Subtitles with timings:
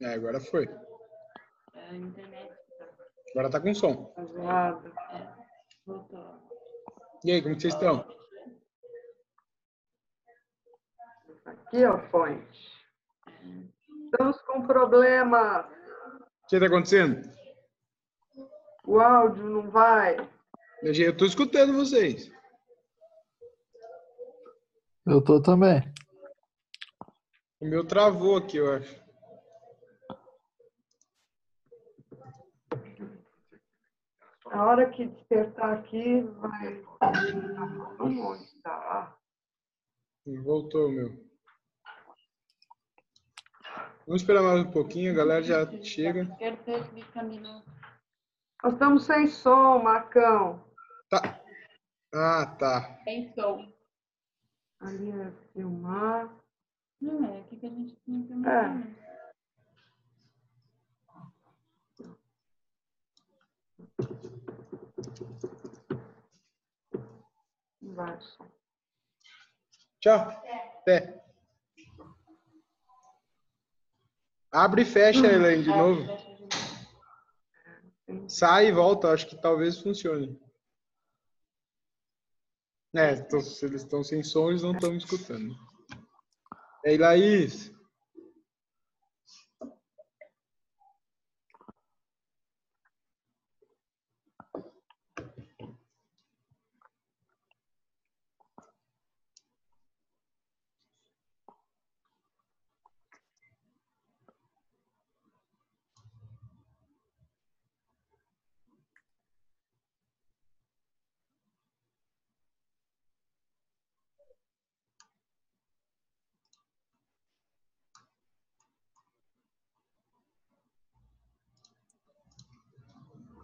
[0.00, 0.66] É, agora foi.
[1.74, 2.52] É a internet.
[3.32, 4.14] Agora tá com som.
[4.16, 5.34] É,
[5.86, 6.40] voltou.
[7.22, 8.04] E aí, como vocês estão?
[11.44, 12.80] Aqui, ó, fonte.
[14.04, 15.68] Estamos com problema.
[16.42, 17.30] O que tá acontecendo?
[18.86, 20.16] O áudio não vai.
[20.82, 22.32] Eu tô escutando vocês.
[25.10, 25.82] Eu tô também.
[27.60, 28.94] O meu travou aqui, eu acho.
[34.46, 36.80] A hora que despertar aqui, vai.
[38.62, 39.18] Tá?
[40.44, 41.08] Voltou o meu.
[44.06, 46.24] Vamos esperar mais um pouquinho, a galera já chega.
[48.62, 50.64] Nós estamos sem som, Marcão.
[51.08, 51.42] Tá.
[52.14, 53.00] Ah, tá.
[53.04, 53.79] Tem som.
[54.80, 56.34] Ali é filmar.
[57.00, 58.36] Não é aqui que a gente tinha que É.
[67.82, 68.50] o som.
[70.00, 70.28] Tchau.
[70.80, 71.20] Até.
[74.50, 76.02] Abre e fecha, Elaine, de novo.
[78.28, 80.40] Sai e volta, acho que talvez funcione.
[82.94, 85.54] É, tô- se eles estão sem som, eles não estão me escutando.
[86.84, 87.72] Ei, Laís.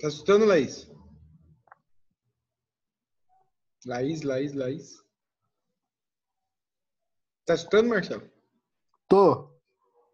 [0.06, 0.88] Tá escutando, Laís?
[3.84, 5.02] Laís, Laís, Laís.
[7.44, 8.30] Tá escutando, Marcelo?
[9.08, 9.50] Tô.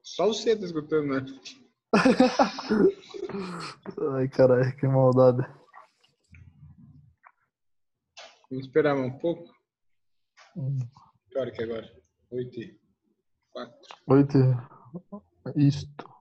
[0.02, 1.26] Só você tá escutando, né?
[4.16, 5.47] Ai, caralho, que maldade.
[8.48, 9.54] Vamos esperar mais um pouco.
[10.56, 10.78] Hum.
[11.31, 12.02] Que hora que é agora?
[12.31, 12.81] Oito e
[13.50, 13.78] quatro.
[14.06, 14.38] Oito.
[15.54, 16.11] Isto.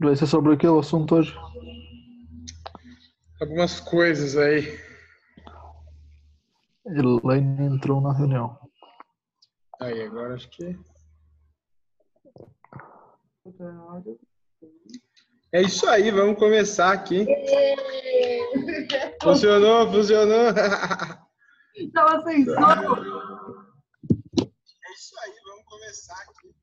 [0.00, 1.34] Vai ser sobre o que o assunto hoje?
[3.40, 4.78] Algumas coisas aí.
[6.86, 8.58] Elaine entrou na reunião.
[9.80, 10.78] Aí, agora acho que...
[15.52, 17.26] É isso aí, vamos começar aqui.
[19.22, 20.48] Funcionou, funcionou.
[21.76, 22.52] Estava sem som.
[24.40, 26.54] É isso aí, vamos começar aqui.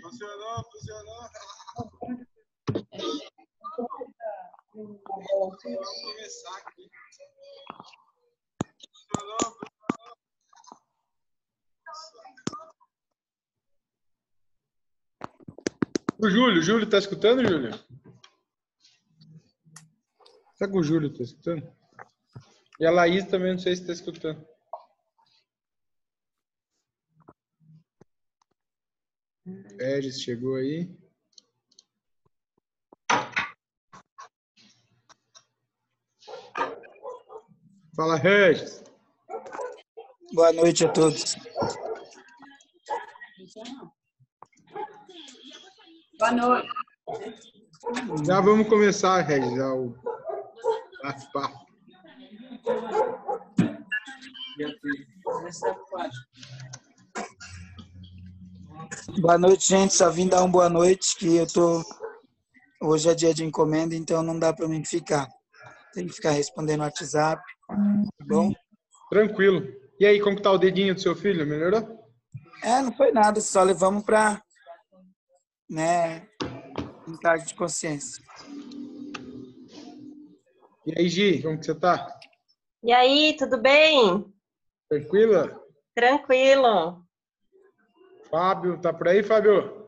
[0.00, 1.28] Funcionou, funcionou.
[4.74, 6.90] Vamos começar aqui.
[8.86, 9.82] Funcionou, funcionou.
[16.18, 17.72] O Júlio, Júlio, tá escutando, Júlio?
[20.54, 21.70] Será que o Júlio tá escutando?
[22.78, 24.51] E a Laís também, não sei se tá escutando.
[29.78, 30.90] Regis chegou aí.
[37.94, 38.82] Fala, Regis.
[40.32, 41.36] Boa noite a todos.
[46.18, 46.68] Boa noite.
[48.26, 49.94] Já vamos começar, Regis, já o
[51.02, 51.66] bate-papo.
[59.08, 59.94] Boa noite, gente.
[59.94, 61.82] Só vim dar uma boa noite, que eu tô.
[62.80, 65.28] Hoje é dia de encomenda, então não dá para mim ficar.
[65.92, 67.42] Tem que ficar respondendo no WhatsApp.
[67.66, 68.52] Tá bom?
[69.10, 69.66] Tranquilo.
[69.98, 71.46] E aí, como que tá o dedinho do seu filho?
[71.46, 72.00] Melhorou?
[72.62, 74.40] É, não foi nada, só levamos para.
[75.68, 76.28] Né?
[77.06, 78.22] Um cargo de consciência.
[80.86, 82.08] E aí, Gi, como que você tá?
[82.84, 84.32] E aí, tudo bem?
[84.88, 85.60] Tranquila?
[85.94, 87.01] Tranquilo.
[88.32, 89.86] Fábio, tá por aí, Fábio?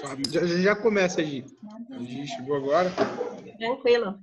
[0.00, 1.44] Fábio, Já, já- começa, Gi.
[1.92, 2.90] A Gi chegou agora.
[3.58, 4.18] Tranquilo.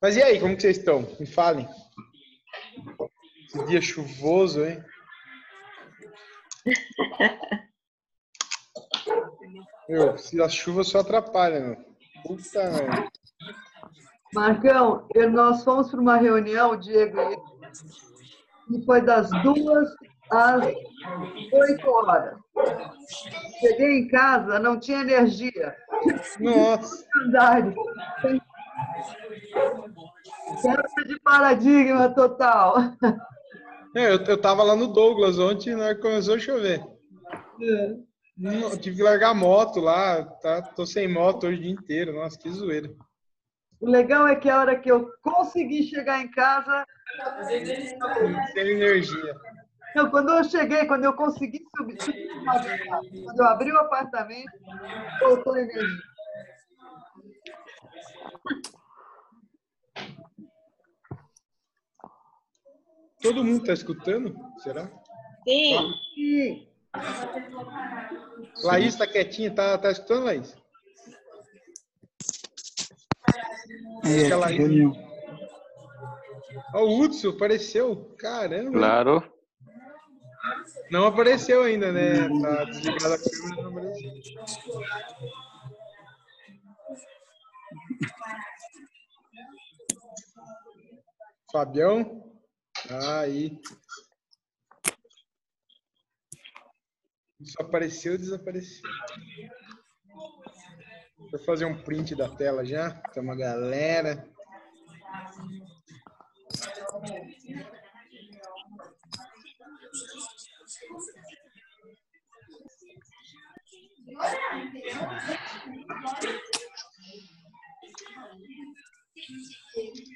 [0.00, 1.02] Mas e aí, como que vocês estão?
[1.18, 1.68] Me falem.
[3.52, 4.82] Que dia chuvoso, hein?
[9.88, 11.76] Meu, se a chuva só atrapalha, meu.
[12.26, 13.10] Puta.
[14.32, 17.44] Marcão, e nós fomos para uma reunião, Diego e eu,
[18.72, 19.88] e foi das duas
[20.30, 22.38] às oito horas.
[23.60, 25.76] Cheguei em casa, não tinha energia.
[26.40, 27.74] Nossa, Andares.
[30.62, 32.76] Quebra de paradigma total.
[33.94, 36.82] É, eu, eu tava lá no Douglas ontem hora que começou a chover.
[38.36, 40.60] Não, tive que largar a moto lá, tá?
[40.60, 42.12] Tô sem moto hoje o dia inteiro.
[42.14, 42.92] Nossa, que zoeira.
[43.80, 46.84] O legal é que a hora que eu consegui chegar em casa,
[48.54, 49.34] Sem energia.
[49.94, 51.96] não, quando eu cheguei, quando eu consegui subir,
[53.24, 54.50] quando eu abri o apartamento,
[55.20, 56.02] voltou a energia.
[63.22, 64.34] Todo mundo tá escutando?
[64.58, 64.90] Será?
[65.46, 66.68] Sim, E
[68.62, 70.56] Laís tá quietinha, tá, tá escutando, Laís?
[74.04, 74.34] É.
[76.74, 78.14] Ó, o Hudson apareceu.
[78.18, 78.72] Caramba.
[78.72, 79.32] Claro.
[80.90, 82.28] Não apareceu ainda, né?
[82.40, 84.12] Tá desligada a câmera, não apareceu.
[91.50, 92.24] Fabião?
[92.90, 93.58] Ah, aí.
[97.44, 98.82] Só apareceu e desapareceu.
[101.30, 102.90] Vou fazer um print da tela já.
[103.12, 104.28] Tem uma galera.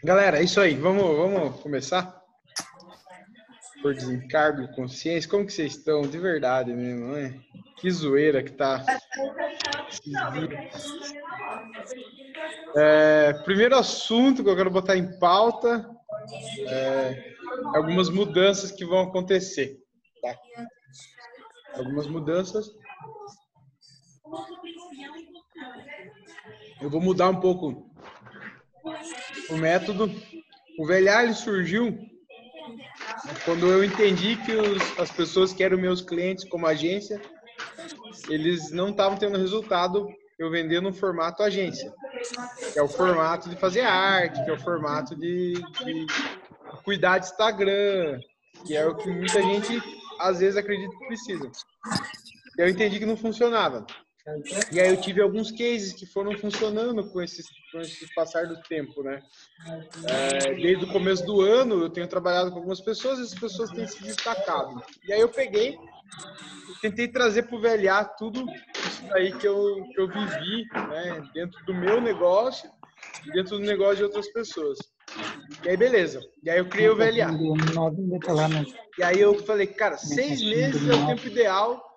[0.04, 0.74] Galera, é isso aí.
[0.74, 2.17] Vamos, vamos começar?
[3.82, 5.30] Por desencargo de consciência.
[5.30, 6.02] Como que vocês estão?
[6.02, 7.40] De verdade mesmo, né?
[7.76, 8.84] Que zoeira que tá.
[12.76, 15.88] É, primeiro assunto que eu quero botar em pauta
[16.66, 17.34] é
[17.74, 19.78] algumas mudanças que vão acontecer.
[20.22, 20.36] Tá?
[21.74, 22.68] Algumas mudanças.
[26.80, 27.90] Eu vou mudar um pouco
[29.50, 30.10] o método.
[30.78, 31.98] O velhar surgiu
[33.44, 37.20] quando eu entendi que os- as pessoas que eram meus clientes como agência,
[38.28, 40.08] eles não estavam tendo resultado
[40.38, 41.92] eu vendendo no formato agência,
[42.72, 45.54] que é o formato de fazer arte, que é o formato de,
[45.84, 46.06] de
[46.84, 48.20] cuidar de Instagram,
[48.64, 49.82] que é o que muita gente
[50.20, 51.50] às vezes acredita que precisa.
[52.56, 53.84] Eu entendi que não funcionava.
[54.72, 57.42] E aí eu tive alguns cases que foram funcionando com esse,
[57.72, 59.22] com esse passar do tempo, né?
[60.06, 63.70] É, desde o começo do ano eu tenho trabalhado com algumas pessoas e as pessoas
[63.70, 64.82] têm se destacado.
[65.06, 65.78] E aí eu peguei
[66.80, 68.44] tentei trazer para o VLA tudo
[68.86, 72.70] isso aí que eu, que eu vivi né, dentro do meu negócio
[73.26, 74.78] e dentro do negócio de outras pessoas.
[75.64, 76.20] E aí beleza.
[76.42, 77.30] E aí eu criei o VLA.
[78.98, 81.87] E aí eu falei, cara, seis meses é o tempo ideal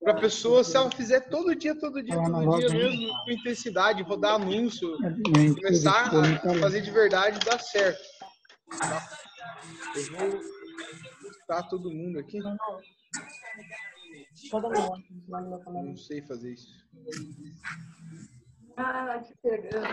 [0.00, 4.02] para a pessoa, se ela fizer todo dia, todo dia, todo dia mesmo, com intensidade,
[4.02, 4.96] rodar anúncio,
[5.54, 8.02] começar a fazer de verdade, dá certo.
[8.78, 9.08] Tá?
[9.96, 10.40] Eu vou
[11.30, 12.38] escutar todo mundo aqui.
[15.66, 16.86] Não sei fazer isso.
[18.76, 19.88] Ah, te pegando.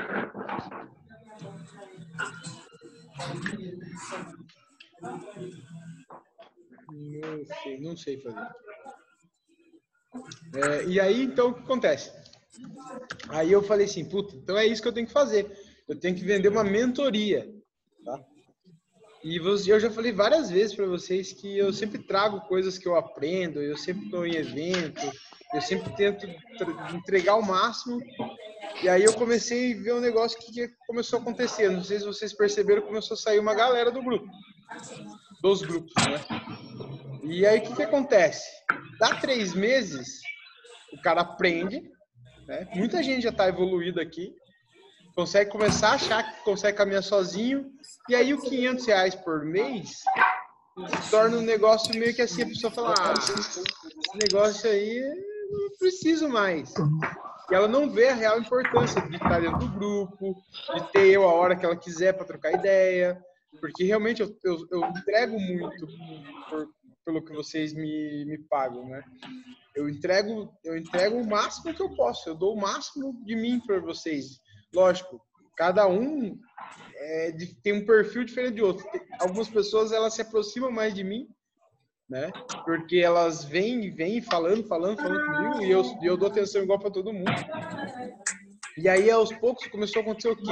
[6.92, 8.48] Não sei, não sei fazer.
[10.54, 12.12] É, e aí, então, o que acontece?
[13.30, 15.52] Aí eu falei assim, puta, então é isso que eu tenho que fazer.
[15.88, 17.48] Eu tenho que vender uma mentoria,
[18.04, 18.20] tá?
[19.24, 22.96] E eu já falei várias vezes para vocês que eu sempre trago coisas que eu
[22.96, 25.02] aprendo, eu sempre estou em evento,
[25.52, 26.28] eu sempre tento
[26.94, 28.00] entregar o máximo.
[28.84, 31.70] E aí eu comecei a ver um negócio que começou a acontecer.
[31.70, 34.28] Não sei se vocês perceberam, começou a sair uma galera do grupo,
[35.42, 36.24] dos grupos, né?
[37.24, 38.48] E aí o que, que acontece?
[39.00, 40.22] Dá três meses,
[40.94, 41.84] o cara aprende,
[42.48, 42.68] né?
[42.76, 44.34] Muita gente já está evoluída aqui,
[45.16, 47.72] consegue começar a achar que consegue caminhar sozinho,
[48.10, 50.04] e aí o 500 reais por mês
[51.02, 53.64] se torna um negócio meio que assim, a pessoa fala, ah, esse
[54.16, 55.02] negócio aí
[55.50, 56.74] não preciso mais.
[57.50, 60.36] E ela não vê a real importância de estar dentro do grupo,
[60.76, 63.18] de ter eu a hora que ela quiser para trocar ideia,
[63.62, 65.88] porque realmente eu, eu, eu entrego muito
[66.50, 66.68] por,
[67.06, 69.04] pelo que vocês me, me pagam, né?
[69.76, 73.60] Eu entrego, eu entrego o máximo que eu posso, eu dou o máximo de mim
[73.60, 74.40] para vocês.
[74.74, 75.22] Lógico,
[75.56, 76.38] cada um
[76.96, 77.32] é,
[77.62, 78.86] tem um perfil diferente de outro.
[79.20, 81.28] Algumas pessoas elas se aproximam mais de mim,
[82.10, 82.32] né?
[82.66, 86.92] Porque elas vêm, vêm falando, falando, falando comigo e eu, eu dou atenção igual para
[86.92, 87.32] todo mundo.
[88.78, 90.52] E aí, aos poucos, começou a acontecer o quê?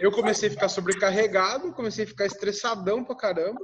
[0.00, 3.60] Eu comecei a ficar sobrecarregado, comecei a ficar estressadão pra caramba.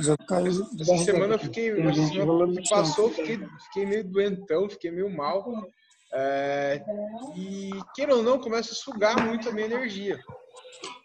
[0.00, 0.66] Já caiu.
[0.80, 2.78] Essa semana eu fiquei, semana chão.
[2.78, 5.44] passou, fiquei, fiquei meio doentão, fiquei meio mal.
[6.14, 6.82] É,
[7.36, 10.20] e, queira ou não, começa a sugar muito a minha energia.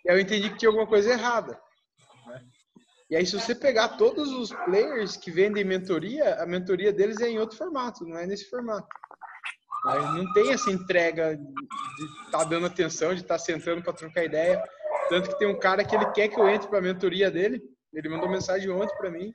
[0.06, 1.60] E aí eu entendi que tinha alguma coisa errada.
[2.28, 2.42] né?
[3.10, 7.30] E aí, se você pegar todos os players que vendem mentoria, a mentoria deles é
[7.30, 8.88] em outro formato, não é nesse formato.
[9.86, 14.62] Aí Não tem essa entrega de estar dando atenção, de estar sentando para trocar ideia.
[15.08, 17.62] Tanto que tem um cara que ele quer que eu entre para a mentoria dele.
[17.98, 19.34] Ele mandou mensagem ontem para mim.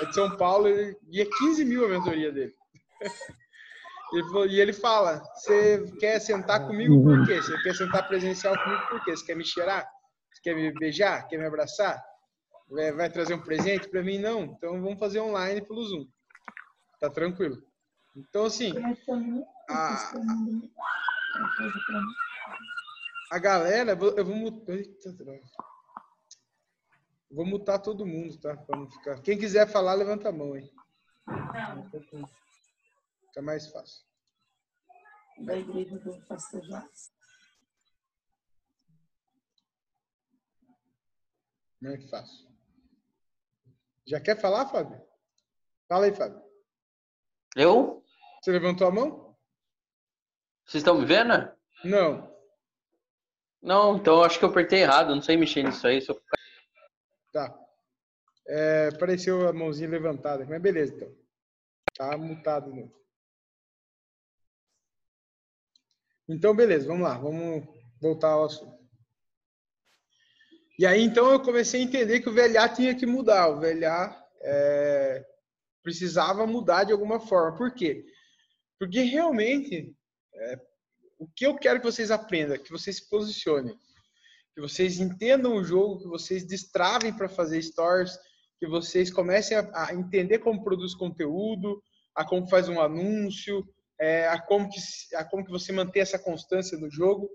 [0.00, 2.54] É de São Paulo e é 15 mil a mentoria dele.
[4.12, 7.40] Ele falou- e ele fala: Você quer sentar comigo por quê?
[7.42, 9.16] Você quer sentar presencial comigo por quê?
[9.16, 9.88] Você quer me cheirar?
[10.30, 11.26] Você quer me beijar?
[11.28, 11.98] Quer me abraçar?
[12.68, 14.18] Vai, vai trazer um presente para mim?
[14.18, 14.42] Não.
[14.42, 16.06] Então vamos fazer online pelo Zoom.
[17.00, 17.56] Tá tranquilo.
[18.14, 18.74] Então, assim,
[19.70, 20.12] a,
[23.30, 24.64] a galera, eu vou.
[24.68, 25.40] Eita, droga.
[27.32, 28.54] Vou mutar todo mundo, tá?
[28.54, 29.20] Pra não ficar.
[29.22, 30.70] Quem quiser falar, levanta a mão aí.
[33.26, 34.04] Fica mais fácil.
[35.38, 37.10] Da igreja do pastor Jacques.
[41.80, 42.52] Muito fácil.
[44.06, 45.00] Já quer falar, Fábio?
[45.88, 46.40] Fala aí, Fábio.
[47.56, 48.04] Eu?
[48.40, 49.36] Você levantou a mão?
[50.66, 51.50] Vocês estão me vendo?
[51.82, 52.30] Não.
[53.62, 56.00] Não, então eu acho que eu apertei errado, não sei mexer nisso aí.
[56.02, 56.14] Só...
[57.32, 57.58] Tá.
[58.46, 61.16] É, apareceu a mãozinha levantada, mas beleza, então.
[61.96, 63.02] Tá mutado novo.
[66.28, 67.66] Então, beleza, vamos lá, vamos
[68.00, 68.82] voltar ao assunto.
[70.78, 73.48] E aí, então, eu comecei a entender que o VLA tinha que mudar.
[73.48, 75.24] O VLA é,
[75.82, 77.56] precisava mudar de alguma forma.
[77.56, 78.04] Por quê?
[78.78, 79.94] Porque realmente,
[80.34, 80.60] é,
[81.18, 83.78] o que eu quero que vocês aprendam, que vocês se posicionem,
[84.54, 88.18] que vocês entendam o jogo, que vocês destravem para fazer stories,
[88.58, 91.82] que vocês comecem a, a entender como produz conteúdo,
[92.14, 93.66] a como faz um anúncio,
[93.98, 94.78] é, a, como que,
[95.16, 97.30] a como que você mantém essa constância no jogo.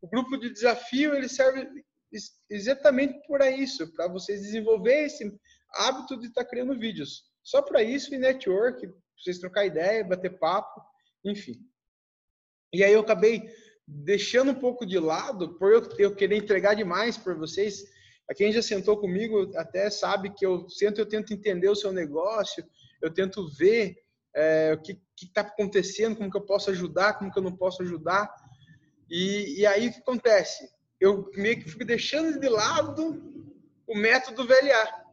[0.00, 1.68] O grupo de desafio ele serve
[2.12, 5.30] ex- exatamente para isso, para vocês desenvolver esse
[5.74, 7.24] hábito de estar criando vídeos.
[7.42, 10.80] Só para isso e network, vocês trocar ideia, bater papo,
[11.24, 11.54] enfim.
[12.72, 13.42] E aí eu acabei
[13.92, 17.84] deixando um pouco de lado, por eu, eu querer entregar demais para vocês.
[18.28, 21.92] A quem já sentou comigo até sabe que eu sento, eu tento entender o seu
[21.92, 22.64] negócio,
[23.02, 23.96] eu tento ver
[24.34, 27.82] é, o que está acontecendo, como que eu posso ajudar, como que eu não posso
[27.82, 28.32] ajudar.
[29.10, 30.70] E, e aí o que acontece?
[31.00, 33.20] Eu meio que fico deixando de lado
[33.86, 35.04] o método VLA,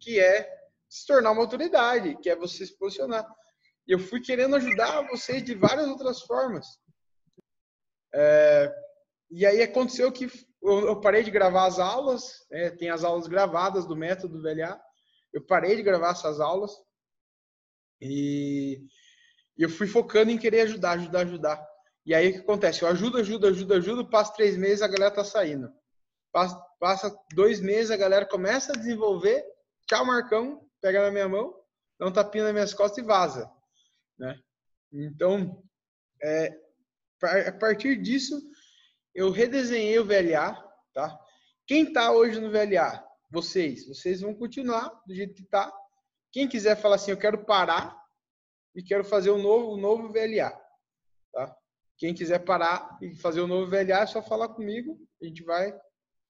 [0.00, 0.50] que é
[0.88, 3.24] se tornar uma autoridade, que é você se posicionar.
[3.86, 6.66] Eu fui querendo ajudar vocês de várias outras formas.
[8.14, 8.72] É,
[9.30, 10.30] e aí aconteceu que
[10.62, 14.80] eu, parei de gravar as aulas, né, tem as aulas gravadas do método VLA.
[15.32, 16.72] Eu parei de gravar essas aulas
[18.00, 18.80] e,
[19.58, 21.68] e eu fui focando em querer ajudar, ajudar, ajudar.
[22.06, 22.82] E aí o que acontece?
[22.82, 25.70] Eu ajudo, ajudo, ajudo, ajudo, passa três meses a galera tá saindo.
[26.32, 29.44] Passa, passa dois meses a galera começa a desenvolver.
[29.86, 31.54] Tchau, Marcão, pega na minha mão,
[31.98, 33.50] dá um tapinha nas minhas costas e vaza.
[34.18, 34.38] Né?
[34.92, 35.62] Então,
[36.22, 36.63] é,
[37.24, 38.40] a partir disso,
[39.14, 40.54] eu redesenhei o VLA,
[40.92, 41.18] tá?
[41.66, 43.02] Quem tá hoje no VLA?
[43.30, 43.86] Vocês.
[43.86, 45.72] Vocês vão continuar do jeito que tá.
[46.32, 47.96] Quem quiser falar assim, eu quero parar
[48.74, 50.50] e quero fazer um novo, um novo VLA,
[51.32, 51.56] tá?
[51.96, 54.98] Quem quiser parar e fazer o um novo VLA, é só falar comigo.
[55.22, 55.72] A gente vai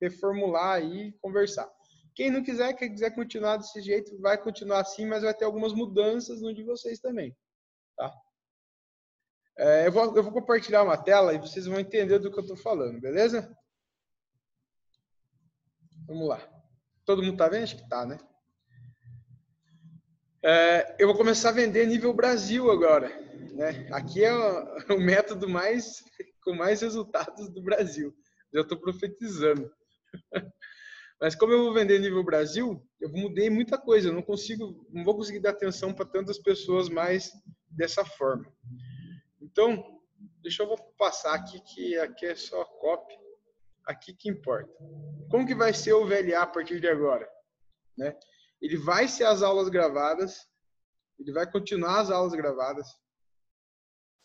[0.01, 1.71] reformular aí e conversar.
[2.15, 5.73] Quem não quiser, quem quiser continuar desse jeito, vai continuar assim, mas vai ter algumas
[5.73, 7.37] mudanças no de vocês também,
[7.97, 8.15] tá?
[9.57, 12.43] É, eu, vou, eu vou compartilhar uma tela e vocês vão entender do que eu
[12.43, 13.57] estou falando, beleza?
[16.07, 16.47] Vamos lá.
[17.05, 17.65] Todo mundo tá vendo?
[17.65, 18.19] Acho que tá, né?
[20.43, 23.09] É, eu vou começar a vender nível Brasil agora.
[23.55, 23.89] Né?
[23.93, 26.03] Aqui é o, o método mais
[26.43, 28.15] com mais resultados do Brasil.
[28.53, 29.71] Já estou profetizando.
[31.21, 34.09] Mas como eu vou vender nível Brasil, eu mudei muita coisa.
[34.09, 37.33] Eu não consigo, não vou conseguir dar atenção para tantas pessoas mais
[37.71, 38.53] dessa forma.
[39.55, 40.03] Então,
[40.43, 43.15] deixa eu passar aqui que aqui é só copy.
[43.87, 44.73] Aqui que importa.
[45.31, 47.31] Como que vai ser o VLA a partir de agora?
[47.97, 48.19] Né?
[48.61, 50.45] Ele vai ser as aulas gravadas.
[51.21, 52.89] Ele vai continuar as aulas gravadas.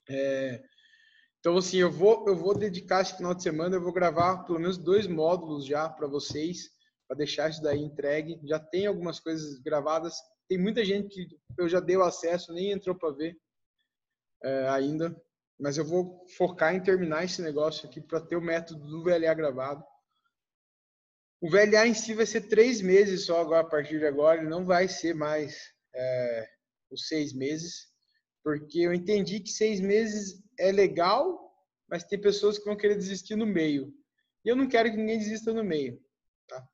[0.09, 0.63] É,
[1.39, 4.59] Então, assim, eu vou, eu vou dedicar esse final de semana, eu vou gravar pelo
[4.59, 6.71] menos dois módulos já para vocês,
[7.07, 8.39] para deixar isso daí entregue.
[8.45, 10.15] Já tem algumas coisas gravadas.
[10.47, 13.37] Tem muita gente que eu já dei o acesso, nem entrou para ver
[14.43, 15.15] é, ainda.
[15.59, 19.33] Mas eu vou focar em terminar esse negócio aqui para ter o método do VLA
[19.33, 19.83] gravado.
[21.41, 24.41] O VLA em si vai ser três meses só agora, a partir de agora.
[24.41, 25.57] Não vai ser mais
[25.93, 26.49] é,
[26.91, 27.87] os seis meses.
[28.43, 31.53] Porque eu entendi que seis meses é legal,
[31.89, 33.93] mas tem pessoas que vão querer desistir no meio.
[34.45, 36.01] E eu não quero que ninguém desista no meio.
[36.47, 36.65] Tá?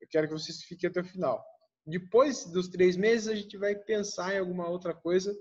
[0.00, 1.44] Eu quero que vocês fiquem até o final.
[1.86, 5.36] Depois dos três meses, a gente vai pensar em alguma outra coisa.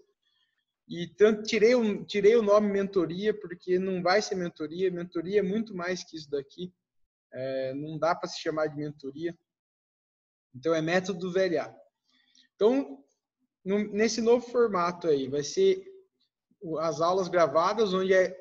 [0.92, 1.08] E
[1.48, 4.92] tirei, o, tirei o nome mentoria, porque não vai ser mentoria.
[4.92, 6.74] Mentoria é muito mais que isso daqui.
[7.32, 9.34] É, não dá para se chamar de mentoria.
[10.54, 11.74] Então, é método do VLA.
[12.56, 13.02] Então,
[13.64, 15.82] no, nesse novo formato aí, vai ser
[16.82, 18.36] as aulas gravadas, onde é,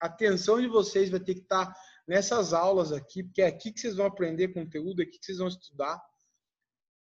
[0.00, 3.70] a atenção de vocês vai ter que estar tá nessas aulas aqui, porque é aqui
[3.70, 6.02] que vocês vão aprender conteúdo, é aqui que vocês vão estudar.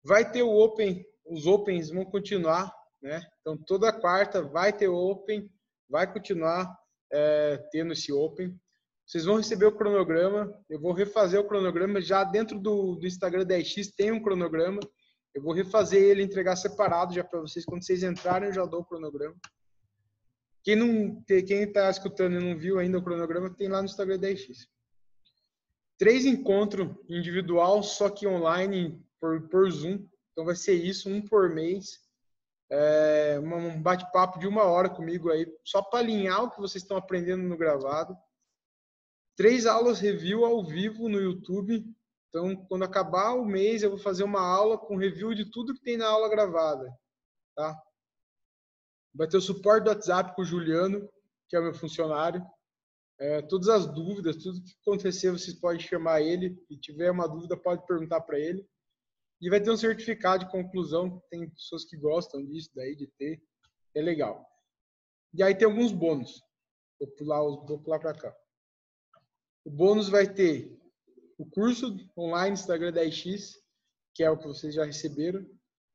[0.03, 3.21] Vai ter o Open, os Opens vão continuar, né?
[3.39, 5.49] Então, toda quarta vai ter Open,
[5.89, 6.73] vai continuar
[7.11, 8.57] é, tendo esse Open.
[9.05, 13.45] Vocês vão receber o cronograma, eu vou refazer o cronograma, já dentro do, do Instagram
[13.45, 14.79] da X tem um cronograma,
[15.33, 17.65] eu vou refazer ele, entregar separado já para vocês.
[17.65, 19.35] Quando vocês entrarem, eu já dou o cronograma.
[20.63, 24.19] Quem não, quem está escutando e não viu ainda o cronograma, tem lá no Instagram
[24.19, 24.67] da X.
[25.97, 30.07] Três encontros individual, só que online por, por Zoom.
[30.31, 31.99] Então vai ser isso, um por mês.
[32.71, 36.95] É, um bate-papo de uma hora comigo aí, só para alinhar o que vocês estão
[36.95, 38.17] aprendendo no gravado.
[39.35, 41.85] Três aulas review ao vivo no YouTube
[42.31, 45.81] então, quando acabar o mês, eu vou fazer uma aula com review de tudo que
[45.81, 46.89] tem na aula gravada,
[47.53, 47.77] tá?
[49.13, 51.09] Vai ter o suporte do WhatsApp com o Juliano,
[51.49, 52.41] que é o meu funcionário.
[53.19, 56.57] É, todas as dúvidas, tudo que acontecer, vocês podem chamar ele.
[56.69, 58.65] Se tiver uma dúvida, pode perguntar para ele.
[59.41, 61.21] E vai ter um certificado de conclusão.
[61.29, 63.41] Tem pessoas que gostam disso, daí de ter.
[63.95, 64.45] É legal.
[65.33, 66.41] E aí tem alguns bônus.
[66.99, 68.35] Vou pular, vou pular para cá.
[69.65, 70.79] O bônus vai ter
[71.37, 73.55] o curso online Instagram 10x,
[74.13, 75.43] que é o que vocês já receberam,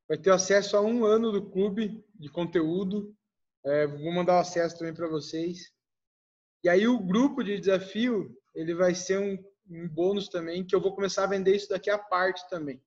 [0.09, 3.15] vai ter acesso a um ano do clube de conteúdo.
[3.65, 5.73] É, vou mandar o acesso também para vocês.
[6.65, 9.39] E aí o grupo de desafio, ele vai ser um,
[9.71, 12.83] um bônus também, que eu vou começar a vender isso daqui a parte também.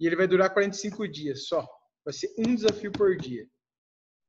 [0.00, 1.64] E ele vai durar 45 dias só.
[2.04, 3.46] Vai ser um desafio por dia.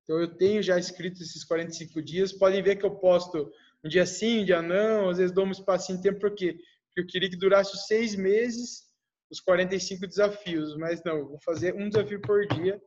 [0.03, 2.33] Então eu tenho já escrito esses 45 dias.
[2.33, 3.49] Podem ver que eu posto
[3.83, 6.59] um dia sim, um dia não, às vezes dou um espacinho de tempo, porque
[6.95, 8.91] eu queria que durasse seis meses
[9.31, 12.81] os 45 desafios, mas não, vou fazer um desafio por dia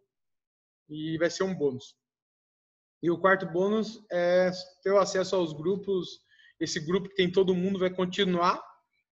[0.90, 1.97] e vai ser um bônus.
[3.03, 4.51] E o quarto bônus é
[4.83, 6.20] ter acesso aos grupos.
[6.61, 8.62] Esse grupo que tem todo mundo vai continuar.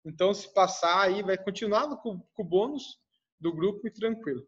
[0.05, 2.99] Então, se passar aí, vai continuar com, com o bônus
[3.41, 4.47] do grupo e tranquilo.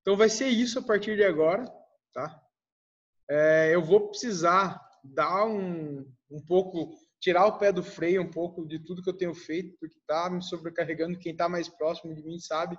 [0.00, 1.64] Então, vai ser isso a partir de agora,
[2.12, 2.40] tá?
[3.28, 8.66] É, eu vou precisar dar um, um pouco tirar o pé do freio um pouco
[8.66, 11.18] de tudo que eu tenho feito, porque tá me sobrecarregando.
[11.18, 12.76] Quem tá mais próximo de mim sabe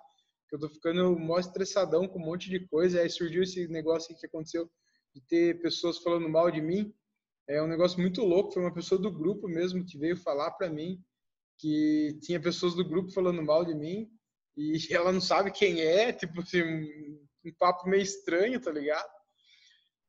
[0.47, 3.01] que eu tô ficando mó estressadão com um monte de coisa.
[3.01, 4.69] Aí surgiu esse negócio que aconteceu
[5.15, 6.93] de ter pessoas falando mal de mim.
[7.47, 8.51] É um negócio muito louco.
[8.51, 11.03] Foi uma pessoa do grupo mesmo que veio falar para mim
[11.57, 14.11] que tinha pessoas do grupo falando mal de mim
[14.57, 19.09] e ela não sabe quem é, tipo assim, um, papo meio estranho, tá ligado?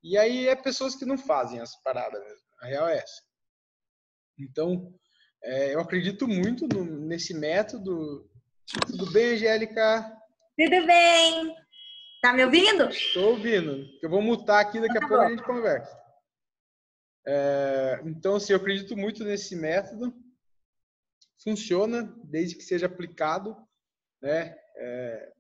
[0.02, 2.46] E aí é pessoas que não fazem as paradas mesmo.
[2.60, 3.22] A real é essa.
[4.38, 4.94] Então,
[5.42, 8.28] é, eu acredito muito no, nesse método.
[8.86, 10.02] Tudo bem, Angélica?
[10.56, 11.54] Tudo bem.
[12.22, 12.88] Tá me ouvindo?
[12.88, 13.86] Estou ouvindo.
[14.02, 15.96] Eu vou mutar aqui, daqui a tá pouco a gente conversa.
[17.26, 20.14] É, então, assim, eu acredito muito nesse método.
[21.42, 23.56] Funciona desde que seja aplicado.
[24.26, 24.56] Né?
[24.74, 25.32] É,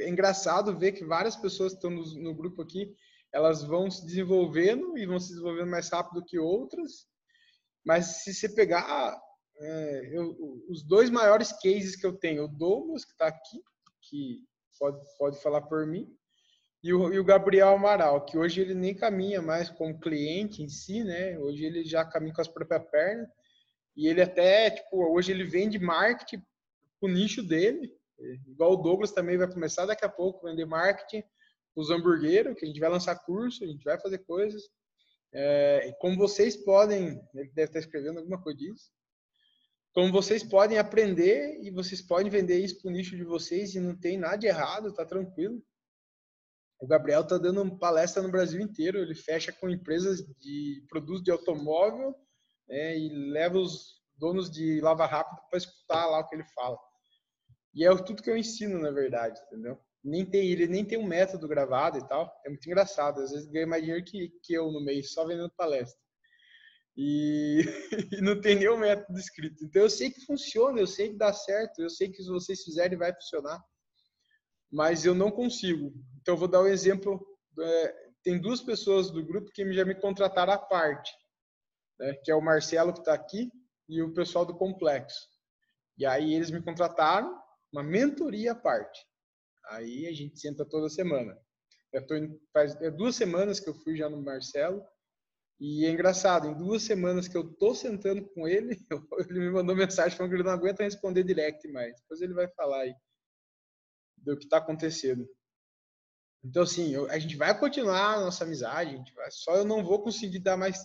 [0.00, 2.92] é engraçado ver que várias pessoas que estão no, no grupo aqui,
[3.32, 7.06] elas vão se desenvolvendo e vão se desenvolvendo mais rápido que outras.
[7.84, 9.16] Mas se você pegar
[9.60, 10.36] é, eu,
[10.68, 13.62] os dois maiores cases que eu tenho, o Douglas, que está aqui,
[14.00, 14.40] que
[14.76, 16.12] pode, pode falar por mim,
[16.82, 20.68] e o, e o, Gabriel Amaral, que hoje ele nem caminha mais como cliente em
[20.68, 21.38] si, né?
[21.38, 23.28] Hoje ele já caminha com as próprias pernas.
[23.94, 26.42] E ele até, tipo, hoje ele vende marketing
[27.00, 27.92] o nicho dele.
[28.46, 31.22] Igual o Douglas também vai começar daqui a pouco vender marketing
[31.74, 34.62] os hamburgueros, que a gente vai lançar curso, a gente vai fazer coisas.
[35.32, 38.90] É, como vocês podem, ele deve estar escrevendo alguma coisa disso,
[39.92, 43.80] como vocês podem aprender e vocês podem vender isso para o nicho de vocês e
[43.80, 45.62] não tem nada de errado, tá tranquilo.
[46.80, 51.30] O Gabriel tá dando palestra no Brasil inteiro, ele fecha com empresas de produtos de
[51.30, 52.14] automóvel,
[52.68, 56.78] né, e leva os donos de lava rápido para escutar lá o que ele fala.
[57.74, 59.78] E é tudo que eu ensino, na verdade, entendeu?
[60.02, 62.32] Nem tem, ele nem tem um método gravado e tal.
[62.44, 63.20] É muito engraçado.
[63.20, 65.98] Às vezes ganha mais dinheiro que, que eu no mês, só vendendo palestra.
[66.96, 67.60] E,
[68.18, 69.64] e não tem nenhum método escrito.
[69.64, 72.62] Então eu sei que funciona, eu sei que dá certo, eu sei que se vocês
[72.62, 73.62] fizerem vai funcionar.
[74.70, 75.92] Mas eu não consigo.
[76.20, 77.24] Então eu vou dar um exemplo.
[77.58, 81.12] É, tem duas pessoas do grupo que já me contrataram à parte,
[81.98, 83.50] né, que é o Marcelo que está aqui
[83.88, 85.28] e o pessoal do complexo.
[85.98, 87.39] E aí eles me contrataram
[87.72, 89.00] uma mentoria à parte.
[89.66, 91.38] Aí a gente senta toda semana.
[91.92, 92.14] Eu tô
[92.52, 94.82] faz é duas semanas que eu fui já no Marcelo.
[95.58, 98.78] E é engraçado, em duas semanas que eu tô sentando com ele,
[99.28, 101.94] ele me mandou mensagem falando que ele não aguenta responder direct mais.
[102.00, 102.94] Depois ele vai falar aí
[104.16, 105.28] do que está acontecendo.
[106.42, 109.84] Então, assim, eu, a gente vai continuar a nossa amizade, a vai, só eu não
[109.84, 110.82] vou conseguir dar mais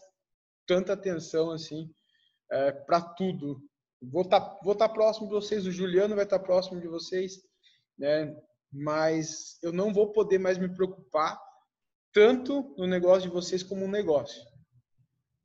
[0.68, 1.90] tanta atenção, assim,
[2.52, 3.62] é, para tudo.
[4.02, 6.88] Vou estar tá, vou tá próximo de vocês, o Juliano vai estar tá próximo de
[6.88, 7.42] vocês,
[7.98, 8.36] né?
[8.72, 11.40] Mas eu não vou poder mais me preocupar
[12.14, 14.42] tanto no negócio de vocês como um negócio.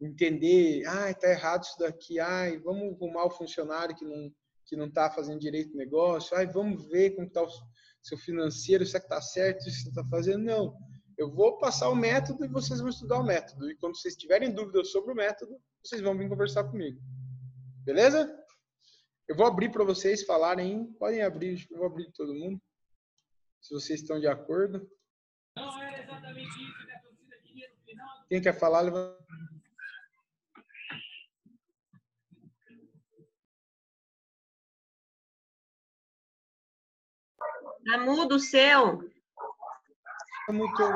[0.01, 4.33] Entender, ai, tá errado isso daqui, ai, vamos arrumar o funcionário que não
[4.67, 7.49] que não está fazendo direito o negócio, ai, vamos ver como está o
[8.01, 10.45] seu financeiro, se é está certo, se está fazendo.
[10.45, 10.77] Não.
[11.19, 13.71] Eu vou passar o método e vocês vão estudar o método.
[13.71, 16.99] E quando vocês tiverem dúvidas sobre o método, vocês vão vir conversar comigo.
[17.85, 18.33] Beleza?
[19.31, 20.93] Eu vou abrir para vocês falarem.
[20.95, 22.61] Podem abrir, eu vou abrir todo mundo.
[23.61, 24.91] Se vocês estão de acordo.
[28.29, 29.17] Quem quer falar, levanta.
[37.85, 39.09] Tá mudo o seu.
[40.49, 40.91] Mutou,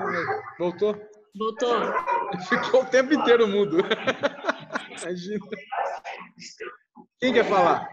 [0.59, 1.11] voltou?
[1.37, 1.81] Voltou.
[2.49, 3.77] Ficou o tempo inteiro mudo.
[5.01, 5.47] Imagina.
[7.20, 7.88] Quem quer falar?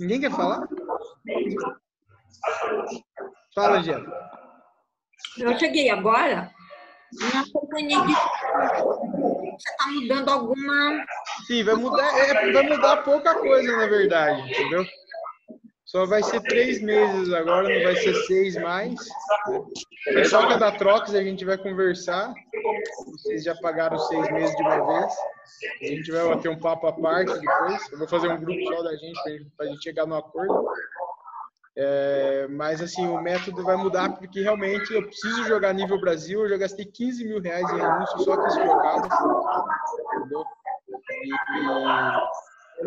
[0.00, 0.66] Ninguém quer falar?
[3.54, 4.04] Fala, Angela.
[5.38, 6.50] Eu cheguei agora
[7.12, 7.24] de
[9.56, 11.06] você está mudando alguma.
[11.46, 14.84] Sim, vai mudar, é, vai mudar pouca coisa, na verdade, entendeu?
[15.84, 18.94] Só vai ser três meses agora, não vai ser seis mais.
[19.48, 22.34] O pessoal que é da Trox, a gente vai conversar.
[23.12, 25.14] Vocês já pagaram seis meses de uma vez.
[25.82, 27.92] A gente vai bater um papo à parte depois.
[27.92, 30.66] Eu vou fazer um grupo só da gente para a gente chegar no acordo.
[31.78, 36.42] É, mas assim, o método vai mudar porque realmente eu preciso jogar nível Brasil.
[36.42, 39.08] Eu já gastei 15 mil reais em anúncio só com esse jogado.
[40.16, 40.44] Entendeu?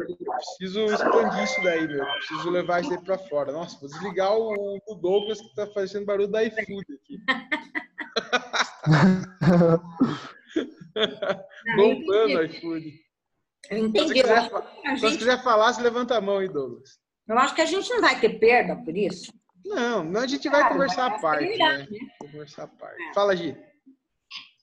[0.07, 2.05] E preciso expandir isso daí, meu.
[2.05, 3.51] Preciso levar isso daí pra fora.
[3.51, 7.19] Nossa, vou desligar o, o Douglas que tá fazendo barulho da iFood aqui.
[11.75, 13.09] Bombando o iFood.
[13.71, 14.07] Entendi.
[14.07, 14.49] Se quiser,
[14.97, 16.99] se quiser falar, se levanta a mão aí, Douglas.
[17.27, 19.31] Eu acho que a gente não vai ter perda por isso.
[19.65, 21.77] Não, não a gente vai conversar à parte, né?
[21.77, 21.87] né?
[22.19, 23.01] Conversar à parte.
[23.01, 23.13] É.
[23.13, 23.55] Fala, Gi.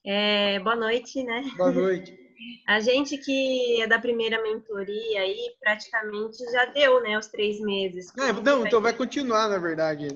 [0.04, 1.42] É, boa noite, né?
[1.56, 2.18] Boa noite.
[2.66, 8.12] A gente que é da primeira mentoria aí, praticamente já deu, né, os três meses.
[8.18, 10.08] É, não, então vai continuar, na verdade.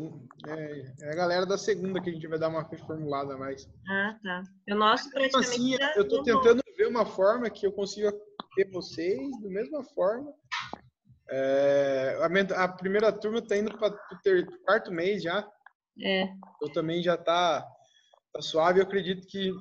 [0.47, 3.69] É, é, a galera da segunda que a gente vai dar uma reformulada mais.
[3.89, 4.43] Ah, tá.
[4.71, 8.13] O nosso praticamente assim, Eu tô tentando ver uma forma que eu consiga
[8.57, 10.35] ter vocês da mesma forma
[11.31, 15.49] é, a, a, primeira turma está indo para o quarto mês já.
[16.03, 16.25] É.
[16.61, 17.65] Eu também já tá,
[18.33, 18.81] tá suave.
[18.81, 19.53] Eu acredito que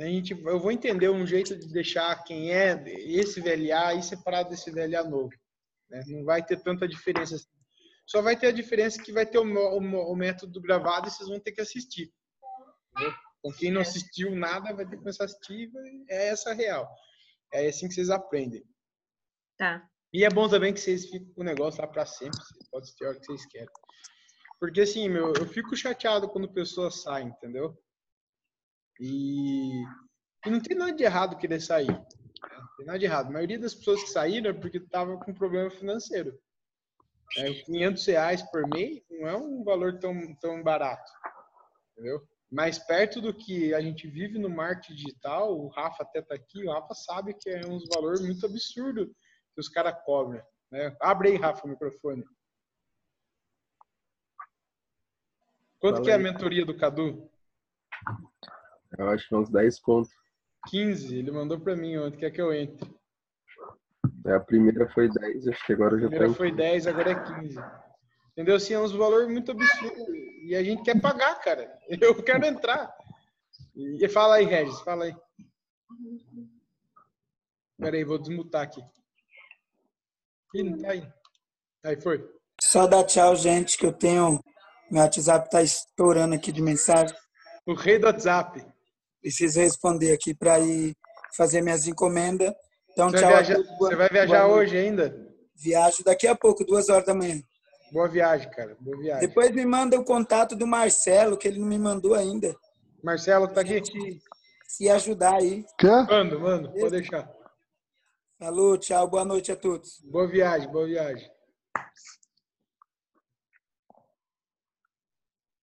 [0.00, 4.48] a gente, eu vou entender um jeito de deixar quem é esse VLA aí separado
[4.48, 5.30] desse VLA novo.
[5.90, 6.02] Né?
[6.06, 7.36] Não vai ter tanta diferença.
[7.36, 7.48] Assim.
[8.06, 11.28] Só vai ter a diferença que vai ter o, o, o método gravado e vocês
[11.28, 12.10] vão ter que assistir.
[12.90, 13.14] Entendeu?
[13.42, 15.70] Com quem não assistiu nada vai ter que começar a assistir.
[16.08, 16.88] É essa a real.
[17.52, 18.64] É assim que vocês aprendem.
[19.58, 19.86] Tá.
[20.12, 22.38] E é bom também que vocês fiquem com o negócio lá para sempre.
[22.38, 23.68] Vocês podem ter a hora que vocês querem.
[24.58, 27.76] Porque assim, meu, eu fico chateado quando pessoas saem, entendeu?
[29.04, 29.82] E,
[30.46, 31.90] e não tem nada de errado querer sair.
[31.90, 32.06] Né?
[32.40, 33.26] Não tem nada de errado.
[33.26, 36.38] A maioria das pessoas que saíram é porque estavam com problema financeiro.
[37.36, 41.10] É, 500 reais por mês não é um valor tão, tão barato.
[41.92, 42.24] Entendeu?
[42.48, 46.64] Mais perto do que a gente vive no marketing digital, o Rafa até está aqui,
[46.64, 50.40] o Rafa sabe que é um valor muito absurdo que os caras cobram.
[50.70, 50.96] Né?
[51.00, 52.24] Abre aí, Rafa, o microfone.
[55.80, 57.28] Quanto Fala que é a mentoria do Cadu?
[58.98, 60.10] Eu acho que é uns 10 pontos.
[60.68, 62.88] 15, ele mandou para mim ontem, quer que eu entre.
[64.26, 66.06] É, a primeira foi 10, acho que agora já tá.
[66.06, 67.58] A primeira foi 10, agora é 15.
[68.32, 68.56] Entendeu?
[68.56, 70.06] Assim, é uns valores muito absurdos.
[70.44, 71.72] E a gente quer pagar, cara.
[72.00, 72.94] Eu quero entrar.
[73.74, 75.16] E fala aí, Regis, fala aí.
[77.78, 78.80] Pera aí, vou desmutar aqui.
[80.54, 81.12] Ih, não tá aí.
[81.84, 82.24] Aí foi.
[82.60, 84.40] Só dar tchau, gente, que eu tenho.
[84.90, 87.16] Meu WhatsApp tá estourando aqui de mensagem.
[87.66, 88.64] O rei do WhatsApp.
[89.22, 90.94] Preciso responder aqui para ir
[91.36, 92.52] fazer minhas encomendas.
[92.90, 93.30] Então, Você tchau.
[93.32, 93.62] vai viajar.
[93.78, 95.32] Boa- você vai viajar hoje ainda?
[95.56, 97.40] Viajo daqui a pouco, duas horas da manhã.
[97.92, 98.76] Boa viagem, cara.
[98.80, 99.28] Boa viagem.
[99.28, 102.54] Depois me manda o contato do Marcelo, que ele não me mandou ainda.
[103.02, 103.80] Marcelo tá aqui?
[104.66, 105.64] Se ajudar aí.
[105.78, 105.86] Quê?
[105.86, 106.72] Mando, mando.
[106.72, 107.30] Pode deixar.
[108.38, 110.00] Falou, tchau, boa noite a todos.
[110.04, 111.30] Boa viagem, boa viagem.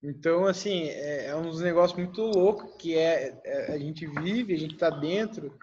[0.01, 4.57] Então, assim, é, é uns negócios muito loucos que é, é- a gente vive, a
[4.57, 5.57] gente tá dentro,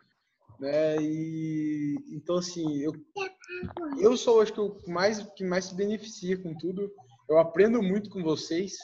[0.61, 0.97] né?
[1.01, 2.93] E então, assim, eu,
[3.99, 6.93] eu sou acho que o mais que mais se beneficia com tudo.
[7.29, 8.77] Eu aprendo muito com vocês.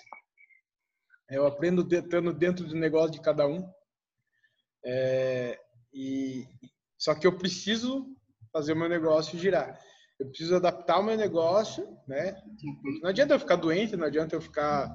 [1.31, 3.67] Eu aprendo estando dentro do negócio de cada um.
[4.85, 5.59] É,
[5.93, 6.47] e
[6.99, 8.07] só que eu preciso
[8.53, 9.79] fazer o meu negócio girar.
[10.19, 12.41] Eu preciso adaptar o meu negócio, né?
[13.03, 14.89] Não adianta eu ficar doente, não adianta eu ficar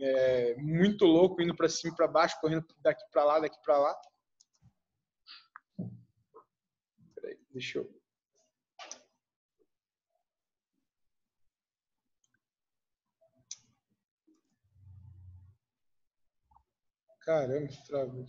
[0.00, 3.78] é, muito louco indo para cima e para baixo, correndo daqui para lá, daqui para
[3.78, 4.00] lá.
[7.14, 7.98] Peraí, deixa eu.
[17.20, 18.26] Caramba, travou.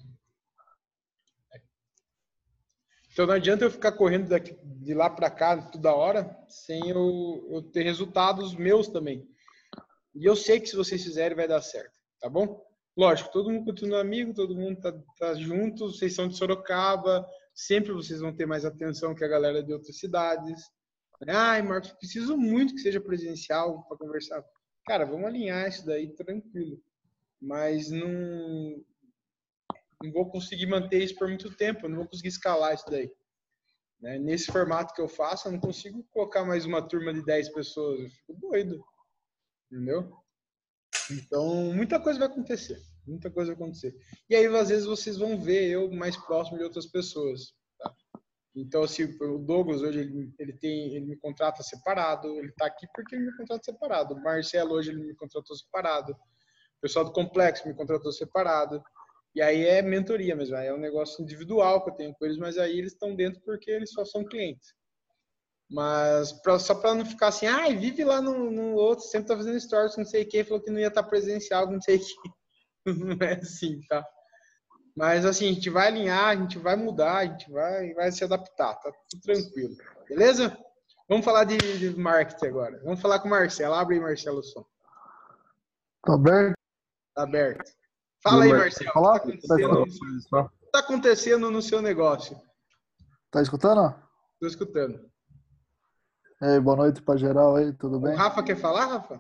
[3.12, 7.48] Então não adianta eu ficar correndo daqui, de lá para cá toda hora sem eu,
[7.50, 9.28] eu ter resultados meus também.
[10.16, 12.64] E eu sei que se vocês fizerem vai dar certo, tá bom?
[12.98, 17.94] Lógico, todo mundo continua amigo, todo mundo tá, tá junto, vocês são de Sorocaba, sempre
[17.94, 20.70] vocês vão ter mais atenção que a galera de outras cidades.
[21.28, 24.44] Ai, Marcos, preciso muito que seja presencial para conversar.
[24.86, 26.82] Cara, vamos alinhar isso daí tranquilo.
[27.42, 28.84] Mas não,
[30.04, 33.12] não vou conseguir manter isso por muito tempo, não vou conseguir escalar isso daí.
[34.02, 34.18] Né?
[34.18, 38.00] Nesse formato que eu faço, eu não consigo colocar mais uma turma de 10 pessoas,
[38.00, 38.84] eu fico doido.
[39.72, 40.12] Entendeu?
[41.12, 42.82] Então, muita coisa vai acontecer.
[43.06, 43.96] Muita coisa vai acontecer.
[44.30, 47.54] E aí, às vezes, vocês vão ver eu mais próximo de outras pessoas.
[47.78, 47.94] tá?
[48.56, 50.00] Então, assim, o Douglas hoje
[50.38, 52.28] ele, tem, ele me contrata separado.
[52.38, 54.14] Ele está aqui porque ele me contrata separado.
[54.16, 56.14] O Marcelo hoje ele me contratou separado.
[56.14, 58.82] O pessoal do complexo me contratou separado.
[59.36, 62.58] E aí é mentoria mesmo, é um negócio individual que eu tenho com eles, mas
[62.58, 64.74] aí eles estão dentro porque eles só são clientes.
[65.70, 69.38] Mas pra, só para não ficar assim, ah, vive lá no, no outro, sempre tá
[69.38, 72.00] fazendo stories, não sei o que, falou que não ia estar presencial, não sei o
[72.00, 72.40] que.
[72.98, 74.04] Não é assim, tá?
[74.96, 78.24] Mas assim, a gente vai alinhar, a gente vai mudar, a gente vai, vai se
[78.24, 79.76] adaptar, tá tudo tranquilo.
[80.08, 80.58] Beleza?
[81.08, 82.82] Vamos falar de, de marketing agora.
[82.84, 83.76] Vamos falar com o Marcelo.
[83.76, 84.66] Abre aí, Marcelo, o som.
[86.04, 86.56] Tá aberto?
[87.14, 87.72] Tá aberto.
[88.24, 88.92] Fala aí, Mar- Marcelo.
[88.92, 89.16] Falar?
[89.18, 92.42] O que tá acontecendo, que tá acontecendo no seu negócio?
[93.30, 93.96] Tá escutando?
[94.40, 95.12] Tô escutando.
[96.42, 98.16] E aí, boa noite pra geral aí, tudo O bem?
[98.16, 99.20] Rafa quer falar, Rafa?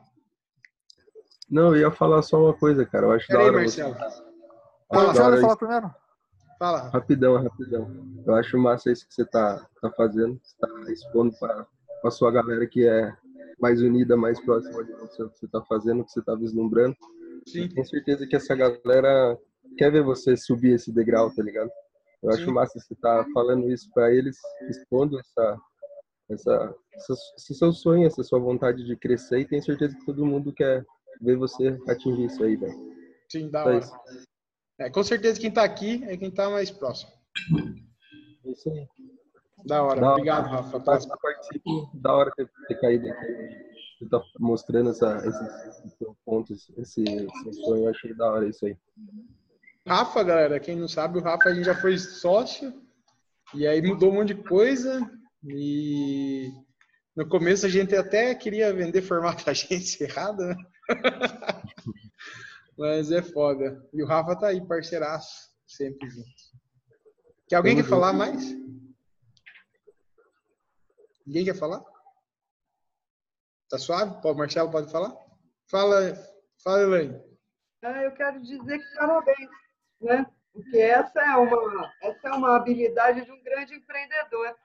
[1.49, 3.08] Não, eu ia falar só uma coisa, cara.
[3.08, 3.84] Eu acho da Peraí, hora você.
[3.84, 4.23] Marcelo.
[4.89, 5.41] Pô, Fala, isso.
[5.41, 5.95] falar primeiro.
[6.58, 6.77] fala.
[6.79, 6.97] Rafa.
[6.97, 7.91] Rapidão, rapidão.
[8.25, 10.39] Eu acho massa isso que você tá, tá fazendo.
[10.41, 11.67] Você tá expondo para
[12.05, 13.13] a sua galera que é
[13.60, 16.36] mais unida, mais próxima de você, o que você tá fazendo, o que você tá
[16.36, 16.95] vislumbrando.
[17.45, 17.67] Sim.
[17.67, 19.38] Tenho certeza que essa galera
[19.77, 21.69] quer ver você subir esse degrau, tá ligado?
[22.23, 22.51] Eu acho Sim.
[22.51, 24.38] massa você tá falando isso para eles,
[24.69, 25.58] expondo essa,
[26.30, 30.26] essa, essa, esse seu sonho, essa sua vontade de crescer e tenho certeza que todo
[30.26, 30.86] mundo quer
[31.22, 32.89] ver você atingir isso aí, velho.
[33.30, 33.80] Sim, da hora.
[34.80, 37.12] É, com certeza quem tá aqui é quem tá mais próximo.
[38.46, 38.88] É Isso aí.
[39.65, 40.00] Da hora.
[40.00, 40.13] Da hora.
[40.13, 40.78] Obrigado, Rafa.
[40.78, 43.70] Eu participo, da hora ter, ter caído aqui.
[44.00, 48.65] Você tá mostrando essa, esses, esses pontos, esse, esse sonho, eu achei da hora isso
[48.65, 48.78] aí.
[49.86, 52.74] Rafa, galera, quem não sabe, o Rafa a gente já foi sócio
[53.54, 55.02] e aí mudou um monte de coisa
[55.43, 56.52] e
[57.15, 60.56] no começo a gente até queria vender formato agência errado, né?
[62.78, 63.86] Mas é foda.
[63.93, 66.30] E o Rafa tá aí, parceiraço, sempre junto.
[67.47, 68.54] Quer alguém Tamo quer falar mais?
[71.25, 71.84] Ninguém quer falar?
[73.69, 74.21] Tá suave?
[74.21, 75.13] Pô, Marcelo pode falar?
[75.69, 76.13] Fala,
[76.63, 77.21] fala, Elaine.
[77.84, 79.49] Ah, eu quero dizer que parabéns,
[80.02, 80.25] né?
[80.52, 84.56] Porque essa é uma, essa é uma habilidade de um grande empreendedor.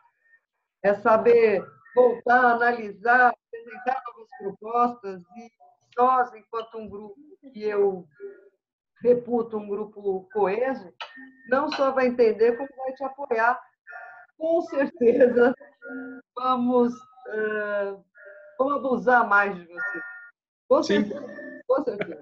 [0.84, 5.50] É saber voltar, analisar, apresentar novas propostas e
[5.96, 7.16] nós, enquanto um grupo
[7.52, 8.06] que eu
[9.02, 10.92] reputo um grupo coeso,
[11.48, 13.60] não só vai entender, como vai te apoiar.
[14.36, 15.54] Com certeza,
[16.34, 16.92] vamos,
[17.28, 17.96] eh,
[18.58, 20.00] vamos abusar mais de você.
[20.68, 21.62] Com certeza.
[21.66, 22.18] Com certeza.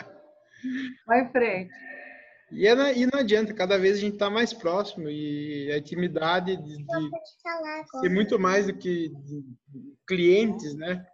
[1.07, 1.75] Vai em frente.
[2.53, 5.79] E, é na- e não adianta, cada vez a gente está mais próximo e a
[5.79, 7.11] intimidade de, de
[8.01, 9.11] ser muito mais do que
[10.07, 11.05] clientes, né?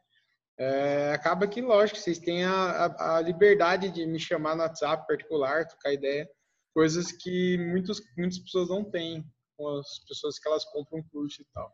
[0.60, 5.06] É, acaba que, lógico, vocês têm a, a, a liberdade de me chamar no WhatsApp
[5.06, 6.28] particular, trocar ideia,
[6.74, 9.24] coisas que muitos, muitas pessoas não têm
[9.56, 11.72] com as pessoas que elas compram curso e tal.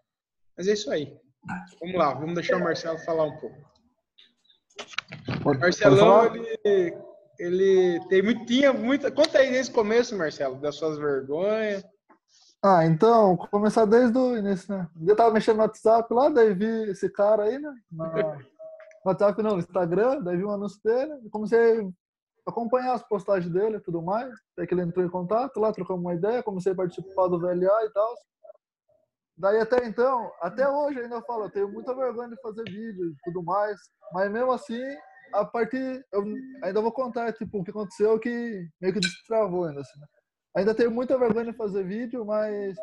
[0.56, 1.16] Mas é isso aí.
[1.80, 3.56] Vamos lá, vamos deixar o Marcelo falar um pouco.
[5.58, 6.98] Marcelão, ele,
[7.38, 9.10] ele tem muito, tinha muita.
[9.10, 11.84] Conta aí nesse começo, Marcelo, das suas vergonhas.
[12.62, 14.88] Ah, então, começar desde o início, né?
[15.06, 17.74] Eu tava mexendo no WhatsApp lá, daí vi esse cara aí, né?
[17.92, 18.40] Na- No
[19.04, 21.80] WhatsApp não, no Instagram, daí vi um anúncio dele, comecei
[22.46, 24.32] a acompanhar as postagens dele e tudo mais.
[24.56, 27.84] Daí que ele entrou em contato lá, trocamos uma ideia, comecei a participar do VLA
[27.84, 28.14] e tal.
[29.36, 33.10] Daí até então, até hoje ainda eu falo, eu tenho muita vergonha de fazer vídeo
[33.10, 33.76] e tudo mais,
[34.12, 34.80] mas mesmo assim,
[35.32, 36.24] a partir, eu
[36.62, 40.06] ainda vou contar, tipo, o que aconteceu que meio que destravou ainda, assim, né?
[40.56, 42.76] Ainda tenho muita vergonha de fazer vídeo, mas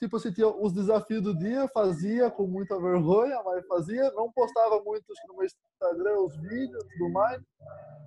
[0.00, 4.82] tipo assim, tinha os desafios do dia, fazia com muita vergonha, mas fazia, não postava
[4.82, 7.42] muito que no meu Instagram os vídeos e tudo mais.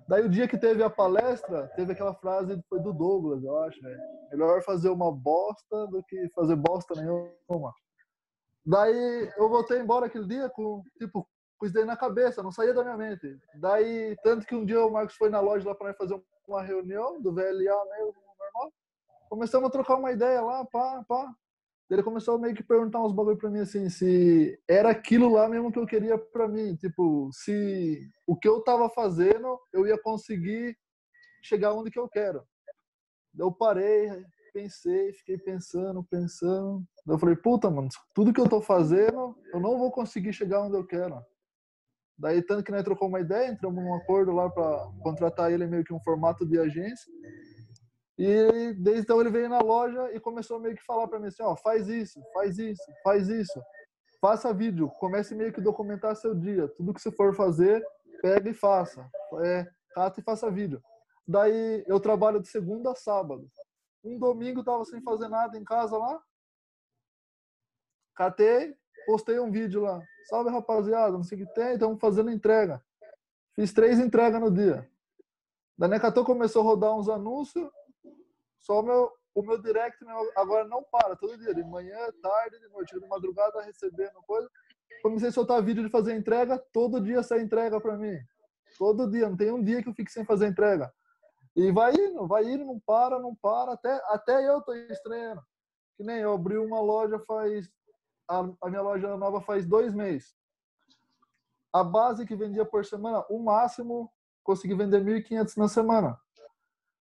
[0.07, 3.81] Daí o dia que teve a palestra, teve aquela frase, foi do Douglas, eu acho,
[3.83, 3.95] né?
[4.31, 7.73] Melhor fazer uma bosta do que fazer bosta nenhuma.
[8.65, 11.27] Daí eu voltei embora aquele dia com, tipo,
[11.63, 13.39] com isso daí na cabeça, não saía da minha mente.
[13.55, 17.21] Daí, tanto que um dia o Marcos foi na loja lá para fazer uma reunião
[17.21, 18.73] do VLA meio normal.
[19.29, 21.33] Começamos a trocar uma ideia lá, pá, pá.
[21.89, 25.71] Ele começou meio que perguntar uns bagulho pra mim assim, se era aquilo lá mesmo
[25.71, 30.77] que eu queria pra mim, tipo, se o que eu tava fazendo eu ia conseguir
[31.41, 32.43] chegar onde que eu quero.
[33.37, 34.09] Eu parei,
[34.53, 36.83] pensei, fiquei pensando, pensando.
[37.07, 40.75] Eu falei, puta, mano, tudo que eu tô fazendo, eu não vou conseguir chegar onde
[40.75, 41.23] eu quero.
[42.23, 45.83] Daí, tanto que nós trocou uma ideia, entramos num acordo lá para contratar ele meio
[45.83, 47.11] que um formato de agência.
[48.17, 51.43] E desde então ele veio na loja e começou meio que falar para mim assim,
[51.43, 53.61] ó, faz isso, faz isso, faz isso.
[54.21, 56.69] Faça vídeo, comece meio que documentar seu dia.
[56.69, 57.85] Tudo que você for fazer,
[58.21, 59.05] pega e faça.
[59.43, 60.81] É, cata e faça vídeo.
[61.27, 63.51] Daí eu trabalho de segunda a sábado.
[64.01, 66.23] Um domingo tava sem fazer nada em casa lá.
[68.15, 68.73] Catei,
[69.05, 70.01] postei um vídeo lá.
[70.29, 72.83] Salve rapaziada, não sei o que tem, estamos fazendo entrega.
[73.55, 74.89] Fiz três entregas no dia.
[75.77, 77.69] Da Necatou começou a rodar uns anúncios.
[78.59, 82.59] Só o meu, o meu direct meu, agora não para, todo dia, de manhã, tarde,
[82.59, 84.49] de noite, de madrugada recebendo coisa.
[85.01, 88.17] Comecei a soltar vídeo de fazer entrega, todo dia sai entrega para mim.
[88.77, 90.91] Todo dia, não tem um dia que eu fique sem fazer entrega.
[91.55, 95.41] E vai indo, vai indo, não para, não para, até, até eu tô estranhando.
[95.97, 97.69] Que nem eu abri uma loja faz.
[98.33, 100.35] A, a minha loja nova faz dois meses.
[101.71, 104.11] A base que vendia por semana, o máximo,
[104.43, 106.19] consegui vender 1.500 na semana.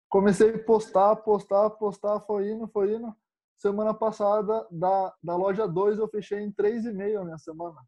[0.09, 3.15] Comecei a postar, postar, postar, foi indo, foi indo.
[3.57, 7.81] Semana passada, da, da loja 2, eu fechei em 3,5 a minha semana.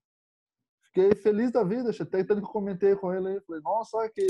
[0.85, 4.26] Fiquei feliz da vida, até tanto que eu comentei com ele falei, nossa, que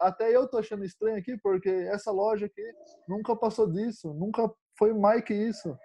[0.00, 2.62] até eu tô achando estranho aqui, porque essa loja aqui
[3.06, 5.78] nunca passou disso, nunca foi mais que isso.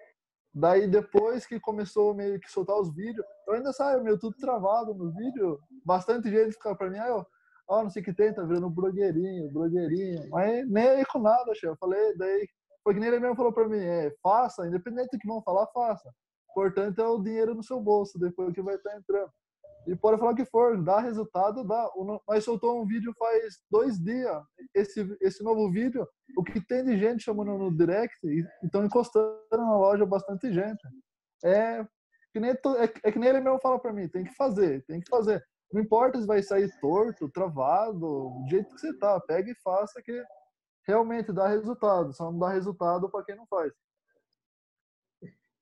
[0.59, 4.91] Daí depois que começou meio que soltar os vídeos, eu ainda saio meio tudo travado
[4.91, 7.23] no vídeo, bastante gente fica pra mim, aí eu,
[7.67, 11.53] ó, não sei o que tem, tá virando blogueirinho, blogueirinho, mas nem aí com nada,
[11.53, 11.67] chefe.
[11.67, 12.47] Eu falei, daí,
[12.83, 15.67] foi que nem ele mesmo falou pra mim, é, faça, independente do que vão falar,
[15.67, 16.09] faça.
[16.09, 19.31] O importante é o dinheiro no seu bolso, depois que vai estar entrando.
[19.87, 21.89] E pode falar o que for, dá resultado, dá.
[22.27, 24.43] Nós soltou um vídeo faz dois dias.
[24.75, 26.05] Esse, esse novo vídeo,
[26.37, 30.85] o que tem de gente chamando no direct e estão encostando na loja bastante gente.
[31.43, 31.85] É
[32.33, 34.99] que nem, é, é que nem ele mesmo fala pra mim, tem que fazer, tem
[34.99, 35.43] que fazer.
[35.71, 40.01] Não importa se vai sair torto, travado, do jeito que você tá, pega e faça
[40.01, 40.23] que
[40.85, 42.13] realmente dá resultado.
[42.13, 43.73] Só não dá resultado para quem não faz.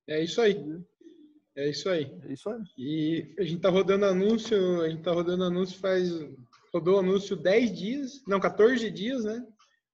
[0.08, 0.56] É isso aí.
[1.56, 2.12] É isso aí.
[2.24, 2.62] É isso aí.
[2.78, 6.10] E a gente tá rodando anúncio, a gente tá rodando anúncio faz.
[6.74, 9.46] Rodou anúncio 10 dias, não, 14 dias, né?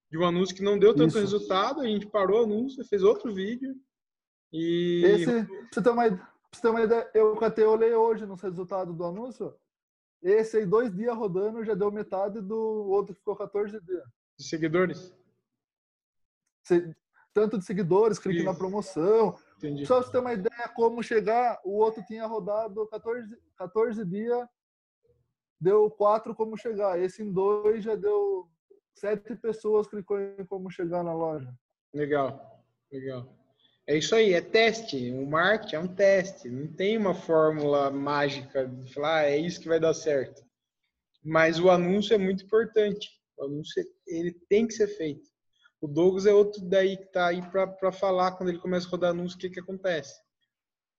[0.10, 1.20] De um anúncio que não deu tanto Isso.
[1.20, 3.76] resultado, a gente parou o anúncio, fez outro vídeo.
[4.52, 6.10] E Esse, pra você ter uma,
[6.52, 9.54] você ter uma ideia, eu até olhei hoje nos resultados do anúncio.
[10.22, 14.04] Esse aí, dois dias rodando, já deu metade do outro que ficou 14 dias.
[14.38, 15.14] de seguidores,
[16.64, 16.96] Se-
[17.34, 18.46] tanto de seguidores, clique Isso.
[18.46, 19.38] na promoção.
[19.68, 19.86] Entendi.
[19.86, 24.47] Só pra você ter uma ideia como chegar, o outro tinha rodado 14, 14 dias,
[25.59, 26.99] deu 4 como chegar.
[26.99, 28.49] Esse em dois já deu
[28.93, 31.53] sete pessoas clicou em como chegar na loja.
[31.93, 33.28] Legal, legal.
[33.88, 35.12] É isso aí, é teste.
[35.12, 36.49] O marketing é um teste.
[36.49, 40.43] Não tem uma fórmula mágica de falar, ah, é isso que vai dar certo.
[41.24, 43.09] Mas o anúncio é muito importante.
[43.38, 45.31] O anúncio ele tem que ser feito.
[45.82, 49.10] O Douglas é outro daí que tá aí para falar quando ele começa a rodar
[49.10, 50.14] anúncio o que que acontece.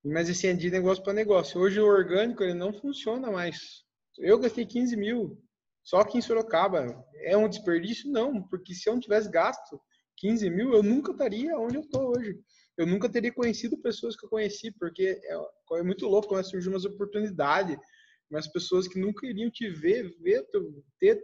[0.05, 1.61] Mas esse é de negócio para negócio.
[1.61, 3.85] Hoje o orgânico ele não funciona mais.
[4.18, 5.41] Eu gastei 15 mil
[5.85, 7.05] só aqui em Sorocaba.
[7.24, 8.11] É um desperdício?
[8.11, 9.80] Não, porque se eu não tivesse gasto
[10.16, 12.37] 15 mil, eu nunca estaria onde eu estou hoje.
[12.76, 16.68] Eu nunca teria conhecido pessoas que eu conheci, porque é, é muito louco quando surgir
[16.68, 17.76] umas oportunidades,
[18.28, 20.45] umas pessoas que nunca iriam te ver, ver
[20.99, 21.22] ter,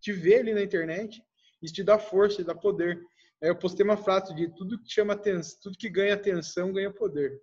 [0.00, 1.20] te ver ali na internet.
[1.62, 3.00] Isso te dá força, te dá poder.
[3.42, 6.92] Aí eu postei uma frase de tudo que chama atenção, tudo que ganha atenção ganha
[6.92, 7.40] poder.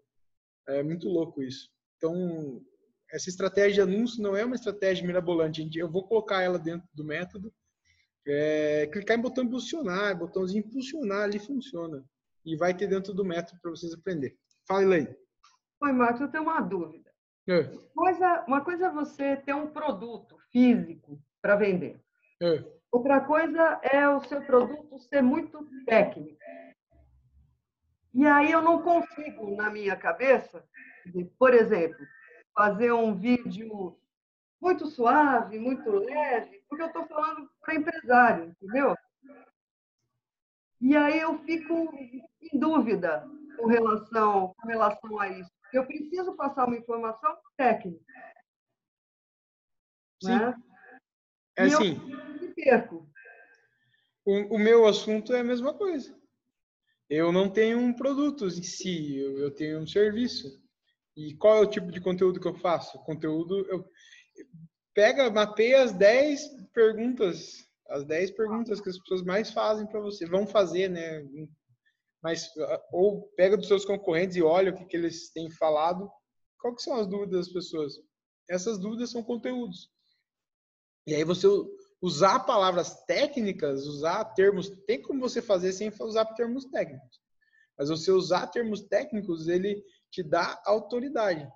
[0.68, 1.70] É muito louco isso.
[1.98, 2.62] Então,
[3.12, 5.68] essa estratégia de anúncio não é uma estratégia mirabolante.
[5.78, 7.54] Eu vou colocar ela dentro do método.
[8.28, 12.06] É, clicar em botão impulsionar, botãozinho impulsionar ali funciona.
[12.46, 14.38] E vai ter dentro do método para vocês aprender.
[14.68, 15.16] Fala, Elaine.
[15.82, 17.10] Oi, Marcos, eu tenho uma dúvida.
[17.48, 17.64] É.
[17.96, 22.00] Coisa, uma coisa é você ter um produto físico para vender.
[22.42, 22.79] É.
[22.92, 26.40] Outra coisa é o seu produto ser muito técnico.
[28.14, 30.68] E aí eu não consigo, na minha cabeça,
[31.38, 32.00] por exemplo,
[32.54, 33.98] fazer um vídeo
[34.60, 38.96] muito suave, muito leve, porque eu estou falando para empresário, entendeu?
[40.82, 43.26] E aí eu fico em dúvida
[43.58, 45.52] com relação, com relação a isso.
[45.72, 48.04] Eu preciso passar uma informação técnica.
[50.24, 50.40] Sim.
[50.40, 50.56] Né?
[51.58, 52.29] É E eu assim,
[52.64, 53.10] perco.
[54.26, 56.18] o, o meu assunto é a mesma coisa.
[57.10, 60.62] Eu não tenho um produto em si, eu, eu tenho um serviço.
[61.18, 63.00] E qual é o tipo de conteúdo que eu faço?
[63.00, 63.84] Conteúdo, eu
[64.94, 70.26] pega, mapeia as 10 perguntas, as 10 perguntas que as pessoas mais fazem para você,
[70.26, 71.26] vão fazer, né?
[72.22, 72.50] Mas
[72.92, 76.10] ou pega dos seus concorrentes e olha o que, que eles têm falado.
[76.60, 77.94] Qual que são as dúvidas das pessoas?
[78.48, 79.90] Essas dúvidas são conteúdos.
[81.08, 81.48] E aí você
[82.02, 87.20] usar palavras técnicas, usar termos, tem como você fazer sem usar termos técnicos.
[87.78, 91.48] Mas você usar termos técnicos, ele te dá autoridade.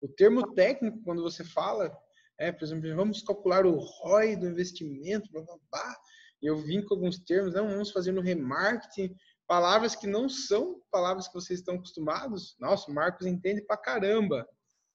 [0.00, 1.96] O termo técnico, quando você fala,
[2.38, 5.96] é, por exemplo, vamos calcular o ROI do investimento, blá, blá, blá.
[6.40, 9.14] Eu vim com alguns termos, não, vamos fazer no remarketing,
[9.46, 12.56] palavras que não são palavras que vocês estão acostumados.
[12.58, 14.48] Nossa, o Marcos entende pra caramba.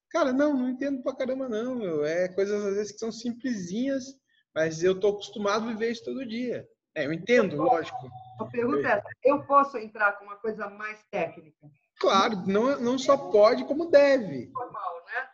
[0.09, 1.75] Cara, não, não entendo pra caramba, não.
[1.75, 2.03] Meu.
[2.05, 4.15] É coisas às vezes que são simplesinhas,
[4.55, 6.67] mas eu tô acostumado a viver isso todo dia.
[6.95, 8.09] É, eu entendo, lógico.
[8.39, 11.67] A pergunta é essa, eu posso entrar com uma coisa mais técnica?
[11.99, 14.49] Claro, não, não só pode, como deve.
[14.51, 15.27] Formal, né?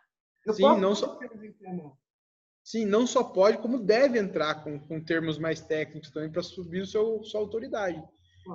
[0.46, 1.96] Eu Sim, não só- termos informal.
[2.64, 6.82] Sim, não só pode, como deve entrar com, com termos mais técnicos também para subir
[6.82, 8.02] o seu, sua autoridade.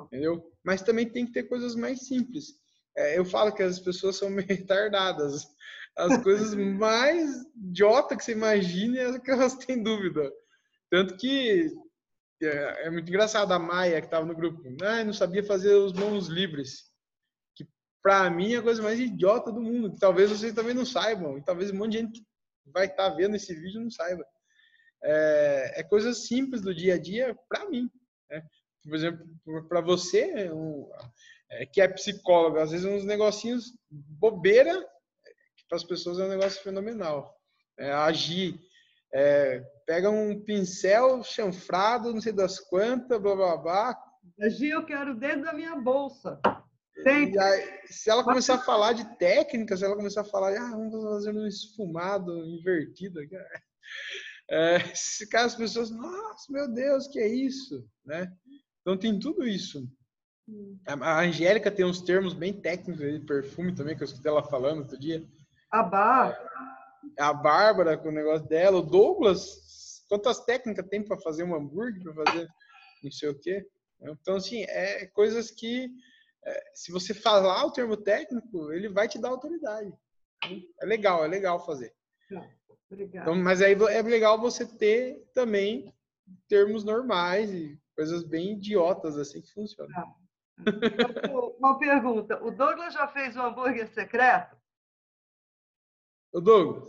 [0.05, 0.51] Entendeu?
[0.63, 2.53] Mas também tem que ter coisas mais simples.
[2.95, 5.45] É, eu falo que as pessoas são meio retardadas.
[5.97, 10.31] As coisas mais idiota que você imagine é que elas têm dúvida.
[10.89, 11.67] Tanto que
[12.41, 14.61] é, é muito engraçado a Maia que estava no grupo.
[14.81, 16.91] Ah, não sabia fazer os mãos livres.
[17.55, 17.67] Que
[18.01, 19.91] para mim é a coisa mais idiota do mundo.
[19.91, 21.37] Que talvez vocês também não saibam.
[21.37, 22.27] E talvez um monte de gente que
[22.71, 24.25] vai estar vendo esse vídeo não saiba.
[25.03, 27.89] É, é coisas simples do dia a dia para mim.
[28.29, 28.43] né?
[28.83, 29.27] Por exemplo,
[29.67, 30.49] para você
[31.49, 34.79] é, que é psicólogo, às vezes uns negocinhos bobeira
[35.57, 37.35] que para as pessoas é um negócio fenomenal.
[37.77, 38.59] É, agir,
[39.13, 43.97] é, pega um pincel chanfrado, não sei das quantas, blá blá blá.
[44.49, 46.39] Gi, eu quero dentro da minha bolsa.
[47.03, 47.33] Tem.
[47.33, 50.71] E aí, se ela começar a falar de técnicas, se ela começar a falar, ah,
[50.71, 53.19] vamos fazer um esfumado invertido.
[54.49, 54.79] É,
[55.29, 58.31] cara, as pessoas, nossa, meu Deus, que é isso, né?
[58.79, 59.85] Então tem tudo isso.
[60.85, 64.41] A a Angélica tem uns termos bem técnicos de perfume também, que eu escutei ela
[64.41, 65.21] falando outro dia.
[65.69, 66.39] A bar.
[67.17, 72.03] A Bárbara com o negócio dela, o Douglas, quantas técnicas tem para fazer um hambúrguer,
[72.03, 72.47] para fazer
[73.03, 73.65] não sei o quê.
[74.01, 75.89] Então, assim, é coisas que,
[76.45, 79.91] é, se você falar o termo técnico, ele vai te dar autoridade.
[80.81, 81.93] É legal, é legal fazer.
[82.89, 83.29] Obrigada.
[83.29, 85.93] Então, mas aí é legal você ter também
[86.47, 90.15] termos normais e coisas bem idiotas assim que funcionam.
[91.59, 92.41] Uma pergunta.
[92.43, 94.55] O Douglas já fez o hambúrguer secreto?
[96.31, 96.87] Ô Douglas,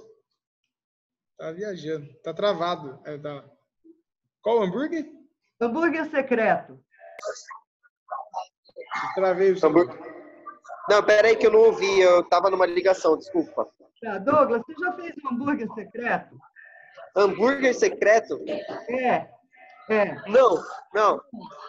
[1.39, 3.01] tá viajando, tá travado.
[3.07, 3.45] É, tá.
[4.43, 5.07] Qual hambúrguer?
[5.61, 6.79] Hambúrguer secreto.
[9.15, 9.71] Travei o seu.
[9.71, 13.69] Não, peraí que eu não ouvi, eu tava numa ligação, desculpa.
[14.03, 16.39] Tá, Douglas, você já fez um hambúrguer secreto?
[17.17, 18.43] Hambúrguer secreto?
[18.89, 19.29] É.
[19.91, 20.15] É.
[20.29, 20.63] Não,
[20.93, 21.21] não.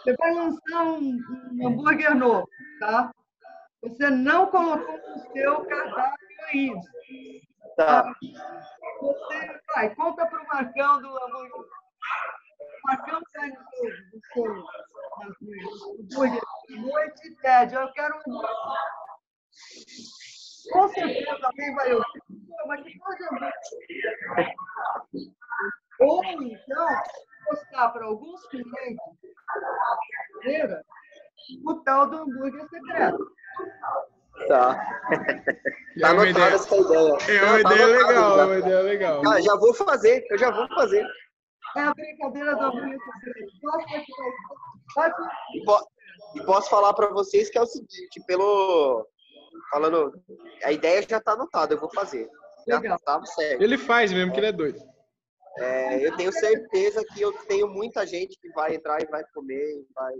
[0.02, 1.18] Você vai lançar um,
[1.52, 2.46] um hambúrguer novo,
[2.78, 3.10] tá?
[3.82, 6.80] Você não colocou no seu cardápio ainda.
[7.80, 8.04] Tá.
[9.00, 11.08] Você vai, conta para o Marcão do.
[11.08, 11.66] O
[12.84, 14.54] Marcão sai do seu,
[15.98, 18.42] do noite, Ted, eu quero um.
[20.72, 22.22] Com certeza alguém vai ouvir.
[22.66, 23.52] Mas que hambúrguer?
[26.00, 26.88] Ou então,
[27.46, 29.02] postar para alguns clientes
[30.42, 30.84] brasileira
[31.64, 33.19] o tal do hambúrguer secreto.
[36.00, 36.12] Tá.
[36.12, 36.54] Uma anotada ideia.
[36.54, 37.38] essa ideia.
[37.38, 38.42] É uma tá ideia legal, já.
[38.42, 39.22] é uma ideia legal.
[39.26, 41.06] Ah, já vou fazer, eu já vou fazer.
[41.76, 42.72] É a brincadeira do
[44.96, 45.12] vai-
[45.54, 45.88] E, po-
[46.36, 49.06] e posso falar para vocês que é o seguinte, pelo
[49.70, 50.12] falando,
[50.64, 52.28] a ideia já tá anotada, eu vou fazer.
[52.68, 52.98] Já Legal.
[53.00, 53.62] tá certo.
[53.62, 54.78] Ele faz mesmo, que ele é doido.
[55.58, 59.80] É, eu tenho certeza que eu tenho muita gente que vai entrar e vai comer,
[59.80, 60.14] e vai.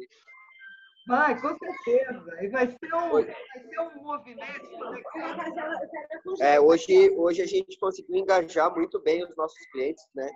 [1.10, 2.38] Vai, com certeza.
[2.40, 4.70] E vai ser um, vai ser um movimento.
[6.40, 10.30] É, hoje, hoje a gente conseguiu engajar muito bem os nossos clientes, né?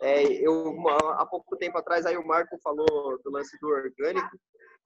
[0.00, 4.30] É, eu, há pouco tempo atrás, aí o Marco falou do lance do orgânico,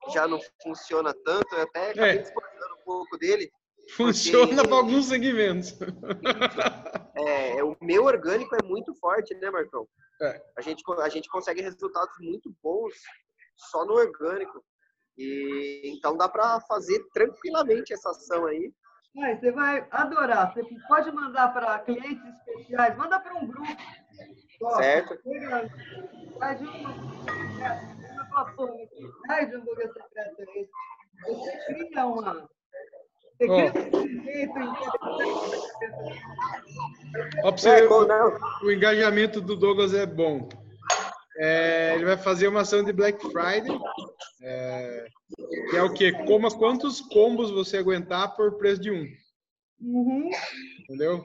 [0.03, 2.17] que já não funciona tanto, eu até acabei É.
[2.17, 3.51] discordando um pouco dele.
[3.95, 5.77] Funciona para alguns segmentos.
[7.23, 9.87] É, o meu orgânico é muito forte, né, Marcão?
[10.23, 10.41] É.
[10.57, 12.95] A, gente, a gente consegue resultados muito bons
[13.55, 14.63] só no orgânico.
[15.17, 18.71] E então dá para fazer tranquilamente essa ação aí.
[19.13, 20.53] Vai, você vai adorar.
[20.53, 23.67] Você pode mandar para clientes especiais, manda para um grupo.
[24.63, 25.17] Ó, Certo.
[26.39, 30.69] Faz uma, uma plataforma aqui, de hambúrguer secreto aí.
[31.27, 32.49] Você cria uma.
[33.37, 34.49] Você cria
[37.43, 38.37] um É, bom, não.
[38.63, 40.47] o engajamento do Douglas é bom.
[41.43, 43.75] É, ele vai fazer uma ação de Black Friday,
[44.43, 45.05] é,
[45.71, 46.11] que é o quê?
[46.25, 49.05] Coma quantos combos você aguentar por preço de um,
[49.81, 50.29] Uhum.
[50.81, 51.23] entendeu?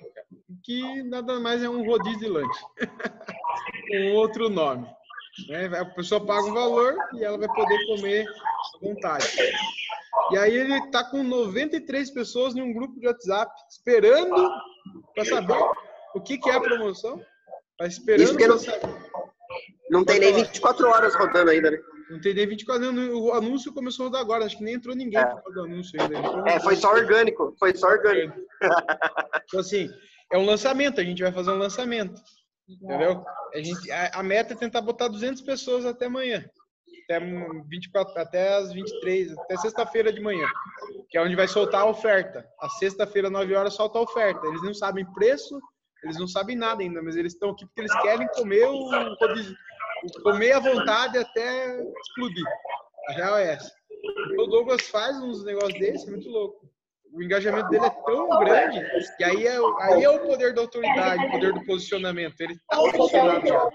[0.62, 2.64] Que nada mais é um rodízio de lanche,
[3.88, 4.88] com outro nome.
[5.48, 5.66] né?
[5.78, 9.26] A pessoa paga um valor e ela vai poder comer à vontade.
[10.32, 14.50] E aí ele tá com 93 pessoas em um grupo de WhatsApp, esperando
[15.14, 15.58] para saber
[16.14, 17.20] o que, que é a promoção.
[17.76, 19.05] Tá esperando não- saber.
[19.90, 21.78] Não tem nem 24 horas rodando ainda, né?
[22.10, 23.14] Não tem nem 24 anos.
[23.14, 24.44] O anúncio começou a rodar agora.
[24.44, 25.26] Acho que nem entrou ninguém É.
[25.26, 26.18] por causa do anúncio ainda.
[26.18, 27.54] Entrou É, foi só orgânico.
[27.58, 28.36] Foi só orgânico.
[29.44, 29.88] Então, assim,
[30.32, 31.00] é um lançamento.
[31.00, 32.20] A gente vai fazer um lançamento.
[32.68, 33.24] Entendeu?
[33.54, 36.44] A, gente, a, a meta é tentar botar 200 pessoas até amanhã.
[37.04, 40.48] Até, um, 24, até as 23, até sexta-feira de manhã.
[41.08, 42.44] Que é onde vai soltar a oferta.
[42.60, 44.44] A sexta-feira, 9 horas, solta a oferta.
[44.48, 45.60] Eles não sabem preço,
[46.02, 48.88] eles não sabem nada ainda, mas eles estão aqui porque eles querem comer o
[50.22, 52.44] comer à vontade até explodir.
[53.08, 53.72] A real é essa.
[54.38, 56.66] O Douglas faz uns negócios desses, é muito louco.
[57.12, 58.84] O engajamento dele é tão grande
[59.16, 62.40] que aí é, o- aí é o poder da autoridade, o poder do posicionamento.
[62.40, 63.70] Ele tá posicionado já.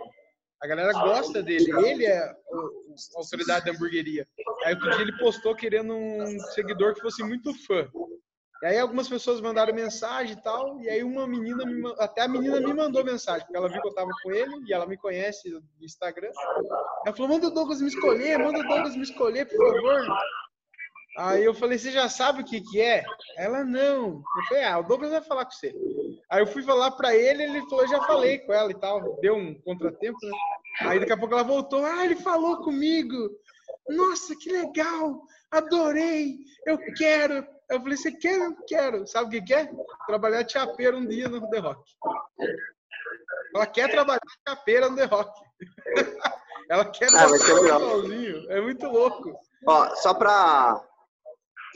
[0.64, 1.72] A galera gosta dele.
[1.88, 4.28] Ele é o- a autoridade da hamburgueria.
[4.64, 7.90] Aí outro dia ele postou querendo um seguidor que fosse muito fã.
[8.62, 12.28] E aí algumas pessoas mandaram mensagem e tal, e aí uma menina, me até a
[12.28, 14.98] menina me mandou mensagem, porque ela viu que eu tava com ele, e ela me
[14.98, 16.30] conhece no Instagram.
[17.06, 20.06] Ela falou, manda o Douglas me escolher, manda o Douglas me escolher, por favor.
[21.18, 23.04] Aí eu falei, você já sabe o que que é?
[23.36, 24.24] Ela, não.
[24.38, 25.74] Eu falei, ah, o Douglas vai falar com você.
[26.30, 29.20] Aí eu fui falar pra ele, ele falou, já falei com ela e tal.
[29.20, 30.32] Deu um contratempo, né?
[30.82, 33.30] Aí daqui a pouco ela voltou, ah, ele falou comigo.
[33.90, 37.46] Nossa, que legal, adorei, eu quero.
[37.72, 38.38] Eu falei, você quer?
[38.40, 39.08] Eu quero.
[39.08, 39.72] Sabe o que quer?
[40.06, 41.82] Trabalhar de chapeiro um dia no The Rock.
[43.56, 45.32] Ela quer trabalhar chapeira no The Rock.
[46.70, 47.80] Ela quer Ah, legal.
[47.80, 48.50] sozinho.
[48.52, 49.34] É muito louco.
[49.68, 50.82] Ó, só pra.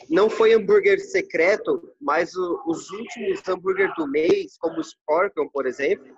[0.09, 5.65] Não foi hambúrguer secreto, mas o- os últimos hambúrguer do mês, como o Scorpion, por
[5.65, 6.13] exemplo,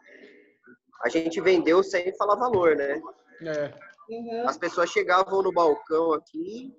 [1.03, 2.99] a gente vendeu sem falar valor, né?
[3.41, 3.73] É.
[4.09, 4.47] Uhum.
[4.47, 6.73] As pessoas chegavam no balcão aqui,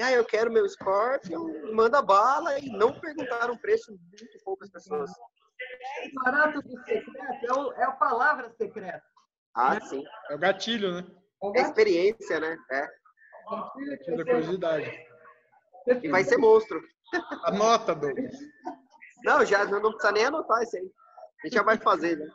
[0.00, 5.10] ah, eu quero meu Scorpion, manda bala, e não perguntaram o preço, muito poucas pessoas.
[5.10, 9.02] O barato do secreto é, o- é a palavra secreta.
[9.54, 10.02] Ah, sim.
[10.30, 11.06] É o gatilho, né?
[11.42, 12.56] É o É experiência, né?
[12.70, 12.88] É.
[13.90, 15.06] gatilho da curiosidade.
[16.02, 16.82] E vai ser monstro.
[17.44, 18.34] Anota, Douglas.
[19.24, 20.90] Não, já não não precisa nem anotar isso aí.
[21.42, 22.26] A gente já vai fazer, né?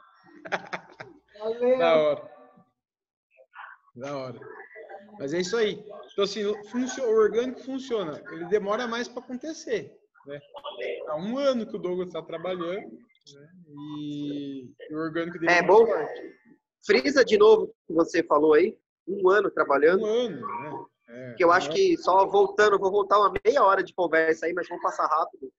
[1.39, 1.77] Valeu.
[1.79, 2.31] Da hora.
[3.95, 4.39] Da hora.
[5.19, 5.83] Mas é isso aí.
[6.11, 8.21] Então, assim, o orgânico funciona.
[8.31, 9.95] Ele demora mais para acontecer.
[10.25, 10.39] Né?
[11.07, 12.91] Há um ano que o Douglas está trabalhando.
[12.91, 13.49] Né?
[13.69, 15.85] E o orgânico dele É muito bom.
[15.85, 16.37] forte.
[16.85, 18.77] Frisa de novo o que você falou aí.
[19.07, 20.03] Um ano trabalhando.
[20.03, 20.85] Um ano, né?
[21.09, 24.45] É, Que eu acho um que só voltando, vou voltar uma meia hora de conversa
[24.45, 25.51] aí, mas vamos passar rápido.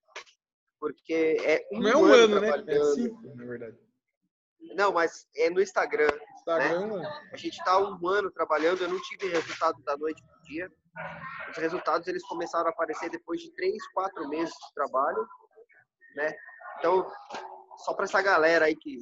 [0.80, 2.64] Porque é um, Não é um ano, né?
[2.66, 3.76] É cinco, na verdade.
[4.74, 6.08] Não, mas é no Instagram.
[6.48, 7.08] Instagram, mano.
[7.32, 10.72] A gente está um ano trabalhando, eu não tive resultado da noite pro dia.
[11.50, 15.26] Os resultados eles começaram a aparecer depois de três, quatro meses de trabalho,
[16.16, 16.34] né?
[16.78, 17.06] Então,
[17.84, 18.98] só para essa galera aí que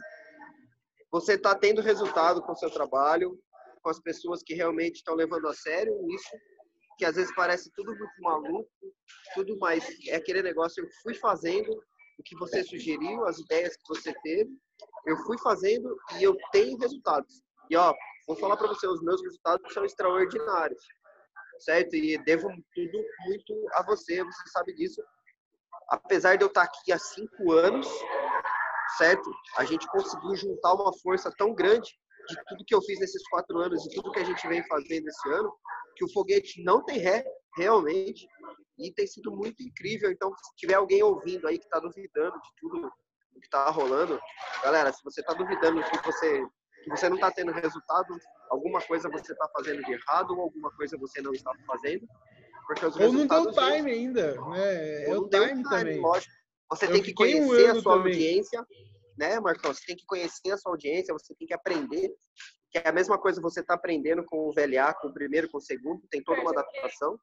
[1.11, 3.38] você está tendo resultado com o seu trabalho,
[3.82, 6.36] com as pessoas que realmente estão levando a sério isso,
[6.99, 8.68] que às vezes parece tudo muito maluco,
[9.34, 11.70] tudo mais é aquele negócio eu fui fazendo
[12.18, 14.51] o que você sugeriu, as ideias que você teve,
[15.07, 17.42] eu fui fazendo e eu tenho resultados.
[17.70, 17.94] E ó,
[18.26, 20.82] vou falar para você, os meus resultados são extraordinários,
[21.61, 21.94] certo?
[21.94, 25.02] E devo tudo muito a você, você sabe disso.
[25.88, 27.86] Apesar de eu estar aqui há cinco anos,
[28.98, 29.30] certo?
[29.57, 31.88] A gente conseguiu juntar uma força tão grande
[32.28, 35.07] de tudo que eu fiz nesses quatro anos e tudo que a gente vem fazendo
[35.07, 35.52] esse ano,
[35.94, 37.24] que o foguete não tem ré,
[37.57, 38.26] realmente,
[38.78, 40.11] e tem sido muito incrível.
[40.11, 42.92] Então, se tiver alguém ouvindo aí que está duvidando de tudo
[43.37, 44.18] o que está rolando,
[44.62, 46.45] galera, se você está duvidando que você
[46.84, 48.16] que você não está tendo resultado,
[48.49, 52.07] alguma coisa você está fazendo de errado ou alguma coisa você não está fazendo,
[52.66, 55.05] porque os Ou não deu time ainda, né?
[55.05, 56.01] É o time time, também.
[56.01, 56.32] lógico.
[56.70, 58.12] Você Eu tem que fiquei um conhecer a sua também.
[58.12, 58.66] audiência,
[59.18, 59.74] né, Marcão?
[59.74, 62.09] Você tem que conhecer a sua audiência, você tem que aprender.
[62.70, 65.59] Que é a mesma coisa você está aprendendo com o VLA, com o primeiro, com
[65.59, 67.18] o segundo, tem toda uma adaptação.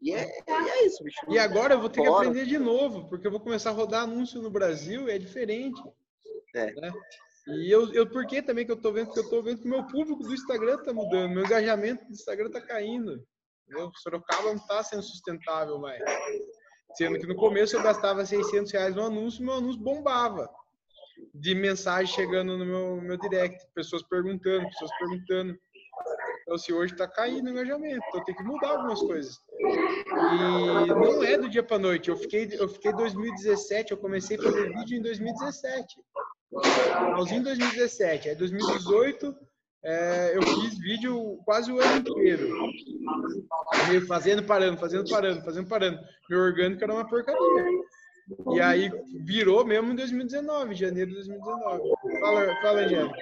[0.00, 1.18] E é, é isso, bicho.
[1.28, 2.28] E agora eu vou ter que Bora.
[2.28, 5.80] aprender de novo, porque eu vou começar a rodar anúncio no Brasil, é diferente.
[6.54, 6.72] É.
[6.80, 6.92] né?
[7.48, 9.06] E eu, eu, por que também que eu tô vendo?
[9.06, 12.12] Porque eu tô vendo que o meu público do Instagram tá mudando, meu engajamento do
[12.12, 13.24] Instagram tá caindo.
[13.66, 13.90] Entendeu?
[13.96, 16.02] Sorocaba não tá sendo sustentável mais.
[16.94, 20.48] Sendo que no começo eu gastava 600 reais no anúncio, meu anúncio bombava.
[21.34, 25.58] De mensagem chegando no meu, meu direct, pessoas perguntando, pessoas perguntando.
[26.48, 29.38] Então, assim, hoje tá caindo o engajamento, então tem que mudar algumas coisas.
[29.60, 32.08] E não é do dia para noite.
[32.08, 35.96] Eu fiquei, eu fiquei 2017, eu comecei a fazer vídeo em 2017.
[37.04, 38.30] Finalzinho de 2017.
[38.30, 39.36] Aí 2018
[39.84, 42.48] é, eu fiz vídeo quase o ano inteiro.
[43.88, 46.00] Meio fazendo, parando, fazendo, parando, fazendo, parando.
[46.30, 47.38] Meu orgânico era uma porcaria.
[48.54, 48.90] E aí
[49.22, 51.82] virou mesmo em 2019, janeiro de 2019.
[52.20, 53.18] Fala, fala Angélica.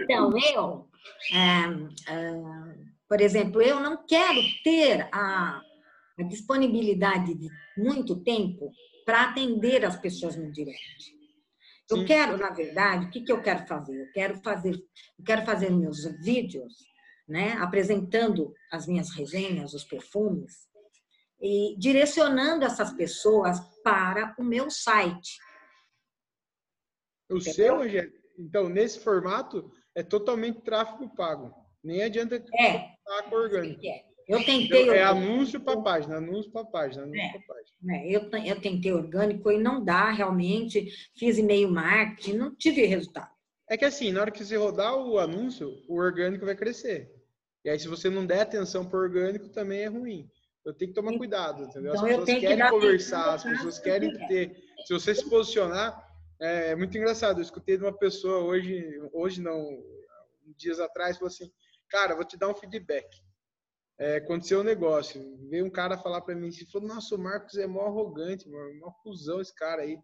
[0.00, 0.88] Então, eu,
[1.32, 5.60] é, é, por exemplo, eu não quero ter a,
[6.18, 8.72] a disponibilidade de muito tempo
[9.04, 11.14] para atender as pessoas no direct.
[11.90, 12.04] Eu Sim.
[12.06, 14.00] quero, na verdade, o que, que eu quero fazer?
[14.00, 16.72] Eu quero fazer, eu quero fazer meus vídeos,
[17.28, 20.66] né, apresentando as minhas resenhas, os perfumes,
[21.40, 25.38] e direcionando essas pessoas para o meu site.
[27.30, 31.54] O seu, Angélica, então, nesse formato, é totalmente tráfego pago.
[31.82, 33.80] Nem adianta É, estar com orgânico.
[34.28, 34.88] eu tentei.
[34.90, 37.28] É anúncio para página, anúncio para página, anúncio É.
[37.32, 37.76] para página.
[37.82, 40.88] né, eu, eu tentei orgânico e não dá realmente.
[41.18, 43.30] Fiz e-mail marketing, não tive resultado.
[43.68, 47.10] É que assim, na hora que você rodar o anúncio, o orgânico vai crescer.
[47.64, 50.28] E aí, se você não der atenção para orgânico, também é ruim.
[50.66, 51.92] Eu tenho que tomar cuidado, entendeu?
[51.92, 54.56] As Então, eu pessoas que querem dar conversar, as pessoas o querem que ter.
[54.86, 56.03] Se você se posicionar,
[56.40, 57.38] é, é muito engraçado.
[57.38, 58.82] Eu escutei de uma pessoa hoje,
[59.12, 59.66] hoje não,
[60.56, 61.50] dias atrás, falou assim:
[61.88, 63.06] Cara, vou te dar um feedback.
[63.98, 65.22] É, aconteceu um negócio.
[65.48, 68.78] Veio um cara falar para mim assim: falou, Nossa, o Marcos é mó arrogante, mano,
[68.80, 69.98] mó cuzão esse cara aí.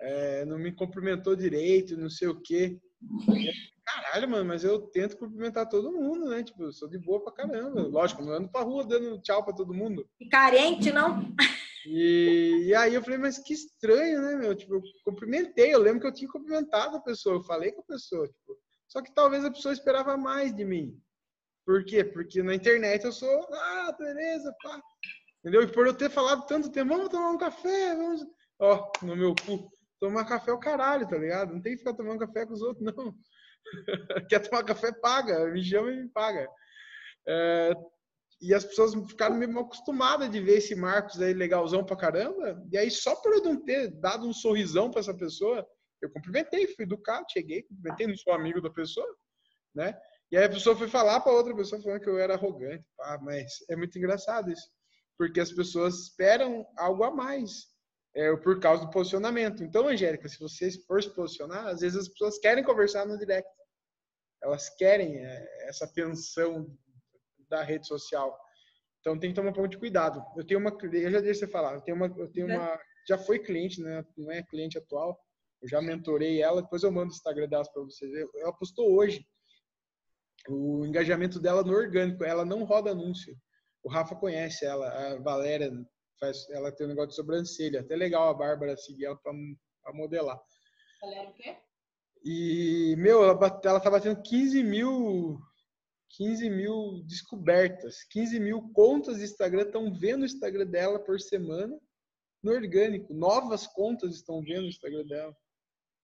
[0.00, 2.78] É, não me cumprimentou direito, não sei o quê.
[3.84, 6.42] Caralho, mano, mas eu tento cumprimentar todo mundo, né?
[6.42, 7.82] Tipo, eu sou de boa pra caramba.
[7.82, 10.08] Lógico, não ando pra rua dando tchau pra todo mundo.
[10.18, 11.20] E carente, não?
[11.86, 14.54] E, e aí eu falei, mas que estranho, né, meu?
[14.54, 17.84] Tipo, eu cumprimentei, eu lembro que eu tinha cumprimentado a pessoa, eu falei com a
[17.84, 18.58] pessoa, tipo,
[18.88, 20.98] só que talvez a pessoa esperava mais de mim.
[21.66, 22.04] Por quê?
[22.04, 24.80] Porque na internet eu sou, ah, beleza, pá.
[25.40, 25.62] Entendeu?
[25.62, 28.24] E por eu ter falado tanto tempo, vamos tomar um café, vamos.
[28.58, 31.52] Ó, no meu cu, tomar café é o caralho, tá ligado?
[31.52, 33.14] Não tem que ficar tomando café com os outros, não.
[34.28, 35.46] Quer tomar café, paga.
[35.50, 36.48] Me chama e me paga.
[37.26, 37.74] É,
[38.40, 42.62] e as pessoas ficaram meio acostumadas de ver esse Marcos aí legalzão pra caramba.
[42.70, 45.66] E aí, só por eu não ter dado um sorrisão pra essa pessoa,
[46.02, 49.06] eu cumprimentei, fui educado, cheguei, cumprimentei, não sou amigo da pessoa,
[49.74, 49.98] né?
[50.30, 52.84] E aí a pessoa foi falar pra outra pessoa falando que eu era arrogante.
[52.96, 54.68] Pá, mas é muito engraçado isso.
[55.16, 57.72] Porque as pessoas esperam algo a mais.
[58.16, 59.64] É, por causa do posicionamento.
[59.64, 63.48] Então, Angélica, se você for se posicionar, às vezes as pessoas querem conversar no direct.
[64.42, 66.66] Elas querem é, essa atenção
[67.54, 68.36] da rede social.
[69.00, 70.24] Então tem que tomar um pouco de cuidado.
[70.36, 72.78] Eu tenho uma, eu já deixei você falar, eu tenho uma, eu tenho uma,
[73.08, 74.04] já foi cliente, né?
[74.16, 75.18] Não é cliente atual.
[75.62, 78.28] Eu já mentorei ela, depois eu mando o Instagram dela para você ver.
[78.36, 79.26] Ela postou hoje
[80.48, 82.24] o engajamento dela no orgânico.
[82.24, 83.36] Ela não roda anúncio.
[83.82, 85.70] O Rafa conhece ela, a Valéria
[86.18, 87.80] faz, ela tem um negócio de sobrancelha.
[87.80, 90.40] Até legal a Bárbara seguir ela para modelar.
[91.02, 91.56] Ela era o quê?
[92.24, 95.38] E, meu, ela, ela tá batendo 15 mil,
[96.16, 98.04] 15 mil descobertas.
[98.10, 101.78] 15 mil contas de Instagram estão vendo o Instagram dela por semana
[102.42, 103.12] no orgânico.
[103.12, 105.36] Novas contas estão vendo o Instagram dela.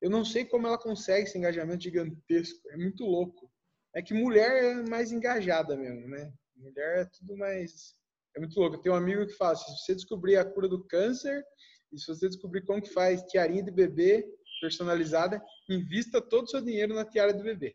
[0.01, 2.61] Eu não sei como ela consegue esse engajamento gigantesco.
[2.71, 3.51] É muito louco.
[3.95, 6.33] É que mulher é mais engajada mesmo, né?
[6.57, 7.95] Mulher é tudo mais.
[8.37, 8.77] É muito louco.
[8.77, 11.45] Eu tenho um amigo que fala: se você descobrir a cura do câncer
[11.93, 14.25] e se você descobrir como que faz tiarinha de bebê
[14.61, 17.75] personalizada, invista todo o seu dinheiro na tiara do bebê.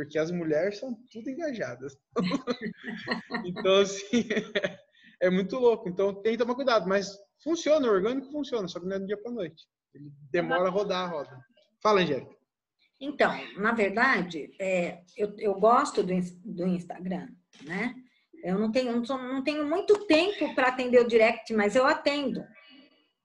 [0.00, 1.94] Porque as mulheres são tudo engajadas.
[3.44, 4.24] então, assim,
[5.20, 5.90] é muito louco.
[5.90, 6.88] Então, tem que tomar cuidado.
[6.88, 9.66] Mas funciona, o orgânico funciona, só que não é do dia para noite.
[9.94, 11.38] Ele demora a rodar a roda.
[11.82, 12.34] Fala, Angélica.
[12.98, 16.14] Então, na verdade, é, eu, eu gosto do,
[16.46, 17.28] do Instagram,
[17.62, 17.94] né?
[18.42, 22.42] Eu não tenho, não tenho muito tempo para atender o direct, mas eu atendo.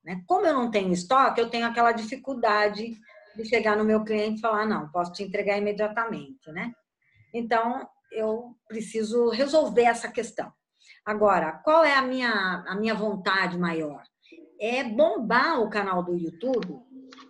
[0.03, 0.21] Né?
[0.27, 2.99] Como eu não tenho estoque, eu tenho aquela dificuldade
[3.35, 6.73] de chegar no meu cliente e falar, não, posso te entregar imediatamente, né?
[7.33, 10.51] Então, eu preciso resolver essa questão.
[11.05, 14.03] Agora, qual é a minha, a minha vontade maior?
[14.59, 16.79] É bombar o canal do YouTube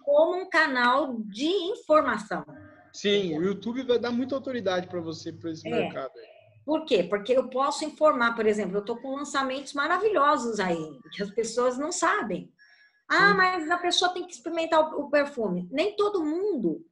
[0.03, 2.45] como um canal de informação.
[2.93, 5.71] Sim, o YouTube vai dar muita autoridade para você, para esse É.
[5.71, 6.13] mercado.
[6.63, 7.03] Por quê?
[7.03, 11.77] Porque eu posso informar, por exemplo, eu estou com lançamentos maravilhosos aí, que as pessoas
[11.77, 12.51] não sabem.
[13.07, 15.67] Ah, mas a pessoa tem que experimentar o, perfume.
[15.71, 16.83] Nem todo mundo.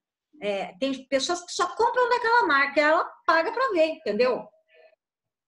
[0.42, 4.46] é, tem pessoas que só compram daquela marca, ela paga para ver, entendeu?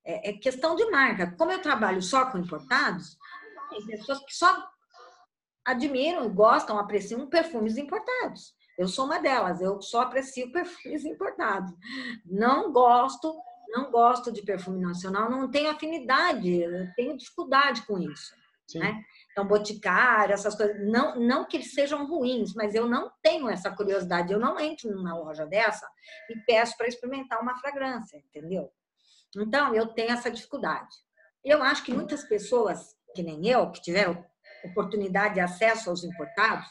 [0.05, 1.35] É, é questão de marca.
[1.37, 3.17] Como eu trabalho só com importados,
[3.69, 4.67] tem pessoas que só
[5.65, 8.53] admiram, gostam, apreciam perfumes importados.
[8.77, 11.71] Eu sou uma delas, eu só aprecio perfumes importados.
[12.25, 13.35] Não gosto,
[13.69, 16.61] não gosto de perfume nacional, não tenho afinidade,
[16.95, 18.33] tenho dificuldade com isso.
[18.67, 18.79] Sim.
[18.79, 19.03] Né?
[19.35, 23.69] Então, boticário, essas coisas, não, não que eles sejam ruins, mas eu não tenho essa
[23.69, 24.31] curiosidade.
[24.31, 25.85] Eu não entro numa loja dessa
[26.29, 28.71] e peço para experimentar uma fragrância, entendeu?
[29.35, 30.87] Então, eu tenho essa dificuldade.
[31.43, 34.25] Eu acho que muitas pessoas, que nem eu, que tiveram
[34.63, 36.67] oportunidade de acesso aos importados,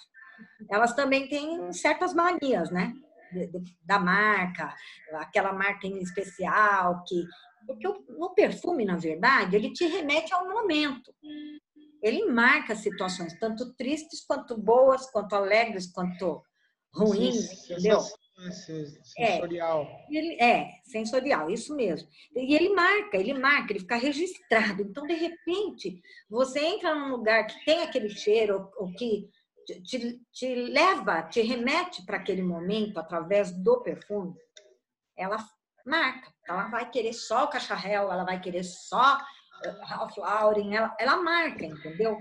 [0.71, 2.95] elas também têm certas manias, né?
[3.83, 4.75] Da marca,
[5.17, 7.27] aquela marca em especial, que.
[7.67, 11.15] Porque o perfume, na verdade, ele te remete ao momento.
[12.05, 16.43] Ele marca situações, tanto tristes, quanto boas, quanto alegres, quanto
[16.93, 18.01] ruins, Sim, entendeu?
[19.17, 19.33] É.
[19.33, 19.89] Sensorial.
[20.11, 22.07] Ele é sensorial, isso mesmo.
[22.37, 24.83] E ele marca, ele marca, ele fica registrado.
[24.83, 29.31] Então, de repente, você entra num lugar que tem aquele cheiro, ou, ou que
[29.83, 34.35] te, te- leva, te remete para aquele momento através do perfume,
[35.17, 35.39] ela
[35.87, 36.31] marca.
[36.47, 39.19] Ela vai querer só o cacharel, ela vai querer só
[39.83, 42.19] Ralph Lauren, ela, ela marca, entendeu?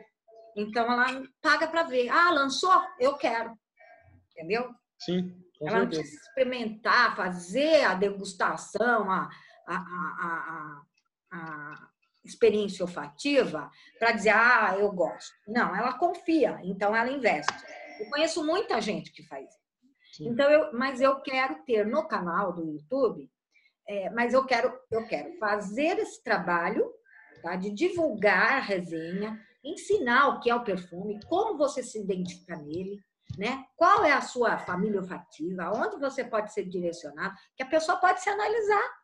[0.56, 2.10] Então, ela paga para ver.
[2.10, 2.82] Ah, lançou?
[3.00, 3.58] Eu quero.
[4.32, 4.74] Entendeu?
[5.00, 9.30] Sim, Ela não precisa experimentar, fazer a degustação, a,
[9.68, 10.82] a, a,
[11.32, 11.90] a, a
[12.24, 13.70] experiência olfativa
[14.00, 15.34] para dizer, ah, eu gosto.
[15.48, 17.54] Não, ela confia, então ela investe.
[18.00, 19.64] Eu conheço muita gente que faz isso.
[20.14, 20.30] Sim.
[20.30, 23.30] Então, eu, mas eu quero ter no canal do YouTube,
[23.88, 26.90] é, mas eu quero, eu quero fazer esse trabalho
[27.44, 32.56] tá, de divulgar a resenha, ensinar o que é o perfume, como você se identifica
[32.56, 33.04] nele,
[33.38, 33.66] né?
[33.76, 35.72] Qual é a sua família olfativa?
[35.72, 37.36] Onde você pode ser direcionado?
[37.56, 39.04] Que a pessoa pode se analisar.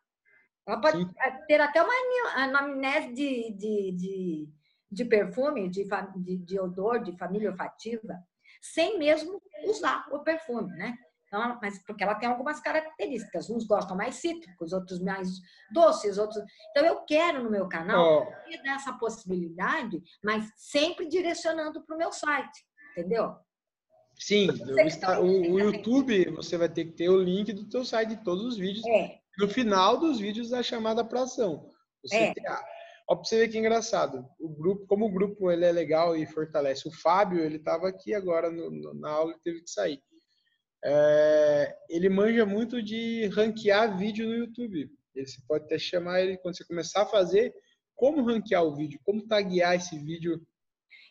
[0.66, 1.10] Ela pode Sim.
[1.46, 1.92] ter até uma
[2.36, 4.48] anamnese de, de, de,
[4.90, 5.86] de perfume, de,
[6.16, 8.18] de, de odor, de família olfativa,
[8.60, 10.96] sem mesmo usar o perfume, né?
[11.32, 13.48] Então, mas porque ela tem algumas características.
[13.48, 15.28] Uns gostam mais cítricos, outros mais
[15.72, 16.42] doces, outros.
[16.70, 21.98] Então, eu quero no meu canal Ó, ter essa possibilidade, mas sempre direcionando para o
[21.98, 23.36] meu site, entendeu?
[24.18, 25.60] sim, o, o- o?
[25.60, 28.84] YouTube, você vai ter que ter o link do teu site de todos os vídeos.
[28.86, 31.70] É, No final dos vídeos, a chamada para ação.
[32.04, 32.34] Você É.
[32.34, 32.62] tem a-
[33.08, 34.24] Ó, pra você ver que engraçado.
[34.38, 36.86] O grupo, como o grupo ele é legal e fortalece.
[36.86, 40.00] O Fábio, ele estava aqui agora no- no- na aula e teve que sair.
[40.82, 44.90] É, ele manja muito de ranquear vídeo no YouTube.
[45.14, 47.52] Você pode até chamar ele quando você começar a fazer
[47.94, 50.40] como ranquear o vídeo, como taguear esse vídeo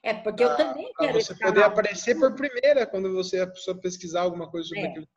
[0.01, 1.69] é porque eu também quero você poder canal.
[1.69, 4.87] aparecer por primeira quando você a pessoa pesquisar alguma coisa sobre É.
[4.87, 5.07] aquele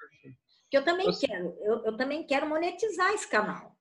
[0.71, 3.77] que eu também Você- quero, eu, eu também quero monetizar esse canal.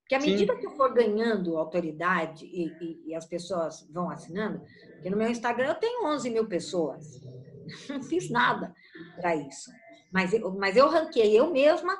[0.00, 0.30] Porque à Sim.
[0.30, 4.62] medida que eu for ganhando autoridade e, e- e as pessoas vão assinando,
[4.94, 7.20] porque no meu Instagram eu tenho 11 mil pessoas.
[7.90, 8.74] Não fiz nada
[9.14, 9.70] para isso.
[10.12, 11.96] Mas eu, mas eu ranqueei eu mesma,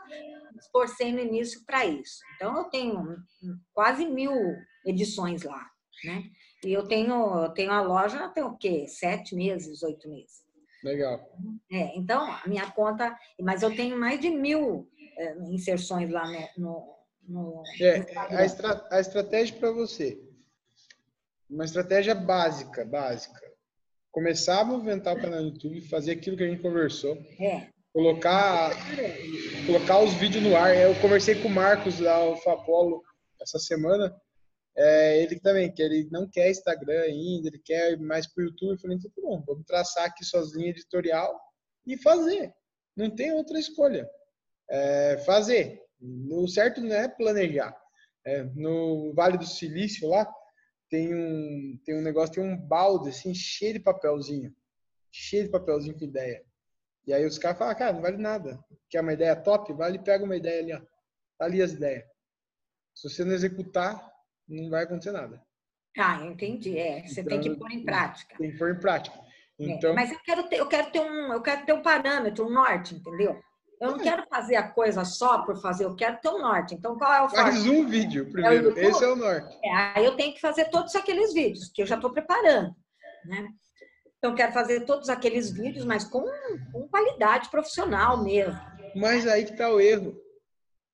[1.13, 2.21] no início para isso.
[2.37, 3.17] Então eu tenho
[3.73, 4.33] quase mil
[4.85, 5.71] edições lá,
[6.05, 6.25] né?
[6.65, 8.87] E eu tenho, eu tenho a loja tem o quê?
[8.89, 10.45] Sete meses, oito meses.
[10.83, 11.31] Legal.
[11.73, 16.49] É, então, a minha conta, mas eu tenho mais de mil eh, inserções lá no,
[16.59, 16.97] no,
[17.27, 18.05] no É,
[18.37, 20.23] a, estra- a estratégia para você.
[21.49, 23.41] Uma estratégia básica, básica.
[24.15, 28.71] Começar a movimentar o canal no YouTube, fazer aquilo que a gente conversou, É, colocar,
[29.67, 30.73] colocar os vídeos no ar.
[30.73, 33.03] Eu conversei com o Marcos da Alfa Apollo
[33.43, 34.15] essa semana.
[34.77, 38.75] É, ele também, que ele não quer Instagram ainda, ele quer mais pro YouTube.
[38.75, 41.37] Eu falei, então tá bom, vamos traçar aqui suas linhas editorial
[41.85, 42.55] e fazer.
[42.97, 44.09] Não tem outra escolha.
[44.71, 45.83] É, fazer.
[46.31, 47.77] O certo não é planejar.
[48.25, 50.33] É, no Vale do Silício lá,
[50.95, 54.55] tem um, tem um negócio, tem um balde assim, cheio de papelzinho.
[55.11, 56.45] Cheio de papelzinho com ideia.
[57.05, 58.65] E aí os caras falam, cara, não vale nada.
[58.89, 59.73] Quer uma ideia top?
[59.73, 60.79] Vai ali pega uma ideia ali, ó.
[61.37, 62.05] Tá ali as ideias.
[62.95, 64.09] Se você não executar,
[64.49, 65.45] não vai acontecer nada.
[65.99, 66.79] ah, entendi.
[66.79, 68.37] É, você tem que Então, pôr em prática.
[68.39, 69.19] Tem que pôr em prática.
[69.19, 72.47] É, Então, Mas eu quero ter, eu quero ter um, eu quero ter um parâmetro,
[72.47, 73.43] um norte, entendeu?
[73.81, 73.93] Eu É.
[73.93, 76.75] não quero fazer a coisa só por fazer, eu quero ter um norte.
[76.75, 77.71] Então, qual é o faz forte?
[77.71, 78.67] um vídeo primeiro.
[78.69, 78.81] YouTube?
[78.87, 79.59] Esse é o norte.
[79.65, 82.75] É, aí eu tenho que fazer todos aqueles vídeos que eu já estou preparando,
[83.27, 83.49] né?
[84.19, 86.25] Então, eu quero fazer todos aqueles vídeos, mas com,
[86.73, 88.59] com qualidade profissional mesmo.
[88.97, 90.17] Mas aí que tá o erro.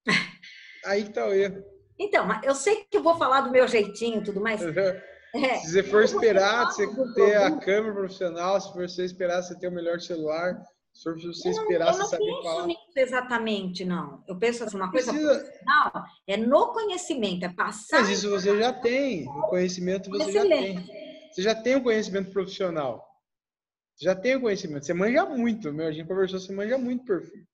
[0.86, 1.62] Aí que tá o erro.
[1.98, 4.62] Então, eu sei que eu vou falar do meu jeitinho e tudo mais.
[4.64, 9.68] É, Se você for esperar você ter a câmera profissional, se você esperar você ter
[9.68, 10.58] o melhor celular,
[11.00, 12.66] se você eu você não saber penso falar.
[12.66, 14.22] nisso exatamente, não.
[14.28, 18.00] Eu penso assim, uma coisa Precisa- profissional é no conhecimento, é passar.
[18.00, 19.28] Mas isso você já tem.
[19.28, 20.84] O conhecimento você já tem.
[21.32, 23.06] Você já tem o conhecimento profissional.
[23.96, 24.84] Você já tem o conhecimento.
[24.84, 25.86] Você manja muito, meu.
[25.86, 27.44] A gente conversou, você manja muito perfil.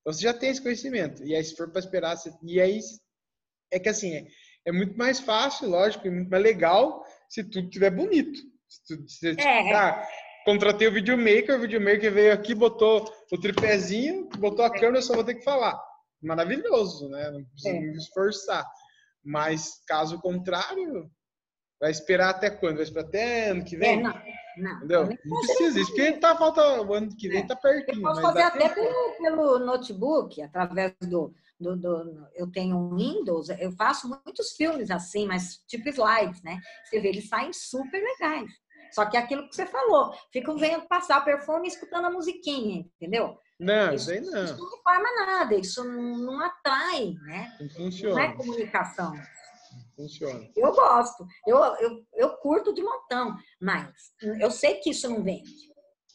[0.00, 1.22] Então você já tem esse conhecimento.
[1.24, 2.32] E aí, se for para esperar, você...
[2.42, 2.80] e aí
[3.70, 4.26] é que assim, é,
[4.66, 8.38] é muito mais fácil, lógico, e muito mais legal se tudo estiver bonito.
[8.68, 9.72] Se tu, se, É.
[9.74, 10.06] ah,
[10.44, 15.14] contratei o videomaker, o videomaker veio aqui, botou o tripézinho, botou a câmera, eu só
[15.14, 15.80] vou ter que falar.
[16.22, 17.30] Maravilhoso, né?
[17.30, 17.80] Não precisa É.
[17.80, 18.64] me esforçar.
[19.24, 21.10] Mas caso contrário,
[21.80, 22.74] vai esperar até quando?
[22.76, 24.02] Vai esperar até ano que É, vem?
[24.02, 24.12] não,
[24.56, 24.76] não.
[24.78, 25.08] Entendeu?
[25.24, 27.46] Não precisa, isso porque tá falta o ano que vem, É.
[27.46, 27.98] tá pertinho.
[27.98, 33.48] Eu posso fazer até pelo, pelo notebook, através do, do, do- Eu tenho um Windows,
[33.48, 36.60] eu faço muitos filmes assim, mas tipo slides, né?
[36.84, 38.50] Você vê, eles saem super legais.
[38.92, 42.10] Só que é aquilo que você falou, ficam vendo passar o perfume e escutando a
[42.10, 43.38] musiquinha, entendeu?
[43.58, 44.42] Não, isso aí Isso não.
[44.70, 47.56] não forma nada, isso não, não atrai, né?
[47.58, 48.36] Não Não é funciona.
[48.36, 49.12] comunicação.
[49.96, 50.48] Funciona.
[50.56, 53.90] Eu gosto, eu, eu, eu curto de montão, mas
[54.40, 55.50] eu sei que isso não vende.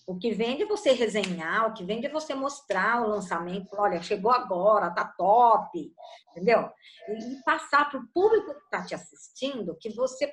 [0.05, 4.01] O que vende é você resenhar, o que vende é você mostrar o lançamento, olha,
[4.01, 5.91] chegou agora, tá top,
[6.31, 6.69] entendeu?
[7.09, 10.31] E passar para o público que está te assistindo que você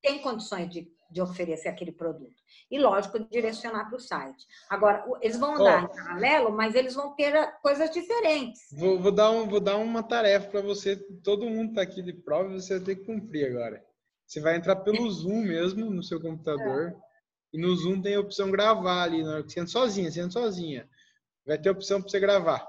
[0.00, 2.34] tem condições de, de oferecer aquele produto.
[2.70, 4.46] E, lógico, direcionar para o site.
[4.68, 5.86] Agora, eles vão andar Ó.
[5.86, 8.68] em paralelo, mas eles vão ter ah, coisas diferentes.
[8.72, 10.96] Vou, vou dar um, vou dar uma tarefa para você.
[11.22, 13.84] Todo mundo tá aqui de prova, você vai ter que cumprir agora.
[14.26, 16.94] Você vai entrar pelo Zoom mesmo no seu computador.
[17.52, 20.20] E no Zoom tem a opção gravar ali, na hora que você entra sozinha, você
[20.20, 20.88] entra sozinha.
[21.46, 22.68] Vai ter a opção para você gravar.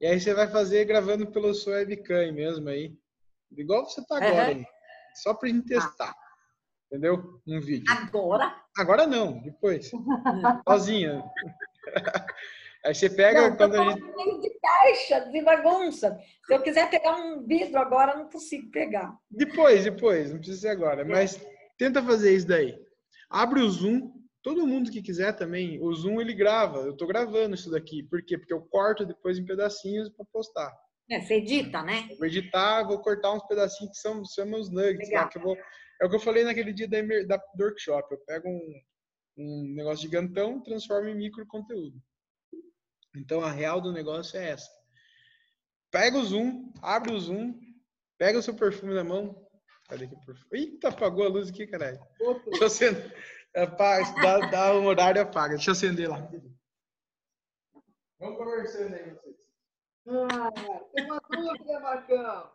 [0.00, 2.96] E aí você vai fazer gravando pelo seu webcam mesmo aí.
[3.50, 4.58] Igual você tá agora Aham.
[4.58, 4.66] aí.
[5.16, 6.14] Só pra gente testar.
[6.86, 7.40] Entendeu?
[7.46, 7.84] Um vídeo.
[7.88, 9.90] Agora, Agora não, depois.
[10.68, 11.24] Sozinha.
[12.84, 14.00] Aí você pega não, quando a gente.
[14.00, 16.16] meio de caixa, de bagunça.
[16.46, 19.16] Se eu quiser pegar um vidro agora, eu não consigo pegar.
[19.30, 21.04] Depois, depois, não precisa ser agora.
[21.04, 21.40] Mas
[21.76, 22.78] tenta fazer isso daí.
[23.30, 24.14] Abre o Zoom.
[24.42, 26.78] Todo mundo que quiser também, o Zoom ele grava.
[26.78, 28.04] Eu tô gravando isso daqui.
[28.04, 28.38] Por quê?
[28.38, 30.72] Porque eu corto depois em pedacinhos para postar.
[31.10, 32.06] É, você edita, né?
[32.10, 35.42] Eu vou editar, vou cortar uns pedacinhos que são, são meus nuggets lá, que eu
[35.42, 35.56] vou.
[36.00, 38.12] É o que eu falei naquele dia da, da- do workshop.
[38.12, 38.82] Eu pego um,
[39.38, 41.96] um negócio gigantão, transformo em micro conteúdo.
[43.16, 44.68] Então a real do negócio é essa.
[45.90, 47.58] Pega o zoom, abre o zoom,
[48.18, 49.46] pega o seu perfume na mão.
[49.88, 50.46] Cadê que perfume?
[50.52, 51.98] Eita, apagou a luz aqui, caralho.
[52.46, 53.14] Deixa eu acender.
[53.54, 55.54] Apaga, dá, dá um horário e apaga.
[55.54, 56.28] Deixa eu acender lá.
[58.18, 59.36] Vamos conversando aí, vocês.
[60.08, 60.50] Ah,
[60.94, 62.52] tem uma dúvida, Marcão.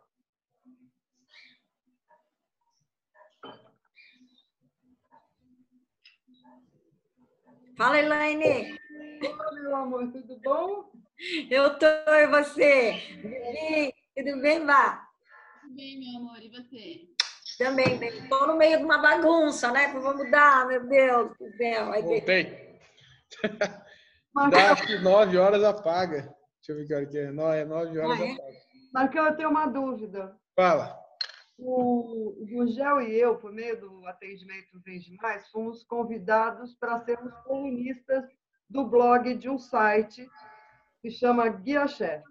[7.76, 8.78] Fala, Elaine.
[9.22, 10.90] Oi, meu amor, tudo bom?
[11.50, 12.92] Eu tô e você?
[13.22, 15.06] Vivi, tudo bem, Vá?
[15.62, 17.08] Tudo bem, meu amor, e você?
[17.58, 18.28] Também, bem.
[18.28, 19.90] Tô no meio de uma bagunça, né?
[19.92, 21.92] Que vou mudar, meu Deus do céu.
[21.92, 22.80] Aí tem- Voltei.
[24.50, 26.34] Dá acho que 9 horas apaga.
[26.56, 27.30] Deixa eu ver que hora que é.
[27.30, 28.32] Não, é 9 horas Ah, é?
[28.32, 28.56] apaga.
[28.92, 30.36] Marcão, eu tenho uma dúvida.
[30.56, 31.01] Fala.
[31.64, 38.24] O Gugel e eu, por meio do atendimento Vende Mais, fomos convidados para sermos colunistas
[38.68, 40.28] do blog de um site
[41.00, 42.24] que chama Guia Chefe.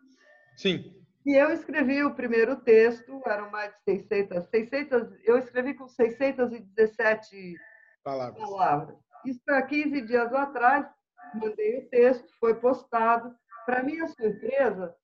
[0.57, 1.01] Sim.
[1.25, 7.55] E eu escrevi o primeiro texto, eram mais de 600, 600 eu escrevi com 617
[8.03, 8.41] Palavras.
[8.41, 8.97] palavras.
[9.25, 10.87] Isso há 15 dias atrás,
[11.35, 13.33] mandei o texto, foi postado.
[13.65, 14.95] Para minha surpresa,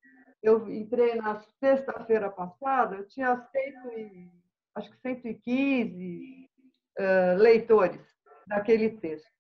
[0.41, 3.61] eu entrei na sexta-feira passada, eu tinha 100
[3.97, 4.31] e,
[4.75, 6.49] acho que 115
[6.97, 8.01] eh, leitores
[8.47, 9.31] daquele texto.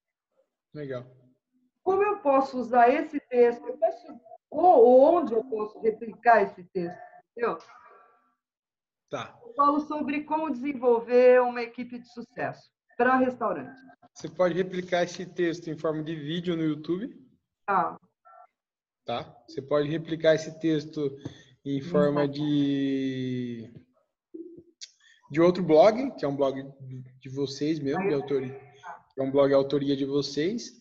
[0.73, 1.05] Legal.
[1.83, 3.65] Como eu posso usar esse texto?
[3.65, 4.19] Eu posso,
[4.49, 6.99] ou onde eu posso replicar esse texto?
[7.31, 7.57] Entendeu?
[9.09, 9.39] Tá.
[9.41, 13.79] Eu falo sobre como desenvolver uma equipe de sucesso para restaurante.
[14.13, 17.27] Você pode replicar esse texto em forma de vídeo no YouTube,
[17.67, 17.99] Tá.
[19.07, 19.35] Tá?
[19.47, 21.17] Você pode replicar esse texto
[21.65, 23.73] em forma de
[25.31, 26.63] de outro blog, que é um blog
[27.19, 28.53] de vocês mesmo, de autoria,
[29.13, 30.71] que é um blog autoria de vocês.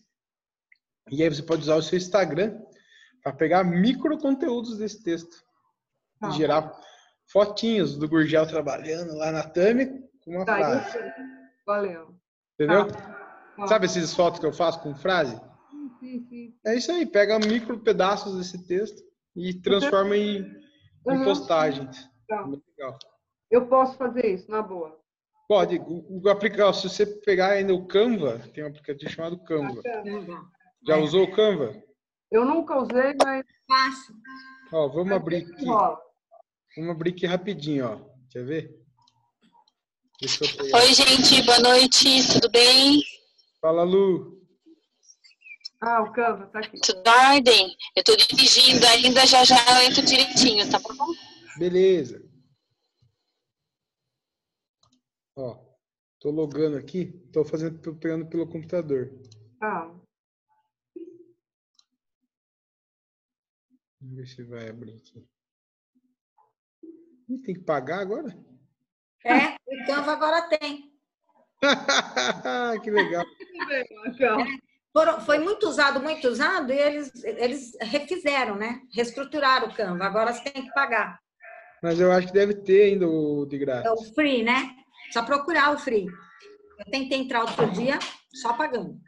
[1.11, 2.57] E aí você pode usar o seu Instagram
[3.23, 5.45] para pegar micro conteúdos desse texto
[6.19, 6.29] Tá.
[6.29, 6.73] e gerar
[7.31, 9.85] fotinhos do Gurgel trabalhando lá na Tami
[10.23, 11.13] com uma Tá, frase.
[11.65, 12.15] Valeu.
[12.55, 12.87] entendeu?
[12.87, 13.67] Tá.
[13.67, 15.39] Sabe esses fotos que eu faço com frase?
[16.65, 19.01] É isso aí, pega micro pedaços desse texto
[19.35, 21.23] e transforma em, em Uhum.
[21.23, 22.09] postagens.
[22.27, 22.45] Tá.
[22.45, 22.97] Muito legal.
[23.49, 24.99] Eu posso fazer isso, na boa.
[25.47, 29.81] Pode, o, o aplicar, se você pegar ainda o Canva, tem um aplicativo chamado Canva.
[30.85, 31.81] Já usou o Canva?
[32.29, 34.15] Eu nunca usei, mas Fácil.
[34.71, 35.65] Ó, vamos abrir aqui.
[35.65, 35.97] rola.
[36.75, 37.99] Vamos abrir aqui rapidinho, ó.
[38.29, 38.75] Quer ver?
[40.19, 40.77] Deixa eu pegar.
[40.79, 43.01] Oi, gente, boa noite, tudo bem?
[43.61, 44.36] Fala, Lu.
[45.79, 46.79] Ah, o Canva tá aqui.
[46.81, 47.77] Tudo em ordem?
[47.95, 51.13] Eu tô dirigindo ainda, já já eu entro direitinho, tá bom?
[51.59, 52.27] Beleza.
[55.35, 55.55] Ó,
[56.19, 59.11] tô logando aqui, tô fazendo, tô pegando pelo computador.
[59.59, 59.93] Tá.
[64.01, 65.27] Vamos ver se vai abrir aqui.
[67.29, 68.35] Ih, Tem que pagar agora?
[69.23, 70.91] É, o Canva agora tem.
[72.83, 73.25] que legal.
[74.97, 78.79] Foram- foi muito usado, muito usado, e eles, eles refizeram, né?
[78.95, 80.03] Reestruturaram o Canva.
[80.05, 81.19] Agora você tem que pagar.
[81.83, 83.93] Mas eu acho que deve ter ainda o de É graça.
[83.93, 84.71] o free, né?
[85.13, 86.07] Só procurar o free.
[86.79, 87.99] Eu tentei entrar outro dia,
[88.33, 88.99] só pagando.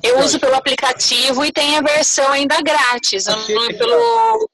[0.00, 3.26] Eu uso pelo aplicativo e tem a versão ainda grátis.
[3.26, 4.48] Eu não- pelo...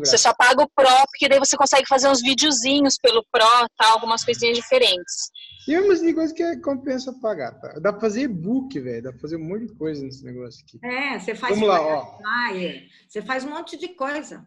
[0.00, 3.90] Você só paga o Pro, porque daí você consegue fazer uns videozinhos pelo Pro, tá?
[3.92, 5.30] Algumas coisinhas diferentes.
[5.70, 7.74] E tem coisa que é- compensa pagar, tá?
[7.80, 9.02] Dá pra fazer e-book, velho.
[9.02, 10.78] Dá pra fazer um monte de coisa nesse negócio aqui.
[10.82, 12.16] É, você faz Vamos lá, ó.
[12.16, 14.46] flyer, você faz um monte de coisa.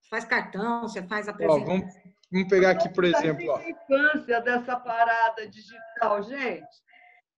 [0.00, 1.66] Você faz cartão, você faz Ó, apresentação.
[1.66, 1.94] vamos,
[2.32, 3.56] vamos pegar aqui, por exemplo, ó.
[3.58, 6.66] A infância dessa parada digital, gente.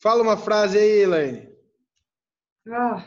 [0.01, 1.49] Fala uma frase aí, Elaine.
[2.71, 3.05] Ah,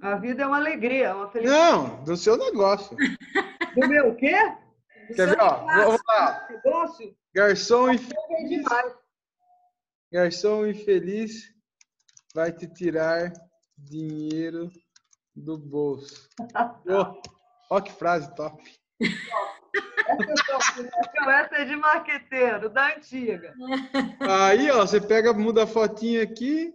[0.00, 1.60] a vida é uma alegria, é uma felicidade.
[1.72, 2.96] Não, do seu negócio.
[3.74, 4.32] Do meu quê?
[5.14, 5.66] Quer ver, ó?
[5.66, 6.46] Vamos lá.
[6.50, 7.14] Negócio?
[7.34, 8.10] Garçom, inf...
[8.30, 8.94] É demais.
[10.12, 11.54] Garçom infeliz
[12.34, 13.32] vai te tirar
[13.76, 14.70] dinheiro
[15.34, 16.28] do bolso.
[16.88, 17.20] Ó,
[17.70, 18.62] ó que frase top.
[20.08, 23.54] Essa, é- essa é de marqueteiro, da antiga.
[24.20, 26.72] Aí, ó, você pega, muda a fotinha aqui.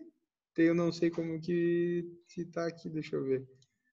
[0.54, 3.44] Tem, eu não sei como que, que tá aqui, deixa eu ver.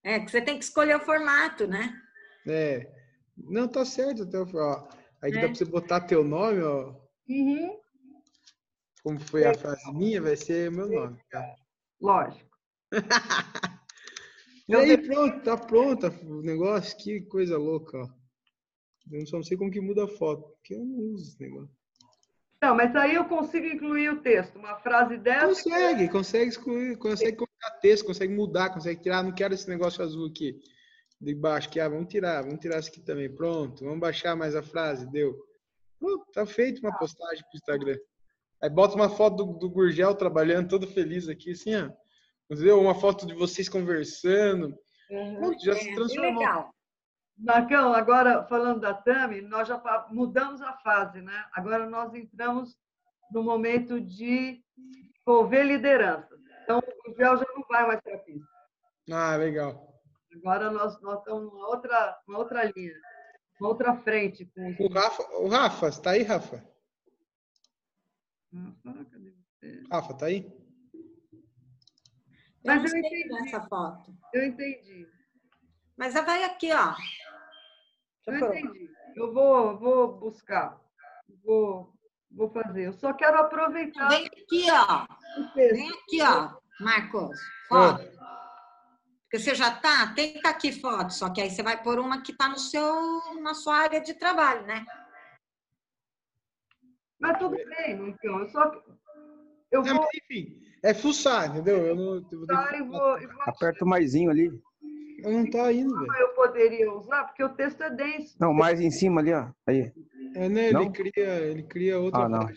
[0.04, 1.98] É, que você tem que escolher o formato, né?
[2.46, 2.92] É.
[3.36, 4.88] Não, tá certo até o ó.
[5.23, 5.35] Aí É.
[5.35, 6.95] dá pra você botar teu nome, ó.
[7.29, 7.79] Uhum.
[9.03, 11.18] Como foi a frase minha, vai ser meu nome.
[11.31, 11.55] Tá?
[12.01, 12.51] Lógico.
[14.68, 16.97] E aí, pronto, tá pronto o negócio.
[16.97, 18.09] Que coisa louca, ó.
[19.11, 21.75] Eu só não sei como que muda a foto, porque eu não uso esse negócio.
[22.62, 24.57] Não, mas aí eu consigo incluir o texto.
[24.61, 25.49] Uma frase dessa.
[25.49, 29.25] Consegue, consegue excluir, consegue colocar texto, consegue mudar, consegue tirar.
[29.25, 30.61] Não quero esse negócio azul aqui
[31.21, 33.33] de baixo, que ah, vamos tirar, vamos tirar isso aqui também.
[33.33, 35.37] Pronto, vamos baixar mais a frase, deu.
[35.99, 37.99] Pronto, tá feito uma postagem pro Instagram.
[38.62, 41.91] Aí bota uma foto do, do Gurgel trabalhando, todo feliz aqui, assim, ó.
[42.51, 42.81] Entendeu?
[42.81, 44.75] Uma foto de vocês conversando.
[45.09, 46.71] Pronto, já se transformou.
[47.37, 51.45] Marcão, agora falando da Tami, nós já mudamos a fase, né?
[51.53, 52.77] Agora nós entramos
[53.33, 54.62] no momento de
[55.27, 56.37] envolver liderança.
[56.62, 58.47] Então, o Gel já não vai mais para a pista.
[59.11, 59.89] Ah, legal.
[60.35, 62.95] Agora nós, nós estamos numa outra, uma outra linha,
[63.61, 64.47] uma outra frente.
[64.47, 64.76] Com.
[64.78, 66.64] O Rafa, o Rafa, você tá aí, Rafa?
[68.53, 69.83] Rafa, cadê você?
[69.91, 70.61] Rafa, tá aí?
[72.62, 73.28] Eu Mas eu entendi.
[73.28, 74.14] nessa foto.
[74.35, 75.09] Eu entendi.
[75.97, 76.95] Mas ela vai aqui, ó.
[78.26, 78.91] Eu entendi.
[79.16, 80.81] Eu vou, vou buscar.
[81.43, 81.93] Vou,
[82.31, 82.87] vou fazer.
[82.87, 84.09] Eu só quero aproveitar.
[84.09, 85.07] Vem aqui, ó.
[85.55, 87.39] Vem aqui, ó, Marcos.
[87.68, 88.20] Foto.
[89.31, 92.01] Porque você já tá, tem que tá aqui foto, só que aí você vai pôr
[92.01, 94.85] uma que tá no seu, na sua área de trabalho, né?
[97.20, 98.41] Mas tudo bem, então.
[98.41, 98.83] Eu só.
[99.70, 100.09] Eu vou...
[100.16, 101.87] enfim, é fuçar, entendeu?
[101.87, 102.14] Eu não.
[102.16, 103.20] Eu vou...
[103.20, 104.51] vou, Aperta o maisinho ali.
[105.22, 106.12] Eu não tá indo, velho.
[106.12, 108.35] Eu poderia usar, porque o texto é denso.
[108.41, 109.49] Não, mais em cima ali, ó.
[109.64, 109.93] Aí.
[110.35, 110.72] É, né?
[110.72, 110.83] Não?
[110.83, 112.49] Ele cria, ele cria outra ah, não.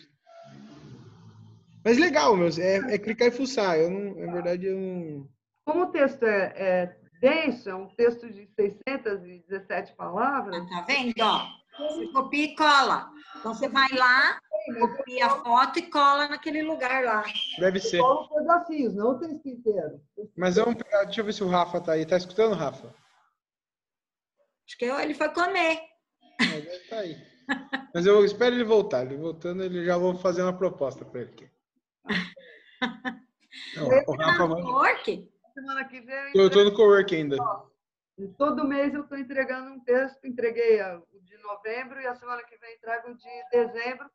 [1.84, 2.48] Mas legal, meu.
[2.58, 3.78] É, é clicar e fuçar.
[3.78, 5.33] Eu não, na verdade, eu não.
[5.64, 10.68] Como o texto é, é denso, é um texto de 617 palavras.
[10.68, 11.48] Tá vendo, ó?
[11.78, 13.10] Você copia e cola.
[13.38, 14.38] Então você vai lá,
[14.78, 17.24] copia a foto e cola naquele lugar lá.
[17.58, 17.98] Deve ser.
[17.98, 20.00] Cola pedacinhos, não o texto inteiro.
[20.36, 22.06] Mas vamos pegar, deixa eu ver se o Rafa tá aí.
[22.06, 22.94] Tá escutando, Rafa?
[24.66, 25.80] Acho que ele foi comer.
[26.40, 27.16] É, deve tá aí.
[27.94, 29.04] Mas eu espero ele voltar.
[29.04, 31.50] Ele voltando, ele já vou fazer uma proposta para ele.
[33.76, 35.33] Não, o Rafa, work?
[35.54, 36.32] Semana que vem.
[36.34, 37.36] Eu estou no co-work ainda.
[38.36, 40.26] Todo mês eu estou entregando um texto.
[40.26, 44.10] Entreguei o de novembro e a semana que vem entrego o de dezembro,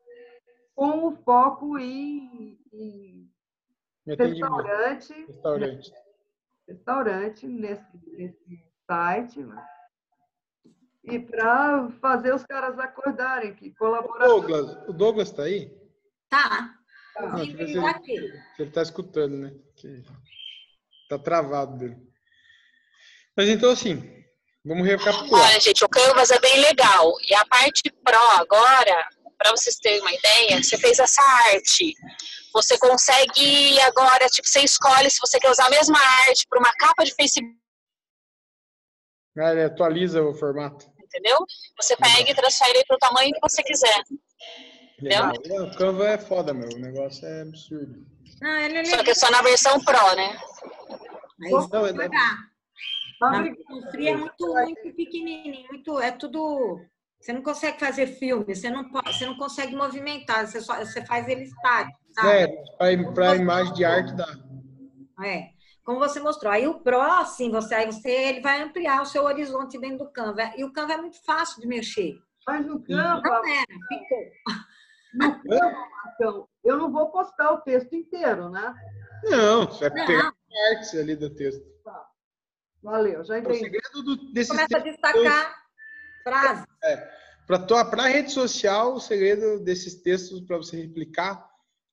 [0.76, 3.32] com o foco em, em
[4.06, 5.14] restaurante.
[5.26, 5.94] Restaurante.
[6.68, 9.40] Restaurante nesse, nesse site.
[9.40, 9.66] Né?
[11.06, 14.26] E para fazer os caras acordarem que colaborar.
[14.26, 15.74] O Douglas, o Douglas está aí?
[16.30, 16.76] Tá.
[17.18, 19.54] Ah, ele, se ele está escutando, né?
[19.76, 20.04] Que
[21.18, 21.98] tá travado dele.
[23.36, 24.02] Mas então, assim,
[24.64, 25.50] vamos recapitular.
[25.50, 27.14] Olha, gente, o Canvas é bem legal.
[27.28, 29.08] E a parte Pro agora,
[29.38, 31.94] para vocês terem uma ideia, você fez essa arte.
[32.54, 36.72] Você consegue agora, tipo, você escolhe se você quer usar a mesma arte para uma
[36.74, 37.58] capa de Facebook.
[39.38, 40.92] Ah, ele atualiza o formato.
[41.02, 41.38] Entendeu?
[41.80, 44.04] Você pega e transfere para o tamanho que você quiser.
[45.02, 45.32] Legal.
[45.32, 46.68] O Canva é foda, meu.
[46.68, 48.06] O negócio é absurdo.
[48.42, 50.38] Não, ele é só que é só na versão Pro, né?
[51.42, 51.94] Aí não, é
[53.22, 56.80] na versão Free é muito, muito pequenininho, muito, é tudo...
[57.20, 61.06] Você não consegue fazer filme, você não, pode, você não consegue movimentar, você, só, você
[61.06, 62.30] faz ele estático, sabe?
[62.30, 64.26] É, para imagem de arte dá.
[65.26, 65.50] É,
[65.84, 66.50] como você mostrou.
[66.50, 70.12] Aí o Pro, assim, você, aí você, ele vai ampliar o seu horizonte dentro do
[70.14, 70.54] Canva.
[70.56, 72.18] E o Canva é muito fácil de mexer.
[72.48, 73.22] Mas no Canva...
[73.22, 74.24] Não era, ficou.
[75.16, 78.74] No Canva, então, eu não vou postar o texto inteiro, né?
[79.24, 81.64] Não, você vai pegar partes ali do texto.
[81.84, 82.08] Tá.
[82.82, 83.58] Valeu, já entendi.
[83.58, 85.56] O segredo do, desse Começa a destacar
[86.24, 86.66] frases.
[86.84, 87.10] É,
[87.46, 91.48] para a rede social, o segredo desses textos para você replicar,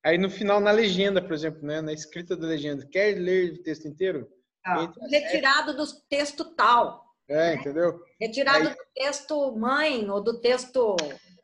[0.05, 3.63] aí no final, na legenda, por exemplo, né, na escrita da legenda, quer ler o
[3.63, 4.29] texto inteiro?
[4.65, 7.05] Ah, retirado do texto tal.
[7.29, 8.01] É, entendeu?
[8.21, 8.75] Retirado aí...
[8.75, 10.97] do texto mãe ou do texto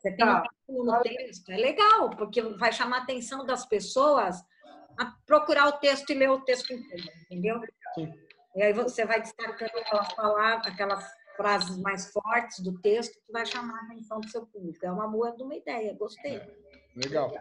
[0.03, 0.43] você tem tá.
[0.67, 1.49] um no texto.
[1.49, 4.43] É legal, porque vai chamar a atenção das pessoas
[4.97, 7.61] a procurar o texto e ler o texto inteiro, entendeu?
[7.95, 8.13] Sim.
[8.55, 13.45] E aí você vai destacando aquelas palavras, aquelas frases mais fortes do texto que vai
[13.45, 14.85] chamar a atenção do seu público.
[14.85, 16.37] É uma boa de uma ideia, gostei.
[16.37, 16.47] É,
[16.95, 17.33] legal.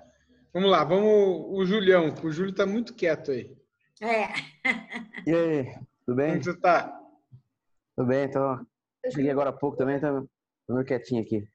[0.53, 2.15] Vamos lá, vamos o Julião.
[2.23, 3.55] O Júlio está muito quieto aí.
[4.01, 4.29] É.
[5.27, 6.31] E aí, tudo bem?
[6.33, 7.01] Como você está?
[7.97, 8.67] Tudo bem, então.
[9.11, 10.23] Cheguei agora há pouco também, tá
[10.69, 11.47] meio quietinho aqui.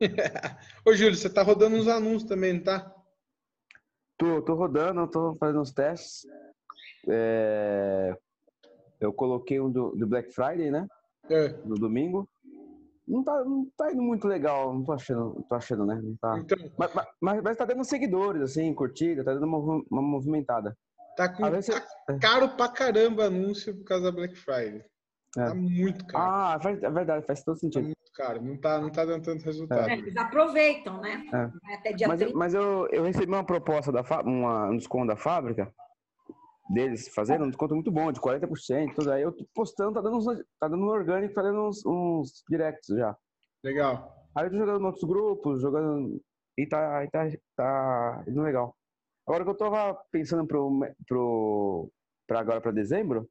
[0.84, 2.94] Ô, Júlio, você tá rodando uns anúncios também, não tá?
[4.18, 6.26] Tô, tô rodando, tô fazendo uns testes.
[7.08, 8.16] É...
[9.00, 10.86] Eu coloquei um do, do, Black Friday, né?
[11.30, 11.48] É.
[11.64, 12.28] No domingo.
[13.06, 15.98] Não tá, não tá indo muito legal, não tô achando, tô achando né?
[16.02, 16.38] Não tá.
[16.38, 20.76] Então, mas, mas, mas tá dando seguidores, assim, curtida, tá dando uma, uma movimentada.
[21.16, 21.58] Tá, com, tá
[22.10, 22.18] é.
[22.18, 24.84] caro pra caramba anúncio por causa da Black Friday.
[25.38, 25.46] É.
[25.46, 26.24] Tá muito caro.
[26.24, 27.92] Ah, é verdade, faz todo sentido.
[28.18, 29.88] Caro, não tá, não tá dando tanto resultado.
[29.88, 31.24] É, eles aproveitam, né?
[31.32, 31.74] É.
[31.74, 32.36] Até dia mas, 30.
[32.36, 35.72] mas eu, eu recebi uma proposta, da uma, um desconto da fábrica,
[36.68, 40.16] deles fazendo um desconto muito bom, de 40%, tudo aí eu tô postando, tá dando,
[40.16, 40.24] uns,
[40.58, 43.16] tá dando um orgânico, tá dando uns, uns directs já.
[43.62, 44.12] Legal.
[44.34, 46.20] Aí eu tô jogando em outros grupos, jogando.
[46.58, 47.24] E tá, e tá,
[47.54, 48.74] tá indo legal.
[49.28, 50.76] Agora que eu tava pensando pro,
[51.06, 51.88] pro,
[52.26, 53.28] pra agora, pra dezembro,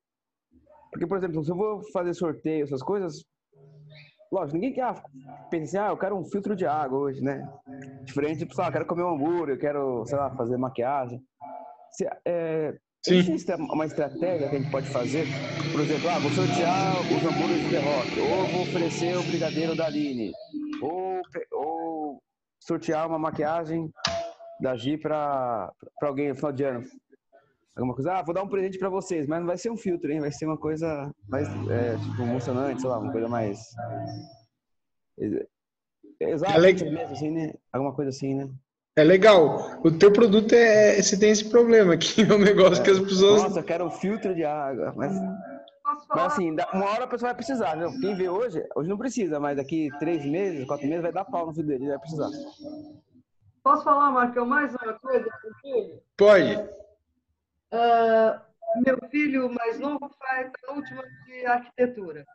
[0.92, 3.26] porque, por exemplo, se eu vou fazer sorteio, essas coisas,
[4.32, 5.02] lógico, ninguém quer,
[5.50, 7.48] pensa assim, ah, eu quero um filtro de água hoje, né?
[8.04, 11.22] Diferente, tipo, ah, quero comer um hambúrguer, eu quero, sei lá, fazer maquiagem.
[11.92, 12.78] Se, é,
[13.08, 15.28] existe uma estratégia que a gente pode fazer,
[15.72, 19.76] por exemplo, ah, vou sortear os hambúrgueres de The Rock, ou vou oferecer o brigadeiro
[19.76, 20.32] da Aline,
[20.82, 21.22] ou,
[21.54, 22.22] ou
[22.60, 23.90] sortear uma maquiagem
[24.60, 25.72] da Gi para
[26.02, 26.84] alguém no final de ano
[27.82, 30.12] alguma coisa, ah, vou dar um presente para vocês, mas não vai ser um filtro,
[30.12, 30.20] hein?
[30.20, 33.60] Vai ser uma coisa mais, é, tipo, emocionante, sei lá, uma coisa mais...
[36.20, 37.54] Exato, é mesmo, assim, né?
[37.72, 38.50] Alguma coisa assim, né?
[38.98, 39.80] É legal.
[39.84, 41.00] O teu produto é.
[41.00, 43.44] Você tem esse problema aqui, é um negócio que as pessoas.
[43.44, 44.92] Nossa, eu quero um filtro de água.
[44.96, 45.14] Mas,
[46.10, 47.92] mas assim, uma hora a pessoa vai precisar, viu?
[48.02, 51.46] Quem vê hoje, hoje não precisa, mas daqui três meses, quatro meses, vai dar pau
[51.46, 52.30] no filho dele, vai precisar.
[53.64, 55.30] Posso falar, Marcão, mais uma coisa?
[56.18, 56.68] Pode.
[57.72, 58.46] Ah,
[58.86, 62.26] meu filho mais novo faz a última de arquitetura.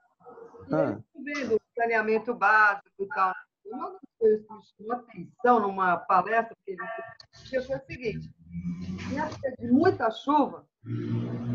[0.73, 3.35] Ah, vendo o saneamento básico e tal.
[3.65, 8.31] Uma das coisas que me chamou atenção numa palestra que ele foi o seguinte:
[9.11, 10.67] em época de muita chuva,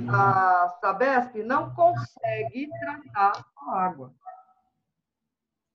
[0.09, 4.13] a Sabesp não consegue tratar a água.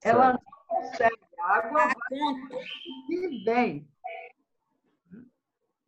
[0.03, 1.21] Ela não consegue.
[1.39, 2.19] A água vai
[3.11, 3.92] e vem.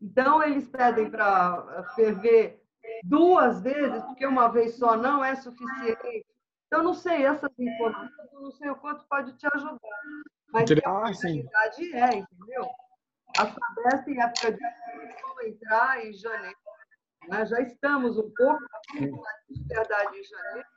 [0.01, 2.63] Então, eles pedem para ferver
[3.05, 6.27] duas vezes, porque uma vez só não é suficiente.
[6.67, 9.79] Então, não sei, essas informações, eu não sei o quanto pode te ajudar.
[10.53, 12.69] Mas Inter- a realidade é, entendeu?
[13.39, 16.57] A Sabesp, em época de entrar em janeiro.
[17.29, 17.47] né?
[17.47, 18.63] Já estamos um pouco,
[19.49, 20.69] de verdade, em janeiro.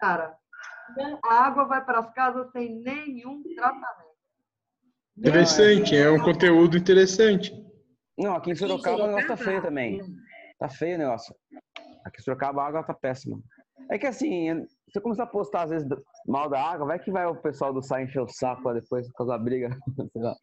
[0.00, 0.36] Cara,
[1.24, 4.06] a água vai para as casas sem nenhum tratamento.
[5.16, 7.52] Interessante, é um conteúdo interessante.
[8.18, 10.00] Não, aqui em Sorocaba o negócio tá feio também.
[10.58, 11.34] Tá feio o negócio.
[12.04, 13.38] Aqui em Sorocaba a água tá péssima.
[13.90, 15.86] É que assim, se eu começar a postar às vezes
[16.26, 19.38] mal da água, vai que vai o pessoal do SAI encher o saco depois causar
[19.38, 19.68] briga.
[20.12, 20.34] sei lá.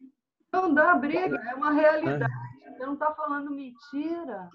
[0.52, 2.32] Não dá briga, é uma realidade.
[2.62, 4.48] Você não está falando mentira.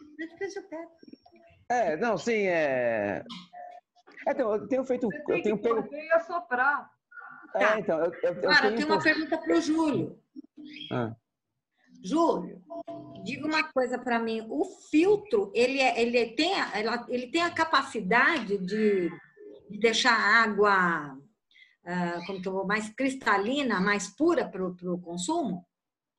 [1.69, 3.23] É, não, sim, é.
[4.27, 5.07] É, então, eu tenho feito.
[5.27, 5.87] Eu tenho pego.
[5.91, 6.89] Eu ia soprar.
[7.55, 10.19] É, então, eu, eu, eu Cara, eu tenho tenho uma pergunta para o Júlio.
[10.91, 11.15] Ah.
[12.03, 12.61] Júlio,
[13.23, 14.45] diga uma coisa para mim.
[14.49, 19.09] O filtro, ele, é- ele, tem, a- ela- ele tem a capacidade de,
[19.69, 21.17] de deixar a água
[21.85, 25.65] ah, como que eu vou, mais cristalina, mais pura para o consumo?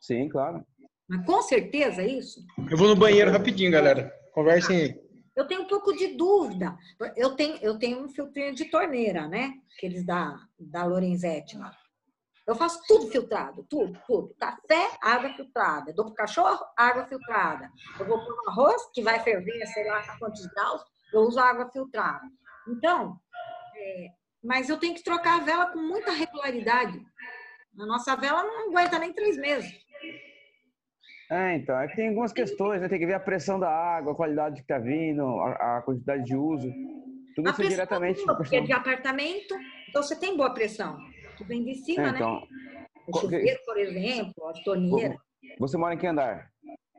[0.01, 0.65] Sim, claro.
[1.09, 2.41] Mas com certeza é isso?
[2.71, 4.13] Eu vou no banheiro rapidinho, galera.
[4.33, 5.01] Conversem aí.
[5.37, 6.77] Eu tenho um pouco de dúvida.
[7.17, 9.55] Eu tenho, eu tenho um filtrinho de torneira, né?
[9.77, 11.73] Aqueles da, da Lorenzetti lá.
[12.51, 14.35] Eu faço tudo filtrado, tudo, tudo.
[14.37, 15.93] Café, água filtrada.
[15.93, 17.71] Eu dou pro cachorro, água filtrada.
[17.97, 20.83] Eu vou pôr no arroz, que vai ferver, sei lá quantos graus,
[21.15, 22.27] eu uso água filtrada.
[22.67, 23.17] Então,
[23.77, 24.09] é,
[24.43, 27.01] mas eu tenho que trocar a vela com muita regularidade.
[27.79, 29.73] A nossa vela não aguenta nem três meses.
[31.31, 32.89] É, então, é que tem algumas questões, né?
[32.89, 36.25] Tem que ver a pressão da água, a qualidade que tá vindo, a, a quantidade
[36.25, 36.69] de uso.
[37.37, 38.21] Tudo A isso diretamente.
[38.21, 39.55] é boa, porque é de apartamento,
[39.89, 40.99] então você tem boa pressão.
[41.41, 42.47] Tu vem de cima, É, então, né?
[43.07, 45.17] O que- chuveiro, por exemplo, a torneira,
[45.59, 46.51] Você mora em que andar?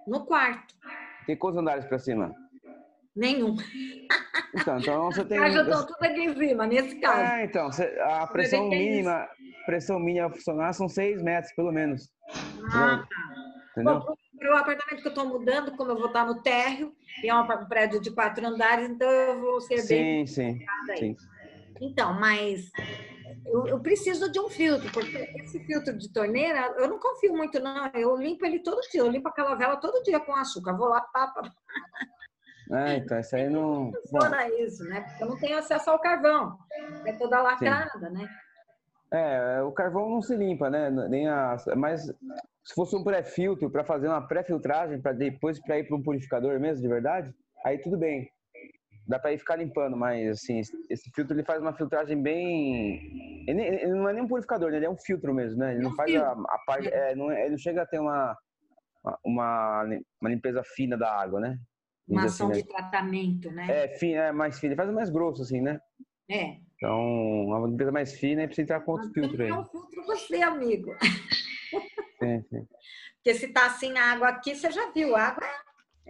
[0.07, 0.73] no quarto.
[1.27, 2.34] Tem quantos andares pra cima?
[3.15, 3.55] Nenhum.
[4.55, 5.38] Então, então você tem.
[5.39, 7.22] Mas eu tô tudo aqui em cima, nesse caso.
[7.22, 7.69] É, então,
[8.03, 8.77] a pressão é isso.
[8.77, 9.30] mínima,
[9.68, 12.09] pressão mínima funcionar são 6 metros, pelo menos.
[12.73, 13.07] Ah,
[13.72, 13.99] Entendeu?
[13.99, 16.91] Bom, para o apartamento que eu estou mudando, como eu vou estar no térreo,
[17.23, 20.26] e é um prédio de quatro andares, então eu vou ser bem.
[20.26, 20.97] Sim, sim, complicada aí.
[20.97, 21.15] sim.
[21.80, 22.72] Então, mas
[23.45, 27.59] eu, eu preciso de um filtro, porque esse filtro de torneira, eu não confio muito,
[27.59, 27.89] não.
[27.93, 30.77] Eu limpo ele todo dia, eu limpo aquela vela todo dia com açúcar.
[30.77, 31.41] Vou lá, papa,
[32.72, 33.91] É, então, isso aí não.
[33.91, 35.01] Bom, funciona isso, né?
[35.01, 36.57] Porque eu não tenho acesso ao carvão.
[37.05, 38.27] É toda lacrada, né?
[39.13, 40.89] é, o carvão não se limpa, né?
[40.89, 42.05] Nem a, mas
[42.63, 46.59] se fosse um pré-filtro para fazer uma pré-filtragem para depois para ir para um purificador
[46.59, 47.35] mesmo, de verdade,
[47.65, 48.30] aí tudo bem.
[49.11, 53.43] Dá para ir ficar limpando, mas assim, esse- filtro ele faz uma filtragem bem.
[53.45, 54.77] Ele, ele não é nem um purificador, né?
[54.77, 55.73] ele é um filtro mesmo, né?
[55.73, 56.88] Ele não faz a, a parte.
[56.88, 58.38] é, não, é- ele não chega a ter uma,
[59.21, 59.83] uma,
[60.21, 61.59] uma limpeza fina da água, né?
[62.07, 63.67] Uma dizer ação assim, de tratamento, né?
[63.67, 63.83] né?
[63.83, 65.77] É, fina, é mais fina, ele faz mais grosso, assim, né?
[66.29, 66.55] É.
[66.77, 66.97] Então,
[67.47, 69.49] uma limpeza mais fina e precisa entrar com outros filtros aí.
[69.49, 70.95] É um filtro você, amigo.
[72.17, 72.65] Sim, sim.
[73.15, 75.45] Porque se tá assim a água aqui, você já viu, a água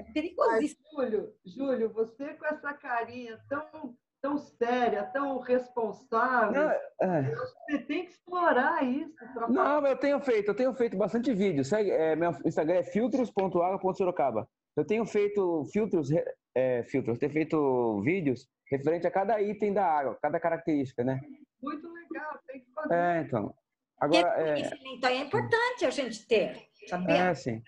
[0.02, 0.82] é Mas, perigosíssima.
[0.94, 6.70] Júlio, Júlio, você com essa carinha tão, tão séria, tão responsável,
[7.02, 7.36] É.
[7.70, 9.14] você tem que explorar isso.
[9.34, 11.64] pra Não, eu tenho feito, eu tenho feito bastante vídeo.
[11.64, 14.48] Segue, é, meu Instagram é filtros.água.sorocaba.
[14.76, 16.10] Eu tenho feito filtros,
[16.56, 21.20] é, filtros, tenho feito vídeos referente a cada item da água, cada característica, né?
[21.62, 22.94] Muito legal, tem que fazer.
[22.94, 23.54] É, então.
[24.00, 26.56] Agora, é, Conhecimento aí é importante a gente ter,
[26.88, 27.16] sabia?
[27.16, 27.62] é sim.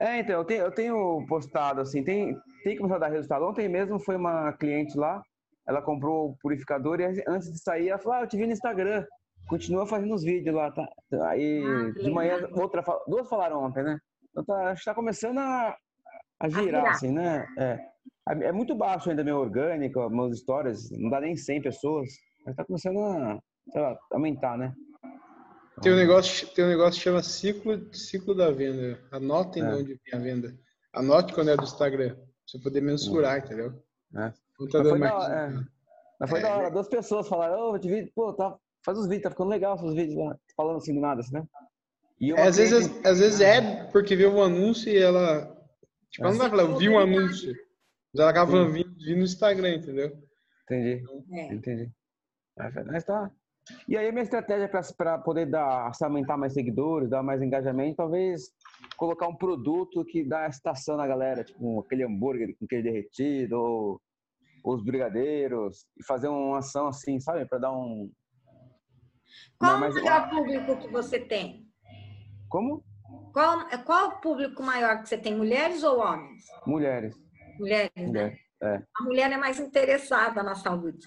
[0.00, 3.44] É, então, eu tenho, eu tenho postado, assim, tem, tem que começar a dar resultado.
[3.44, 5.20] Ontem mesmo foi uma cliente lá,
[5.66, 8.52] ela comprou o purificador e antes de sair, ela falou, ah, eu te vi no
[8.52, 9.04] Instagram.
[9.48, 10.86] Continua fazendo os vídeos lá, tá?
[11.28, 13.98] Aí, Ah, de manhã, outra, duas falaram ontem, né?
[14.30, 15.76] Então, tá, acho que tá começando a,
[16.40, 16.90] a girar, virar.
[16.90, 17.46] assim, né?
[17.58, 17.78] É.
[18.28, 22.10] É muito baixo ainda meu orgânico, meus stories, não dá nem 100 pessoas,
[22.44, 23.38] mas tá começando a,
[23.74, 24.72] lá, aumentar, né?
[25.82, 28.98] Tem um negócio, tem um negócio que chama ciclo, ciclo da venda.
[29.10, 29.66] Anotem É.
[29.68, 30.58] de onde vem a venda.
[30.92, 32.14] Anote quando é do Instagram.
[32.14, 33.82] Pra você poder mensurar, entendeu?
[34.16, 34.32] É.
[34.58, 35.12] Não tá dando foi mais.
[35.12, 35.64] da hora, é.
[36.18, 36.70] Mas foi É, da hora.
[36.70, 39.94] Duas pessoas falaram, ô, de vídeo, pô, tá, faz os vídeos, tá ficando legal seus
[39.94, 40.36] vídeos lá.
[40.56, 41.46] Falando assim do nada, assim, né?
[42.20, 45.44] E É, às, vezes, cliente- às vezes é porque viu um anúncio e ela.
[46.10, 47.52] Tipo, ela não vai falar, eu vi um anúncio.
[48.12, 50.16] Mas ela acaba vindo, vindo no Instagram, entendeu?
[50.64, 51.04] Entendi.
[51.32, 51.54] É.
[51.54, 51.90] Entendi.
[52.58, 53.30] É, Mas tá.
[53.88, 58.50] E aí a minha estratégia para poder dar, aumentar mais seguidores, dar mais engajamento, talvez
[58.96, 64.00] colocar um produto que dá excitação na galera, tipo aquele hambúrguer com queijo derretido, ou
[64.64, 67.46] os brigadeiros, e fazer uma ação assim, sabe?
[67.46, 68.10] Para dar um.
[69.58, 71.66] Qual Não, mas- o maior público que você tem?
[72.48, 72.82] Como?
[73.32, 76.44] Qual, qual o público maior que você tem, mulheres ou homens?
[76.66, 77.16] Mulheres.
[77.58, 78.06] Mulheres, né?
[78.06, 78.38] Mulher.
[78.60, 78.82] É.
[78.96, 81.06] A mulher é mais interessada na saúde.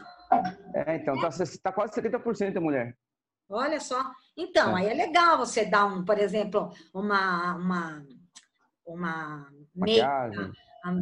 [0.73, 1.29] É, então, tá,
[1.63, 2.97] tá quase 70% mulher.
[3.49, 4.01] Olha só.
[4.37, 4.81] Então, É.
[4.81, 8.05] aí é legal você dar um, por exemplo, uma uma
[8.85, 10.51] uma Maquiagem.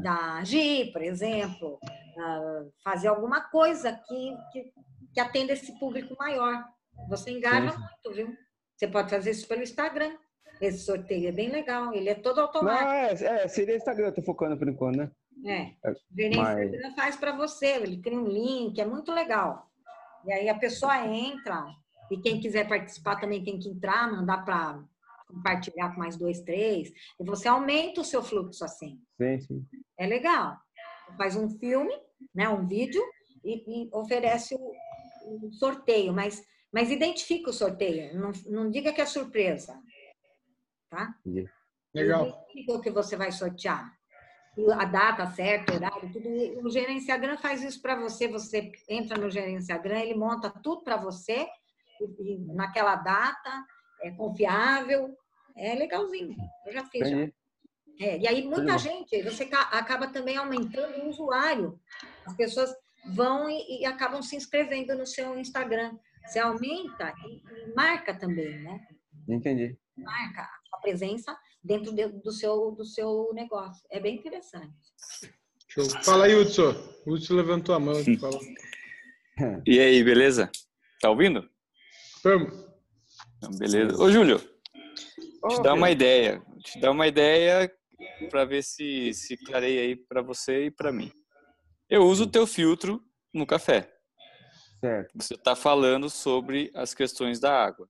[0.01, 1.79] da, da Gi, por exemplo,
[2.17, 4.73] ah, fazer alguma coisa que, que,
[5.13, 6.63] que atenda esse público maior.
[7.07, 8.37] Você engaja Sim, muito, viu?
[8.75, 10.15] Você pode fazer isso pelo Instagram.
[10.59, 13.23] Esse sorteio é bem legal, ele é todo Não, automático.
[13.23, 15.11] é, é, seria Instagram, eu tô focando por enquanto, né?
[15.45, 15.73] É.
[15.83, 19.69] É, O gerente mas- Instagram faz para você, ele cria um link, é muito legal.
[20.25, 21.65] E aí a pessoa entra,
[22.11, 24.83] e quem quiser participar também tem que entrar, mandar para
[25.27, 28.99] compartilhar com mais dois, três, e você aumenta o seu fluxo assim.
[29.21, 29.65] Sim, sim.
[29.97, 30.57] É legal.
[31.17, 31.93] Faz um filme,
[32.33, 33.01] né, um vídeo,
[33.43, 34.73] e, e oferece o,
[35.45, 36.43] o sorteio, mas,
[36.73, 39.79] mas identifica o sorteio, não, não diga que é surpresa.
[40.89, 41.15] Tá?
[41.93, 42.27] Legal.
[42.27, 43.97] Identifica o que você vai sortear.
[44.79, 46.29] A data certa, o horário, tudo.
[46.65, 48.27] O Gerenciagram faz isso para você.
[48.27, 51.47] Você entra no Gerenciagram, ele monta tudo para você,
[52.01, 53.65] e, e naquela data,
[54.01, 55.15] é confiável,
[55.55, 56.35] é legalzinho.
[56.65, 57.09] Eu já fiz.
[57.09, 57.17] já.
[58.01, 61.77] É, e aí, muita gente, você ca- acaba também aumentando o usuário.
[62.25, 62.73] As pessoas
[63.13, 65.97] vão e, e acabam se inscrevendo no seu Instagram.
[66.25, 67.41] Você aumenta e,
[67.71, 68.79] e marca também, né?
[69.27, 69.77] Entendi.
[69.97, 73.81] Marca a sua presença dentro de- do, seu, do seu negócio.
[73.89, 74.73] É bem interessante.
[76.03, 76.71] Fala aí, Hudson.
[77.05, 77.93] O Hudson levantou a mão.
[78.19, 78.39] Fala.
[79.65, 80.51] E aí, beleza?
[80.99, 81.49] Tá ouvindo?
[82.23, 82.53] Vamos.
[83.37, 83.97] Então, beleza.
[84.01, 86.41] Ô, Júlio, te dar uma ideia.
[86.63, 87.71] Te dar uma ideia
[88.29, 91.11] para ver se se clareia aí para você e para mim.
[91.89, 93.01] Eu uso o teu filtro
[93.33, 93.93] no café.
[94.81, 95.11] Certo.
[95.15, 97.89] Você está falando sobre as questões da água.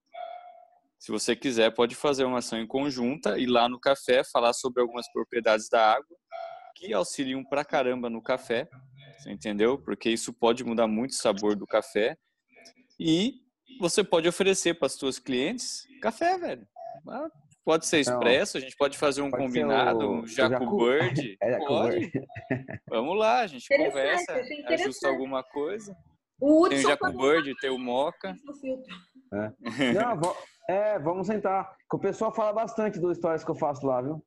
[0.99, 4.81] Se você quiser, pode fazer uma ação em conjunta e lá no café falar sobre
[4.81, 6.17] algumas propriedades da água
[6.75, 8.67] que auxiliam pra caramba no café,
[9.17, 9.77] você entendeu?
[9.77, 12.17] Porque isso pode mudar muito o sabor do café.
[12.99, 13.35] E
[13.79, 16.67] você pode oferecer para as suas clientes café, velho.
[17.07, 17.27] Ah,
[17.65, 21.37] Pode ser expresso, a gente pode fazer um Pode combinado, o- um Jacu- Bird.
[21.41, 21.99] É, Jacu Pode.
[21.99, 22.27] Bird.
[22.89, 25.95] Vamos lá, a gente conversa, ajusta alguma coisa.
[26.41, 28.33] O Tem o pode Bird, tem o Moca.
[29.33, 29.51] É.
[29.93, 30.19] Não,
[30.69, 31.75] é, vamos sentar.
[31.89, 34.23] Que o pessoal fala bastante dos stories que eu faço lá, viu?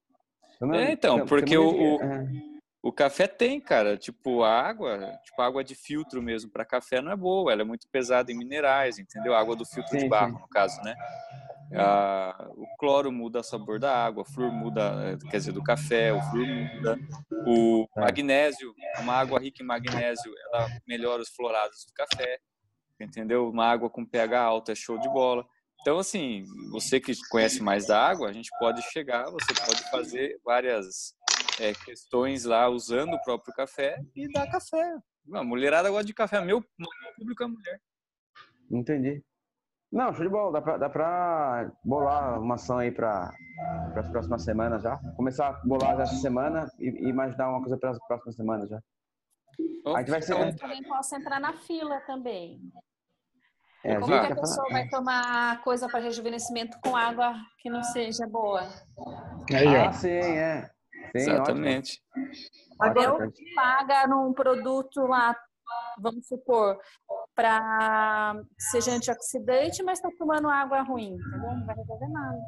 [0.60, 1.98] Não- É, então, tem- porque o, o,
[2.82, 7.00] o café tem, cara, tipo, a água, tipo, a água de filtro mesmo para café
[7.00, 9.34] não é boa, ela é muito pesada em minerais, entendeu?
[9.34, 10.40] A água do filtro de Sim, barro, sim.
[10.40, 10.94] no caso, né?
[11.74, 16.12] Ah, o cloro muda o sabor da água, o flúor muda, quer dizer, do café,
[16.12, 16.98] o flúor muda.
[17.46, 18.00] O É.
[18.02, 22.38] magnésio, uma água rica em magnésio, ela melhora os florados do café,
[23.00, 23.48] entendeu?
[23.48, 25.46] Uma água com pH alto é show de bola.
[25.80, 30.40] Então, assim, você que conhece mais da água, a gente pode chegar, você pode fazer
[30.44, 31.14] várias
[31.60, 34.96] é, questões lá usando o próprio café e dar café.
[35.34, 37.80] A mulherada gosta de café, meu meu público é mulher.
[38.70, 39.24] Entendi.
[39.92, 40.52] Não, show de bola.
[40.52, 43.30] Dá pra, dá pra bolar uma ação aí para
[43.94, 44.96] as próximas semanas já.
[45.16, 48.70] Começar a bolar já essa semana e, e imaginar uma coisa para as próximas semanas
[48.70, 48.80] já.
[49.94, 50.32] A gente vai ser.
[50.34, 52.60] Eu também posso entrar na fila também.
[53.84, 57.34] É, a Como que a quer falar- pessoa vai tomar coisa para rejuvenescimento com água
[57.58, 58.60] que não seja boa?
[58.62, 60.70] ah, sim, é.
[61.16, 62.02] Sim, Exatamente.
[62.96, 63.32] Eu Ótimo.
[63.54, 65.36] paga num produto lá,
[65.98, 66.78] vamos supor,
[67.34, 71.56] para seja antioxidante, mas está tomando água ruim, entendeu?
[71.56, 72.38] Não vai resolver nada.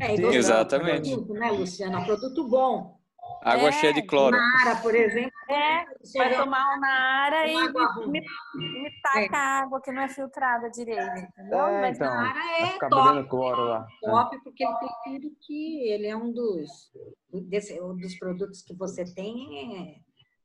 [0.00, 1.10] É, Sim, você- exatamente.
[1.10, 2.04] Produto, né, Luciana?
[2.04, 2.97] Produto bom.
[3.40, 4.36] Água É, cheia de cloro.
[4.36, 5.32] Nara, por exemplo.
[5.48, 5.84] É,
[6.16, 10.02] vai tomar um Nara e Uma água me, me, me taca a água que não
[10.02, 11.58] é filtrada direito, entendeu?
[11.58, 12.14] É, Mas então.
[12.14, 13.28] Nara é top.
[13.28, 13.88] cloro lá.
[14.02, 16.90] Top, porque ele tem tudo que ele é um dos,
[17.48, 20.00] desse- um dos produtos que você tem é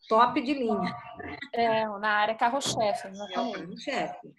[0.08, 0.96] top de linha.
[1.54, 3.82] É, na área carro-chefe, É o exatamente.
[3.82, 4.34] chefe.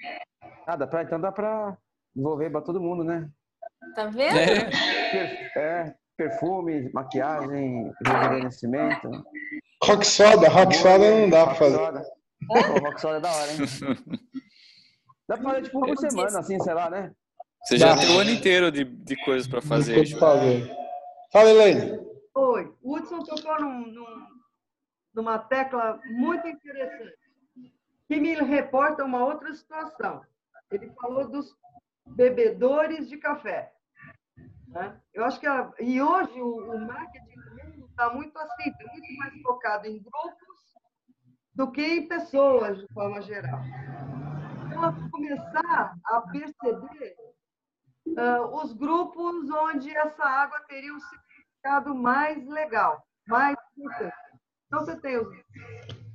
[0.66, 1.76] Ah, dá pra, então dá pra,
[2.14, 3.28] desenvolver para todo mundo, né?
[3.94, 4.36] Tá vendo?
[4.38, 9.10] É, é perfume, maquiagem, rejuvenescimento.
[9.82, 11.76] Rock soda, rock soda não dá pra fazer.
[11.76, 12.04] Soda.
[12.46, 13.58] Pô, rock soda é da hora, hein?
[15.26, 17.10] Dá pra fazer tipo uma semana, assim, sei lá, né?
[17.64, 18.00] Você já Dá.
[18.02, 20.04] tem o ano inteiro de, de coisas pra fazer.
[20.04, 20.70] Que fazer.
[21.32, 21.98] Fala, Elaine.
[22.34, 24.26] Oi, o Hudson tocou num, num-
[25.14, 27.14] numa tecla muito interessante,
[28.06, 30.20] que me reporta uma outra situação.
[30.70, 31.56] Ele falou dos
[32.06, 33.72] bebedores de café.
[34.74, 35.00] Né?
[35.14, 37.40] Eu acho que a- e hoje o, o marketing
[37.88, 40.74] está muito assim, tá muito mais focado em grupos
[41.54, 43.60] do que em pessoas de forma geral.
[44.66, 47.16] Então, começar a perceber
[48.18, 54.14] ah, os grupos onde essa água teria um significado mais legal, mais importante.
[54.66, 55.28] Então, você tem os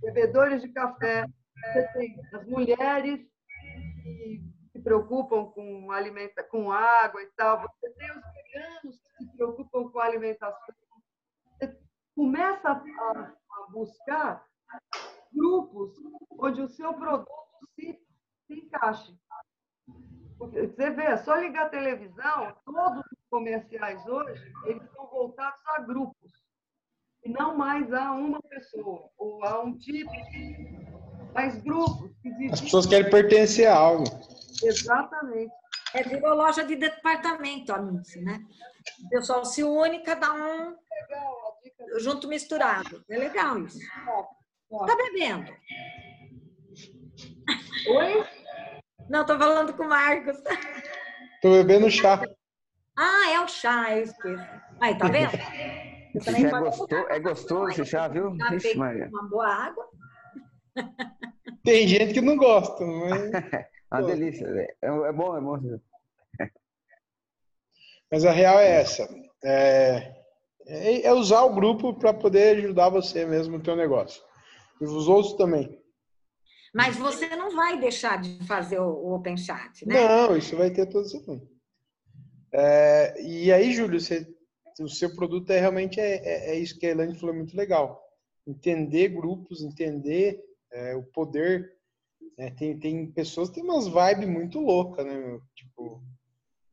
[0.02, 1.26] bebedores de café,
[1.72, 3.22] você tem as mulheres
[4.04, 4.49] que
[4.80, 9.90] se preocupam com alimenta, com água e tal, você tem os veganos que se preocupam
[9.90, 10.76] com alimentação.
[11.60, 11.78] Você
[12.16, 12.82] começa a,
[13.12, 14.48] a buscar
[15.34, 15.94] grupos
[16.32, 17.30] onde o seu produto
[17.76, 18.00] se,
[18.48, 19.14] se encaixe.
[20.38, 25.60] Porque Você vê, é só ligar a televisão, todos os comerciais hoje, eles são voltados
[25.76, 26.32] a grupos,
[27.26, 30.10] e não mais a uma pessoa, ou a um tipo,
[31.34, 32.12] mas grupos.
[32.54, 34.06] As pessoas querem pertencer a algo.
[34.64, 35.54] Exatamente.
[35.94, 38.40] É, virou loja de departamento, anúncio, né?
[39.06, 40.76] O pessoal se une, cada um
[41.98, 43.04] junto misturado.
[43.10, 43.80] É legal isso.
[44.70, 45.52] Tá bebendo?
[47.88, 48.26] Oi?
[49.10, 50.38] Não, tô falando com o Marcos.
[51.42, 52.22] Tô bebendo chá.
[52.96, 54.46] Ah, é o chá, eu esqueço.
[54.80, 55.32] Aí, tá vendo?
[55.36, 58.36] É, gostoso, é gostoso esse chá, viu?
[58.38, 59.10] Já Ixi, Maria.
[59.10, 59.86] uma boa água.
[61.64, 63.32] Tem gente que não gosta, mas,
[63.92, 64.46] Uma delícia.
[64.48, 65.80] É, é bom, é bom.
[68.12, 69.08] mas a real é essa.
[69.44, 70.16] É,
[70.68, 74.22] é- é usar o grupo para poder ajudar você mesmo no teu negócio.
[74.82, 75.80] E os outros também.
[76.74, 79.96] Mas você não vai deixar de fazer o, o Open Chat, né?
[79.96, 81.42] Não, isso vai ter todo semana.
[82.54, 84.28] É, e aí, Júlio, você,
[84.80, 88.04] o seu produto é realmente é, é- é isso que a Elaine falou, muito legal.
[88.48, 90.40] Entender grupos, entender
[90.72, 91.76] é, o poder.
[92.40, 92.52] Né?
[92.52, 95.42] Tem, tem pessoas que têm umas vibes muito loucas, né, meu?
[95.54, 96.02] Tipo,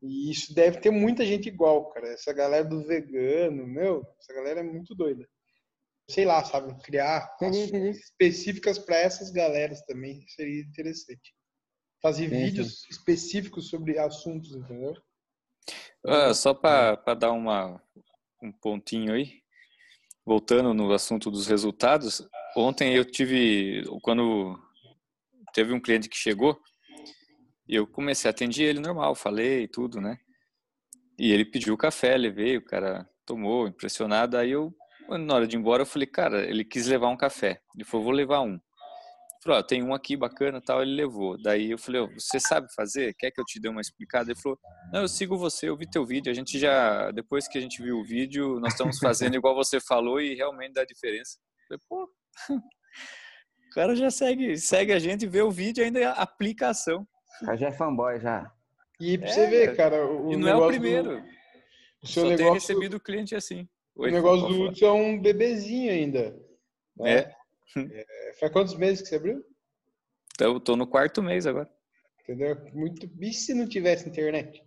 [0.01, 2.07] e isso deve ter muita gente igual, cara.
[2.07, 5.27] Essa galera do vegano, meu, essa galera é muito doida.
[6.09, 6.73] Sei lá, sabe?
[6.81, 11.35] Criar ações específicas para essas galeras também seria interessante.
[12.01, 12.45] Fazer Sim, sim.
[12.45, 14.95] vídeos específicos sobre assuntos, entendeu?
[16.05, 17.83] Ah, só para dar uma,
[18.41, 19.41] um pontinho aí,
[20.25, 22.25] voltando no assunto dos resultados,
[22.55, 24.57] ontem eu tive, quando
[25.57, 26.55] teve um cliente que chegou,
[27.67, 30.15] e eu comecei a atender ele normal, falei tudo, né?
[31.17, 34.71] E ele pediu café, levei, o cara tomou, impressionado, aí eu,
[35.09, 38.03] na hora de ir embora, eu falei, cara, ele quis levar um café, ele falou,
[38.03, 38.51] vou levar um.
[38.51, 38.61] Ele
[39.43, 41.41] falou, ó, tem um aqui bacana tal, ele levou.
[41.41, 43.15] Daí eu falei, ó, você sabe fazer?
[43.15, 44.29] Quer que eu te dê uma explicada?
[44.29, 44.59] Ele falou,
[44.93, 47.81] não, eu sigo você, eu vi teu vídeo, a gente já, depois que a gente
[47.81, 51.39] viu o vídeo, nós estamos fazendo igual você falou e realmente dá diferença.
[51.71, 52.13] Eu falei, pô,
[53.77, 57.07] cara já segue, segue a gente, vê o vídeo e ainda aplica a ação.
[57.41, 58.51] O cara já é fanboy, já.
[58.99, 61.21] E pra É, você ver, cara, o e não é o negócio primeiro.
[61.21, 61.27] do-
[62.03, 63.67] o seu Só negócio, recebido cliente assim.
[63.95, 64.63] o Oi, negócio pode do.
[64.65, 66.35] Hudson é um bebezinho ainda.
[66.97, 67.11] né?
[67.19, 67.37] É.
[67.77, 69.43] É, Faz quantos meses que você abriu?
[70.33, 71.69] Então, eu tô no quarto mês agora.
[72.23, 72.55] Entendeu?
[72.73, 73.07] Muito.
[73.21, 74.63] E se não tivesse internet?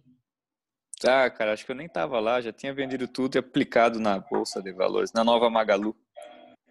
[1.04, 4.18] Ah, cara, acho que eu nem tava lá, já tinha vendido tudo e aplicado na
[4.20, 5.96] Bolsa de Valores, na nova Magalu.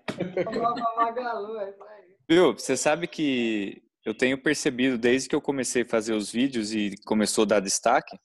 [0.45, 2.08] Nova Magalu, é isso aí.
[2.29, 6.71] Viu, você sabe que eu tenho percebido desde que eu comecei a fazer os vídeos
[6.71, 8.15] e começou a dar destaque,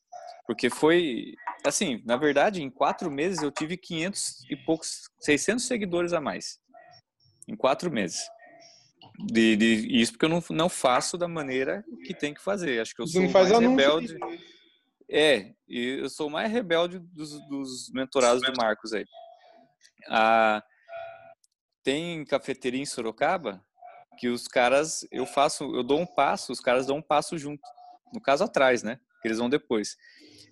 [0.47, 1.33] porque foi,
[1.65, 6.59] assim, na verdade, em quatro meses eu tive 500 e poucos, 600 seguidores a mais.
[7.49, 8.21] Em quatro meses.
[9.19, 12.81] De, de- isso porque eu não, não faço da maneira que tem que fazer.
[12.83, 14.15] Acho que eu sou não mais anúncio rebelde.
[15.09, 19.07] É, e eu sou mais rebelde dos, dos mentorados do Marcos aí.
[20.09, 20.63] Ah,
[21.83, 23.65] tem cafeteria em Sorocaba
[24.17, 27.63] que os caras, eu faço, eu dou um passo, os caras dão um passo junto.
[28.13, 28.99] No caso atrás, né?
[29.21, 29.97] Que eles vão depois.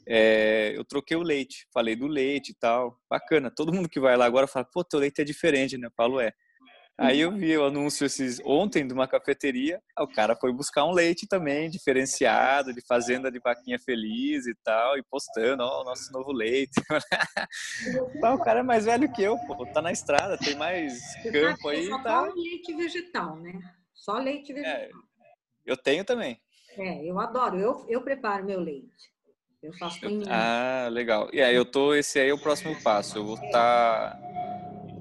[0.06, 2.98] É, eu troquei o leite, falei do leite e tal.
[3.08, 3.50] Bacana.
[3.50, 5.86] Todo mundo que vai lá agora fala, pô, teu leite é diferente, né?
[5.86, 6.32] Eu falo, é.
[6.98, 10.92] Aí eu vi o anúncio esses, ontem de uma cafeteria, o cara foi buscar um
[10.92, 16.12] leite também, diferenciado, de fazenda de vaquinha feliz e tal, e postando, ó, o nosso
[16.12, 16.80] novo leite.
[18.14, 21.68] Então, o cara é mais velho que eu, pô, tá na estrada, tem mais campo
[21.68, 22.22] aí, Só tá.
[22.34, 23.52] leite vegetal, né?
[23.94, 25.00] Só leite vegetal.
[25.64, 26.40] Eu tenho também.
[26.76, 27.58] É, eu adoro.
[27.58, 29.12] Eu, eu preparo meu leite.
[29.62, 30.24] Eu faço mim.
[30.28, 31.30] Ah, legal.
[31.32, 33.18] E aí eu tô, esse aí é o próximo passo.
[33.18, 34.41] Eu vou estar em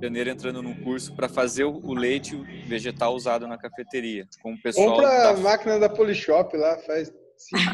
[0.02, 2.36] janeiro entrando num curso para fazer o leite
[2.68, 7.14] vegetal usado na cafeteria, com o pessoal Compra a da máquina da Polishop lá, faz.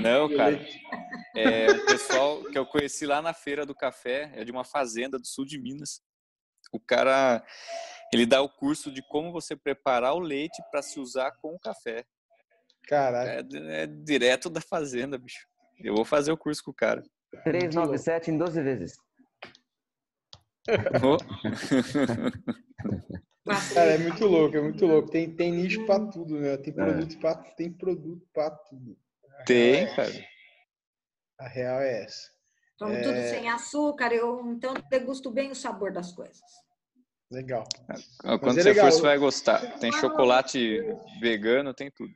[0.01, 0.59] Não, cara.
[1.35, 5.17] É o pessoal que eu conheci lá na feira do café, é de uma fazenda
[5.17, 6.01] do sul de Minas.
[6.71, 7.43] O cara,
[8.13, 11.59] ele dá o curso de como você preparar o leite para se usar com o
[11.59, 12.05] café.
[12.87, 13.29] Caralho.
[13.29, 15.45] É, é direto da fazenda, bicho.
[15.79, 17.03] Eu vou fazer o curso com o cara.
[17.43, 19.06] 397 em 12 vezes.
[23.73, 25.09] Cara, é muito louco, é muito louco.
[25.09, 26.57] Tem, tem nicho pra tudo, né?
[26.57, 28.97] Tem produto pra, tem produto pra tudo.
[29.45, 30.11] Tem, cara.
[31.39, 32.29] A real é essa.
[32.77, 36.41] Tomo É, tudo sem açúcar, eu então degusto bem o sabor das coisas.
[37.31, 37.63] Legal.
[38.21, 38.85] Quando Mas é você legal.
[38.85, 39.79] for, você vai gostar.
[39.79, 40.79] Tem chocolate
[41.19, 42.13] vegano, tem tudo.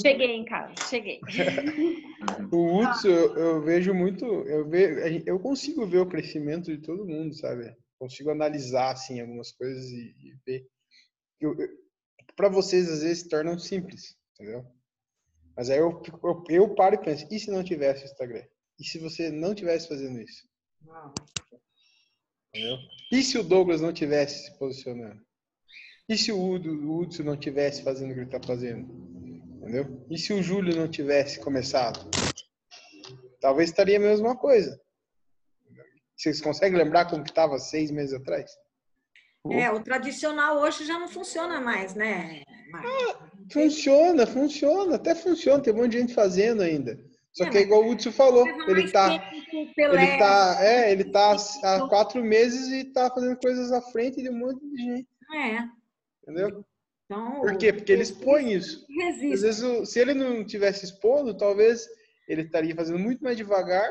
[0.00, 1.20] Cheguei em casa, cheguei.
[2.50, 7.06] O Hudson, eu, eu vejo muito, eu, ve, eu consigo ver o crescimento de todo
[7.06, 7.76] mundo, sabe?
[7.98, 10.66] Consigo analisar, assim, algumas coisas e, e ver.
[12.34, 14.64] Para vocês, às vezes, se tornam simples, entendeu?
[15.56, 18.44] Mas aí eu, eu, eu paro e penso, e se não tivesse Instagram?
[18.80, 20.48] E se você não tivesse fazendo isso?
[22.48, 22.78] Entendeu?
[23.12, 25.20] E se o Douglas não tivesse se posicionando?
[26.08, 29.13] E se o Udo, o não tivesse fazendo o que ele está fazendo?
[29.64, 30.06] Entendeu?
[30.10, 32.06] E se o Júlio não tivesse começado?
[33.40, 34.78] Talvez estaria a mesma coisa.
[36.14, 38.50] Vocês conseguem lembrar como que estava seis meses atrás?
[39.50, 42.42] É, o tradicional hoje já não funciona mais, né?
[43.50, 46.98] Funciona, funciona, até funciona, tem um monte de gente fazendo ainda.
[47.32, 51.88] Só que é igual o Hudson falou, ele tá, ele tá, é, ele tá há
[51.88, 55.58] quatro meses e tá fazendo coisas à frente de um monte de gente, É.
[56.22, 56.64] entendeu?
[57.04, 57.72] Então, Por quê?
[57.72, 58.84] Porque ele expõe isso.
[58.90, 59.32] Resiste.
[59.34, 61.86] Às vezes, se ele não tivesse expondo, talvez
[62.28, 63.88] ele estaria fazendo muito mais devagar.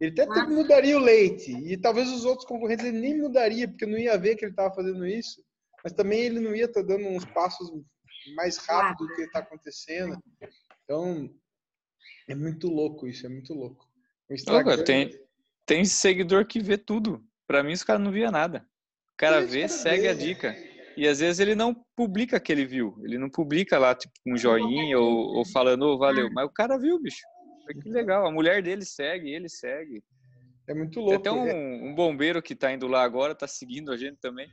[0.00, 1.50] Ele até até mudaria o leite.
[1.52, 4.74] E talvez os outros concorrentes ele nem mudaria, porque não ia ver que ele estava
[4.74, 5.42] fazendo isso.
[5.82, 7.70] Mas também ele não ia estar dando uns passos
[8.34, 10.16] mais rápido do que está acontecendo.
[10.84, 11.30] Então,
[12.28, 13.88] é muito louco isso, é muito louco.
[14.28, 15.10] O Ô, Instagram, cara, tem,
[15.66, 17.24] tem seguidor que vê tudo.
[17.46, 18.68] Pra mim, os caras não via nada.
[19.14, 20.08] O cara vê, segue vê.
[20.08, 20.67] a dica.
[20.98, 22.98] E às vezes ele não publica que ele viu.
[23.04, 26.28] Ele não publica lá, tipo, um joinha ou, ou falando, ô, valeu.
[26.32, 27.22] Mas o cara viu, bicho.
[27.64, 28.26] Foi Que legal.
[28.26, 30.02] A mulher dele segue, ele segue.
[30.66, 31.20] É muito Tem louco.
[31.20, 34.48] até um, um bombeiro que tá indo lá agora, tá seguindo a gente também.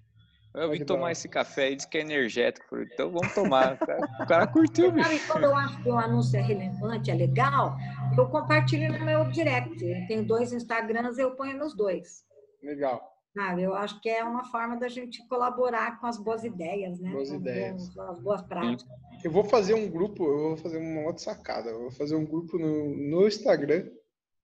[0.53, 2.67] Eu vim que da tomar esse café aí, diz que é energético.
[2.69, 3.73] Falei, então vamos tomar.
[3.73, 5.09] O cara, o cara curtiu, bicho.
[5.09, 7.75] Sabe, quando eu acho que o anúncio é relevante, é legal,
[8.15, 9.83] eu compartilho no meu direct.
[9.83, 12.23] Eu tenho dois Instagrams, eu ponho nos dois.
[12.61, 13.14] Legal.
[13.35, 13.63] Sabe?
[13.63, 17.11] Eu acho que é uma forma da gente colaborar com as boas ideias, né?
[17.11, 17.89] Boas com ideias.
[17.89, 18.87] bons- as boas práticas.
[19.23, 21.69] Eu vou fazer um grupo, eu vou fazer uma outra sacada.
[21.69, 23.89] Eu vou fazer um grupo no, no Instagram,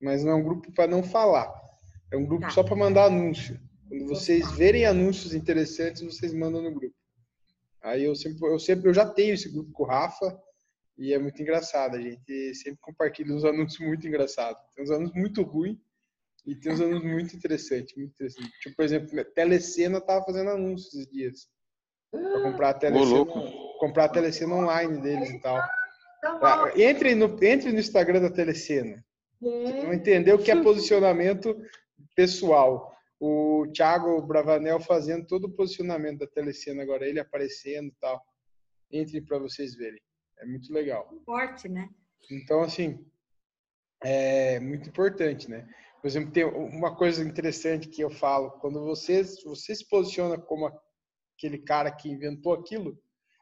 [0.01, 1.49] mas não é um grupo para não falar.
[2.11, 2.49] É um grupo Tá.
[2.49, 3.57] só para mandar anúncio.
[3.88, 6.95] Quando vocês verem anúncios interessantes, vocês mandam no grupo.
[7.81, 10.38] Aí eu sempre, eu sempre, eu já tenho esse grupo com o Rafa
[10.97, 11.95] e é muito engraçado.
[11.95, 14.61] A gente sempre compartilha uns anúncios muito engraçados.
[14.76, 15.77] Tem uns anúncios muito ruins
[16.45, 18.51] e tem uns anúncios muito interessantes, muito interessantes.
[18.59, 21.47] Tipo, por exemplo, Telecena tava fazendo anúncios esses dias.
[22.09, 23.26] Pra comprar a Telecena,
[23.80, 25.57] comprar a Telecena online deles e tal.
[26.23, 29.03] Ah, Entre no, entre no Instagram da Telecena.
[29.39, 31.55] Vocês vão entender o que é posicionamento
[32.15, 32.91] pessoal.
[33.19, 38.22] O Thiago Bravanel fazendo todo o posicionamento da Telecena agora, ele aparecendo e tal.
[38.91, 40.01] Entre para vocês verem.
[40.39, 41.09] É muito legal.
[41.23, 41.88] Forte, né?
[42.30, 43.05] Então, assim,
[44.03, 45.68] é muito importante, né?
[46.01, 50.71] Por exemplo, tem uma coisa interessante que eu falo, quando você, você se posiciona como
[51.37, 52.99] aquele cara que inventou aquilo,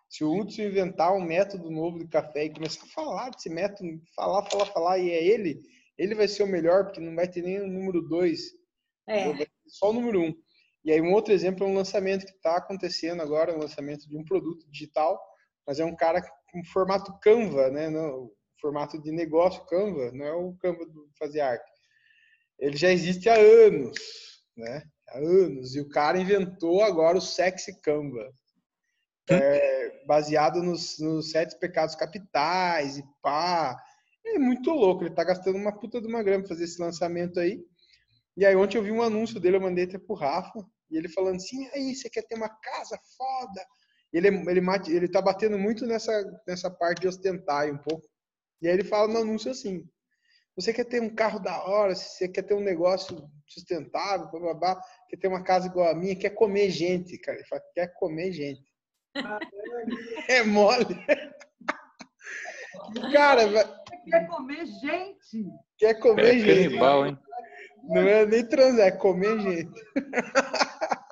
[0.10, 4.02] se o Hudson inventar um método novo de café e começar a falar desse método,
[4.16, 5.62] falar, falar, falar, e é ele,
[5.98, 8.52] ele vai ser o melhor, porque não vai ter nem o número dois,
[9.08, 9.48] É.
[9.68, 10.34] só o número um.
[10.84, 14.18] E aí um outro exemplo é um lançamento que está acontecendo agora, um lançamento de
[14.18, 15.20] um produto digital,
[15.66, 16.22] mas é um cara
[16.52, 17.90] com formato Canva, né?
[17.90, 21.70] Não, formato de negócio Canva, não é o Canva do fazer arte.
[22.60, 23.98] Ele já existe há anos,
[24.56, 24.84] né?
[25.08, 25.76] Há anos.
[25.76, 28.30] E o cara inventou agora o Sexy Canva,
[29.30, 33.78] é, baseado nos, nos sete pecados capitais e pá.
[34.26, 35.04] É muito louco.
[35.04, 37.64] Ele tá gastando uma puta de uma grana pra fazer esse lançamento aí.
[38.38, 40.60] E aí ontem eu vi um anúncio dele, eu mandei até pro Rafa,
[40.90, 43.62] e ele falando assim, "E aí, você quer ter uma casa foda?
[44.14, 46.12] E Ele, ele, ele tá batendo muito nessa,
[46.48, 48.08] nessa parte de ostentar um pouco.
[48.62, 49.88] E aí ele fala no anúncio assim,
[50.60, 54.54] você quer ter um carro da hora, você quer ter um negócio sustentável, blá, blá,
[54.54, 57.38] blá, quer ter uma casa igual a minha, quer comer gente, cara.
[57.38, 58.62] Ele fala, quer comer gente.
[60.30, 60.86] É mole.
[63.12, 63.44] Cara,
[64.06, 65.52] Quer comer gente?
[65.78, 66.64] quer comer É gente.
[66.70, 67.18] canibal, hein?
[67.84, 69.82] Não é nem transar, é comer gente.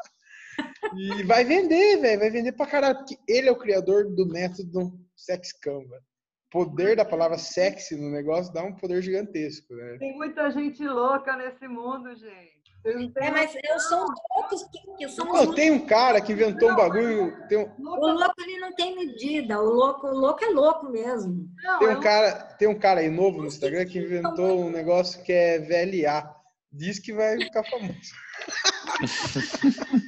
[0.96, 2.20] E vai vender, velho.
[2.20, 2.98] Vai vender pra caralho.
[2.98, 6.02] Porque ele é o criador do método Sex Canva.
[6.50, 9.98] Poder da palavra sexy no negócio dá um poder gigantesco, né?
[10.00, 12.58] Tem muita gente louca nesse mundo, gente.
[12.86, 16.22] Não É, mas eu sou os loucos que, que são Pô, os tem um cara
[16.22, 17.36] que inventou um bagulho.
[17.48, 19.60] Tem um, O louco ele não tem medida.
[19.60, 21.50] O louco, o louco é louco mesmo.
[21.80, 25.34] tem um cara, tem um cara aí novo no Instagram que inventou um negócio que
[25.34, 26.34] é VLA.
[26.72, 28.14] Diz que vai ficar famoso.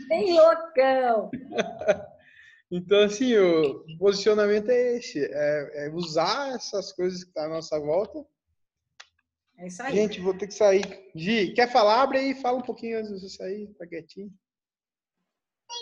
[0.08, 1.30] Tem loucão.
[2.72, 7.80] Então, assim, o posicionamento é esse: é, é usar essas coisas que estão à nossa
[7.80, 8.24] volta.
[9.58, 9.96] É isso aí.
[9.96, 11.12] Gente, vou ter que sair.
[11.16, 12.02] Gi, quer falar?
[12.02, 14.32] Abre aí, fala um pouquinho antes de você sair, tá quietinho.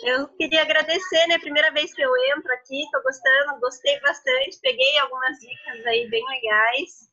[0.02, 1.38] Eu queria agradecer, né?
[1.38, 6.24] Primeira vez que eu entro aqui, tô gostando, gostei bastante, peguei algumas dicas aí bem
[6.26, 7.08] legais.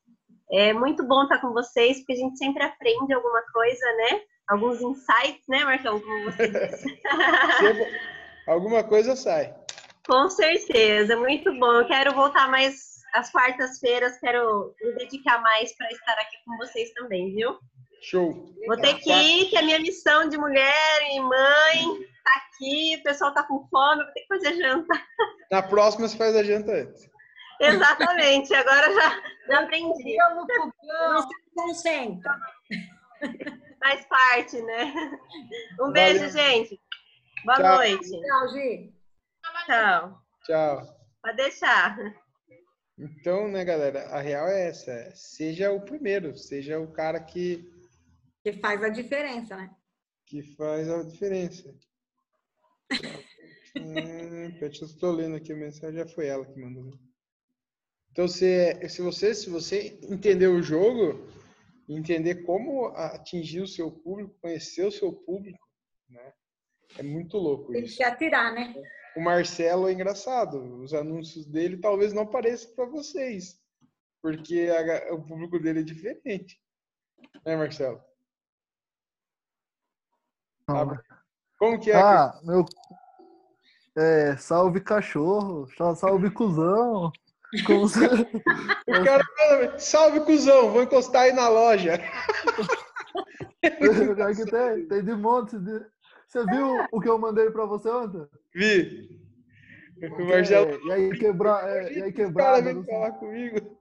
[0.52, 4.22] É muito bom estar com vocês, porque a gente sempre aprende alguma coisa, né?
[4.48, 6.00] Alguns insights, né, Marcão?
[6.00, 7.00] Como você disse.
[8.48, 9.56] Alguma coisa sai.
[10.08, 11.74] Com certeza, muito bom.
[11.74, 16.92] Eu quero voltar mais às quartas-feiras, quero me dedicar mais para estar aqui com vocês
[16.94, 17.58] também, viu?
[18.02, 18.54] Show.
[18.68, 23.04] Vou ter que ir, que a minha missão de mulher e mãe tá aqui, o
[23.04, 25.02] pessoal tá com fome, vou ter que fazer janta.
[25.52, 27.10] Na próxima você faz a janta antes.
[27.60, 30.18] Exatamente, agora já, já aprendi.
[30.18, 32.38] Não se concentra.
[33.82, 34.94] Faz parte, né?
[35.80, 36.32] Um beijo, Valeu.
[36.32, 36.80] gente.
[37.46, 37.76] Boa Tchau.
[37.78, 38.10] noite.
[38.10, 38.95] Tchau, Gi.
[39.66, 40.22] Tchau.
[40.44, 40.82] Tchau.
[41.22, 41.98] Pode deixar.
[42.98, 44.92] Então, né, galera, a real é essa.
[44.92, 47.70] é, Seja o primeiro, seja o cara que,
[48.44, 49.70] Que faz a diferença, né?
[50.28, 51.74] que faz a diferença.
[53.78, 56.98] Hum, eu estou lendo aqui a mensagem, já foi ela que mandou.
[58.10, 61.28] Então, se, se, você, se você entender o jogo,
[61.90, 65.60] entender como atingir o seu público, conhecer o seu público,
[66.10, 66.32] né?
[66.98, 67.98] É muito louco Tem isso.
[67.98, 68.74] que atirar, né?
[69.16, 70.82] O Marcelo é engraçado.
[70.82, 73.58] Os anúncios dele talvez não apareçam para vocês,
[74.22, 74.70] porque
[75.10, 76.60] a o público dele é diferente.
[77.46, 78.02] Né, Marcelo?
[80.68, 80.98] Não.
[81.58, 81.96] Como que é?
[81.96, 82.66] Ah, meu.
[83.98, 87.12] É, salve cachorro, sal- salve cuzão.
[87.66, 87.86] Como
[88.88, 91.94] O cara fala, salve cuzão, vou encostar aí na loja.
[93.64, 95.86] Aqui tem, tem de monte de.
[96.28, 98.26] Você viu o que eu mandei pra você ontem?
[98.54, 99.20] Vi.
[100.20, 100.78] O Marcelo.
[100.88, 102.64] E aí, quebra, é, e aí Esse cara quebrado.
[102.66, 103.78] vem falar comigo.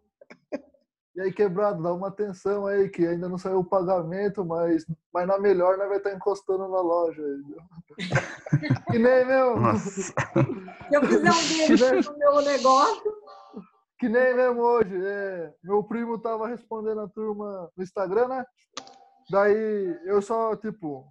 [1.17, 5.27] E aí, quebrado, dá uma atenção aí, que ainda não saiu o pagamento, mas, mas
[5.29, 7.23] na melhor nós vai estar encostando na loja.
[8.91, 9.77] Que nem mesmo.
[9.79, 10.13] Se
[10.93, 13.13] eu fizer um beijo no meu negócio,
[13.99, 14.95] Que nem mesmo hoje.
[15.05, 18.45] é, meu primo tava respondendo a turma no Instagram, né?
[19.31, 21.05] Daí eu só, tipo,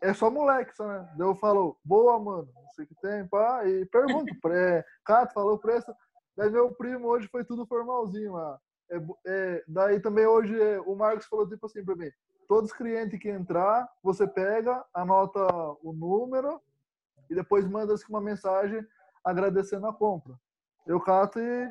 [0.00, 1.08] é só moleque, só, né?
[1.16, 5.34] Daí eu falo, boa, mano, não sei o que tem, pá, e pergunto, pré, Cato
[5.34, 5.92] falou preço.
[6.36, 8.58] Daí meu primo hoje foi tudo formalzinho lá.
[8.90, 12.10] É, é, daí também hoje é, o Marcos falou tipo assim pra mim:
[12.48, 15.40] todos os clientes que entrar, você pega, anota
[15.82, 16.60] o número
[17.28, 18.84] e depois manda assim, uma mensagem
[19.22, 20.34] agradecendo a compra.
[20.86, 21.70] Eu cato e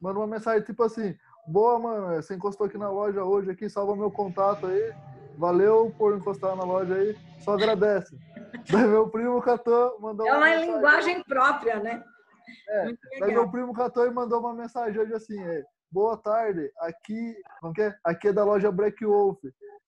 [0.00, 1.16] mando uma mensagem tipo assim:
[1.46, 4.94] boa, mano, você encostou aqui na loja hoje, aqui, salva meu contato aí.
[5.36, 8.16] Valeu por encostar na loja aí, só agradece.
[8.70, 10.74] Daí meu primo catou, mandou é uma mensagem.
[10.74, 12.04] linguagem própria, né?
[12.68, 17.34] É, daí meu primo catou e mandou uma mensagem hoje assim, é, boa tarde, aqui,
[17.60, 17.96] como que é?
[18.04, 19.38] aqui é da loja Black Wolf.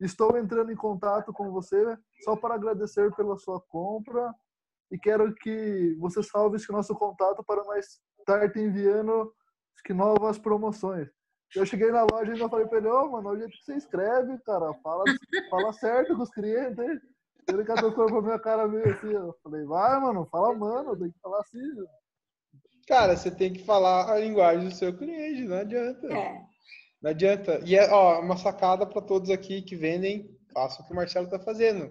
[0.01, 4.35] Estou entrando em contato com você só para agradecer pela sua compra
[4.91, 9.33] e quero que você salve esse nosso contato para nós estar te enviando
[9.85, 11.09] que novas promoções.
[11.55, 13.77] Eu cheguei na loja e ainda falei pra ele, ô, mano, o jeito que você
[13.77, 15.05] escreve, cara, fala,
[15.51, 17.01] fala certo com os clientes, hein?
[17.49, 21.21] Ele catou pra minha cara meio assim, eu falei, vai, mano, fala, mano, tem que
[21.21, 21.61] falar assim,
[22.87, 26.07] Cara, você tem que falar a linguagem do seu cliente, não adianta.
[26.07, 26.41] É.
[27.03, 27.61] Não adianta.
[27.65, 31.27] E é ó, uma sacada para todos aqui que vendem, faça o que o Marcelo
[31.27, 31.91] está fazendo.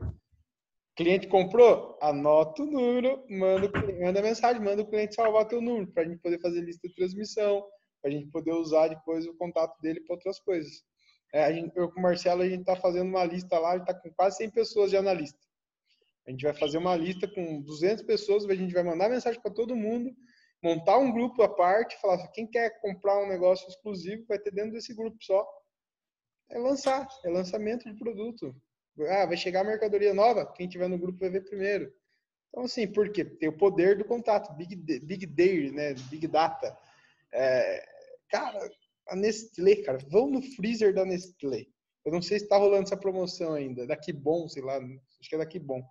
[0.95, 1.97] Cliente comprou?
[1.99, 6.21] Anota o número, manda, manda mensagem, manda o cliente salvar teu número, para a gente
[6.21, 7.65] poder fazer lista de transmissão,
[8.03, 10.83] para a gente poder usar depois o contato dele para outras coisas.
[11.33, 14.11] É, gente, eu com o Marcelo, a gente está fazendo uma lista lá, está com
[14.11, 15.39] quase 100 pessoas já na lista.
[16.27, 19.51] A gente vai fazer uma lista com 200 pessoas, a gente vai mandar mensagem para
[19.51, 20.13] todo mundo,
[20.61, 24.51] montar um grupo à parte, falar assim, quem quer comprar um negócio exclusivo vai ter
[24.51, 25.47] dentro desse grupo só.
[26.51, 28.53] É lançar, é lançamento de produto.
[29.09, 31.91] Ah, vai chegar a mercadoria nova, quem tiver no grupo vai ver primeiro.
[32.49, 33.25] Então, assim, por quê?
[33.25, 35.93] Tem o poder do contato, Big, big Data, né?
[36.11, 36.77] Big Data.
[37.31, 37.92] É,
[38.33, 38.69] cara,
[39.09, 41.65] A Nestlé, cara, vão no freezer da Nestlé.
[42.05, 43.85] Eu não sei se tá rolando essa promoção ainda.
[43.85, 45.81] Daqui bom, sei lá, acho que é daqui bom.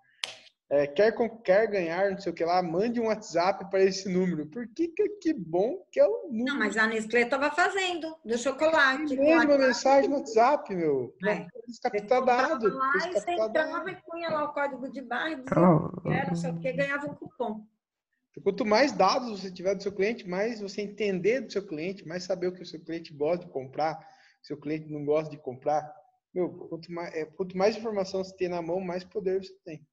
[0.71, 1.13] É, quer,
[1.43, 4.47] quer ganhar, não sei o que lá, mande um WhatsApp para esse número.
[4.47, 6.45] Por que que, que bom que é o número?
[6.45, 9.15] Não, mas a Nestlé estava fazendo, do chocolate.
[9.15, 11.13] Mande uma a- mensagem no WhatsApp, meu.
[11.27, 11.45] É.
[12.25, 12.75] Dado.
[12.75, 16.09] Lá e você entrava e punha lá o código de barra e dizia Ah, que
[16.09, 17.65] era, só porque ganhava um cupom.
[18.41, 22.23] Quanto mais dados você tiver do seu cliente, mais você entender do seu cliente, mais
[22.23, 23.99] saber o que o seu cliente gosta de comprar,
[24.41, 25.93] o seu cliente não gosta de comprar.
[26.33, 29.85] Meu, quanto mais, é, quanto mais informação você tem na mão, mais poder você tem.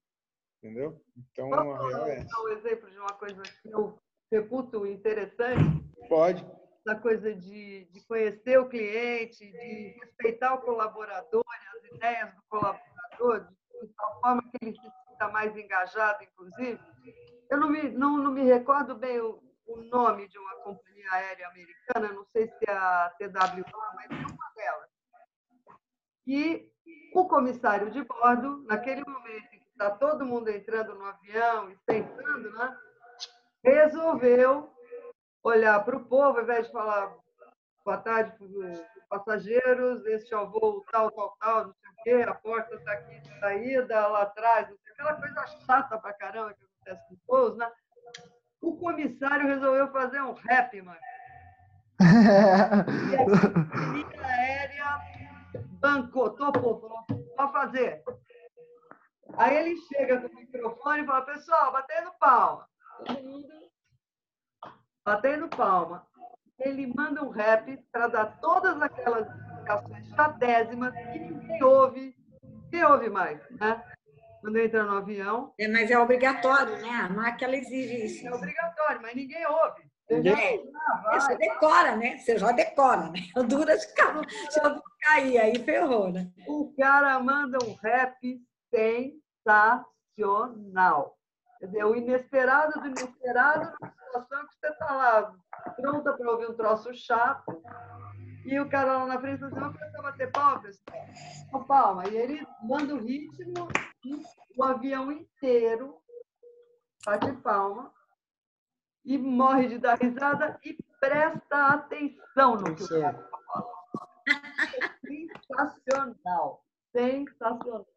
[0.57, 0.99] Entendeu?
[1.15, 2.41] Então, a real é essa.
[2.41, 3.99] um exemplo de uma coisa que eu
[4.31, 6.45] reputo interessante, Pode.
[6.85, 12.41] da coisa de, de conhecer o cliente, de respeitar o colaborador e as ideias do
[12.49, 13.47] colaborador,
[13.81, 16.79] de tal forma que ele se sinta mais engajado, inclusive.
[17.51, 21.49] Eu não me, não, não me recordo bem o, o nome de uma companhia aérea
[21.49, 24.89] americana, não sei se é a TWA, mas é uma delas.
[26.25, 26.71] E
[27.13, 31.77] o comissário de bordo, naquele momento em que está todo mundo entrando no avião e
[31.89, 32.77] sentando, né,
[33.61, 34.73] resolveu
[35.43, 37.13] olhar para o povo, ao invés de falar
[37.83, 42.03] boa tarde para os passageiros, este é o voo tal, tal, tal, não sei o
[42.03, 46.70] quê, a porta está aqui de saída, lá atrás, aquela coisa chata pra caramba que
[46.93, 47.69] os voos, né?
[48.61, 50.99] O comissário resolveu fazer um rap, mano.
[52.01, 55.01] E a companhia aérea
[55.79, 57.05] bancou, topou, falou,
[57.35, 58.03] pode fazer.
[59.37, 62.67] Aí ele chega com o microfone e fala, pessoal, batendo palma.
[63.05, 63.47] Todo mundo
[65.05, 66.05] batendo palma.
[66.59, 73.09] Ele manda um rap para dar todas aquelas explicações chatésimas que ninguém ouve, ninguém ouve
[73.09, 73.83] mais, né?
[74.41, 75.53] Quando entra no avião.
[75.57, 76.89] É, mas é obrigatório, né?
[76.89, 78.27] A ela exige isso.
[78.27, 79.89] É obrigatório, mas ninguém ouve.
[80.09, 80.59] É,
[81.13, 82.17] você decora, né?
[82.17, 83.19] Você já decora, né?
[83.35, 86.29] O dura se eu se eu cair, aí ferrou, né?
[86.47, 88.41] O cara manda um rap
[89.45, 91.17] sensacional.
[91.59, 95.33] Quer dizer, o inesperado do inesperado numa situação que você está lá
[95.75, 97.61] pronta para ouvir um troço chato
[98.45, 101.65] e o cara lá na frente fala assim, vamos começar a bater palma, pessoal.
[101.67, 102.07] Palma.
[102.09, 103.67] E ele manda o ritmo
[104.03, 104.23] e
[104.57, 105.97] o avião inteiro
[107.05, 107.91] bate palma
[109.03, 113.71] e morre de dar risada e presta atenção no que o cara está falando.
[115.05, 116.65] Sensacional.
[116.91, 117.87] Sensacional.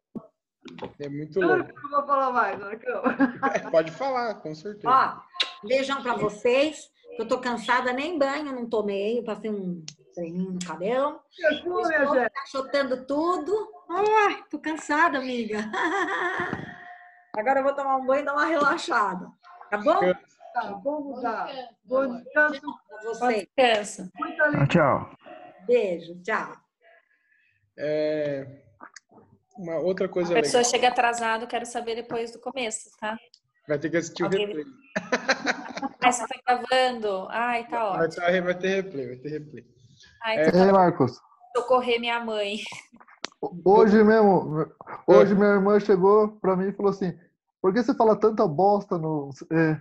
[0.99, 1.63] É muito louco.
[1.65, 3.03] que eu não vou falar mais, Marcão.
[3.71, 4.89] Pode falar, com certeza.
[4.89, 6.91] Ó, beijão pra vocês.
[7.19, 9.19] Eu tô cansada, nem banho não tomei.
[9.19, 9.85] Eu passei um
[10.15, 11.19] treininho no cabelo.
[11.37, 12.25] Minha gente.
[12.31, 13.69] encaixotando tudo.
[13.89, 15.59] Ai, tô cansada, amiga.
[17.37, 19.29] Agora eu vou tomar um banho e dar uma relaxada.
[19.69, 19.99] Tá bom?
[20.53, 21.49] Tá, vamos dar.
[21.83, 22.61] Bom descanso.
[22.87, 23.47] Pra vocês.
[23.57, 24.09] Descansa.
[24.15, 24.67] Muita alegria.
[24.67, 25.11] Tchau.
[25.67, 26.55] Beijo, tchau.
[27.77, 28.47] É,
[29.57, 30.71] uma outra A coisa pessoa legal.
[30.71, 33.17] chega atrasado, quero saber depois do começo, tá?
[33.67, 34.65] Vai ter que assistir o Alguém- replay.
[36.01, 37.27] Ai, você tá gravando.
[37.31, 38.25] Ai, tá ótimo.
[38.25, 39.65] ter- vai ter replay, vai ter replay.
[40.23, 40.51] Ai, É.
[40.51, 41.19] tá Marcos.
[41.55, 42.57] socorrer minha mãe.
[43.63, 44.65] Hoje mesmo,
[45.07, 47.17] hoje minha irmã chegou pra mim e falou assim:
[47.61, 49.79] por que você fala tanta bosta no, é,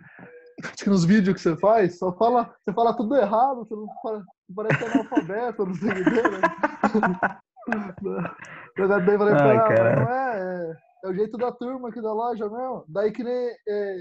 [0.87, 1.99] nos vídeos que você faz?
[1.99, 4.23] Só fala, você fala tudo errado, você não fala,
[4.55, 6.11] parece que é analfabeto, não sei o que.
[6.11, 7.41] Né?
[8.77, 9.97] Eu falei pra ela, cara.
[9.97, 10.39] "Mas não é,
[10.71, 12.85] é, é o jeito da turma aqui da loja mesmo.
[12.89, 13.97] Daí que nem é,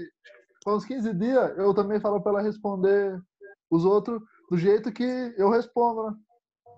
[0.66, 3.18] uns 15 dias eu também falo pra ela responder
[3.70, 4.20] os outros
[4.50, 6.16] do jeito que eu respondo, né?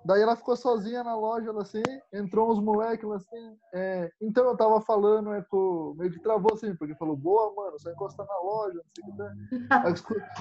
[0.04, 1.82] Daí ela ficou sozinha na loja, ela assim,
[2.12, 6.52] entrou uns moleques, ela assim, é, então eu tava falando, é, com, meio que travou
[6.54, 9.68] assim, porque falou, boa, mano, só encostar na loja, não sei o que tem.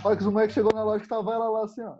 [0.05, 1.95] Aí que os- moleques chegou na loja, que tava ela lá assim, ó.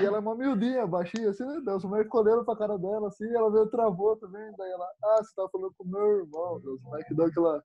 [0.00, 1.74] E ela é uma miudinha, baixinha, assim, né?
[1.74, 4.52] Os moleques olhando pra cara dela, assim, ela veio travou também.
[4.58, 6.56] Daí ela, ah, você tava falando com meu irmão.
[6.56, 7.62] Os moleques deu aquela,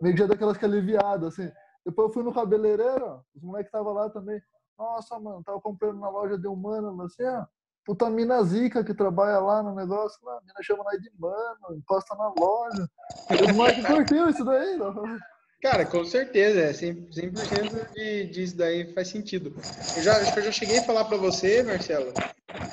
[0.00, 1.50] meio que já deu aquelas que aliviadas, assim.
[1.84, 4.40] Depois eu fui no cabeleireiro, ó, os moleques estavam lá também.
[4.78, 7.44] Nossa, mano, tava comprando na loja de um mano, assim, ó.
[7.84, 12.14] Puta mina zica que trabalha lá no negócio, a mina chama nós de mano, encosta
[12.14, 12.88] na loja.
[13.30, 14.94] Os moleques curtiu isso daí, não?
[15.60, 19.52] Cara, com certeza, é 100%, 100% de, disso daí faz sentido.
[19.96, 22.12] Eu já, acho que eu já cheguei a falar pra você, Marcelo,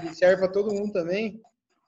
[0.04, 1.42] e serve pra todo mundo também.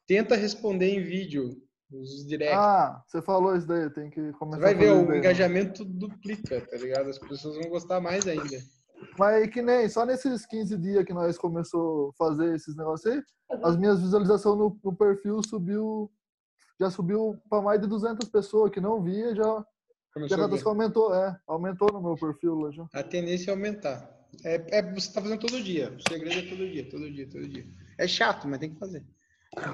[0.08, 1.62] Tenta responder em vídeo
[1.92, 2.58] os directs.
[2.58, 5.18] Ah, você falou isso daí, tem que Você começar vai a ver, o né?
[5.20, 7.10] engajamento duplica, tá ligado?
[7.10, 8.58] As pessoas vão gostar mais ainda.
[9.18, 13.24] Mas que nem, só nesses 15 dias que nós começou a fazer esses negócios aí,
[13.64, 16.12] as minhas visualizações no, no perfil subiu,
[16.80, 19.66] já subiu para mais de 200 pessoas que não via, já, já
[20.14, 20.62] Começou a ver.
[20.62, 22.86] que aumentou, é, aumentou no meu perfil lá já.
[22.94, 24.18] A tendência é aumentar.
[24.44, 25.96] É, é- você tá fazendo todo dia.
[25.96, 27.68] O segredo é todo dia, todo dia, todo dia.
[27.98, 29.06] É chato, mas tem que fazer.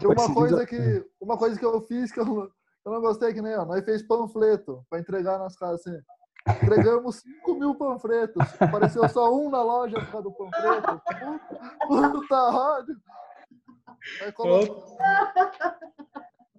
[0.02, 2.26] E uma coisa que, uma coisa que eu fiz que eu,
[2.86, 6.00] eu não gostei, que nem ó, nós fez panfleto para entregar nas casas assim.
[6.48, 8.44] Entregamos 5 mil panfletos.
[8.60, 11.02] Apareceu só um na loja por causa do panfleto.
[11.88, 12.96] Puta rádio.
[14.22, 14.98] Aí colocou...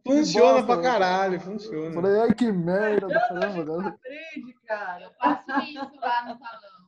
[0.06, 0.82] Funciona bosta, pra né?
[0.82, 1.94] caralho, funciona.
[1.94, 3.88] Falei, ai que merda do caramba, cara.
[3.88, 5.04] Aprende, cara.
[5.04, 6.84] Eu faço isso lá no salão.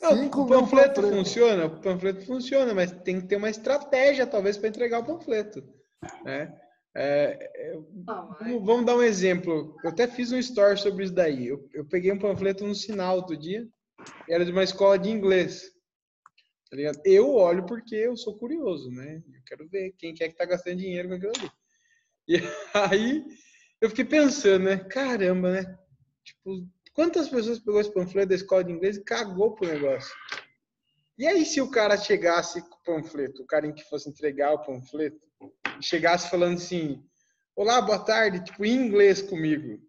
[0.00, 1.10] Não, o panfleto panfletos.
[1.10, 5.60] funciona, o panfleto funciona, mas tem que ter uma estratégia, talvez, para entregar o panfleto.
[6.24, 6.56] Né?
[7.00, 7.78] É, é,
[8.60, 9.76] vamos, dar um exemplo.
[9.84, 11.46] Eu até fiz um story sobre isso daí.
[11.46, 13.68] Eu, eu peguei um panfleto no sinal outro dia,
[14.28, 15.70] era de uma escola de inglês.
[16.68, 16.76] Tá?
[17.04, 19.22] Eu olho porque eu sou curioso, né?
[19.32, 21.50] Eu quero ver quem que é que tá gastando dinheiro com aquilo ali.
[22.26, 22.34] E
[22.74, 23.24] aí
[23.80, 24.78] eu fiquei pensando, né?
[24.78, 25.78] Caramba, né?
[26.24, 30.12] Tipo, quantas pessoas pegou esse panfleto da escola de inglês e cagou pro negócio?
[31.16, 34.52] E aí, se o cara chegasse com o panfleto, o cara em que fosse entregar
[34.52, 35.27] o panfleto,
[35.80, 37.04] chegasse falando assim:
[37.56, 39.80] Olá, boa tarde, tipo, em inglês comigo,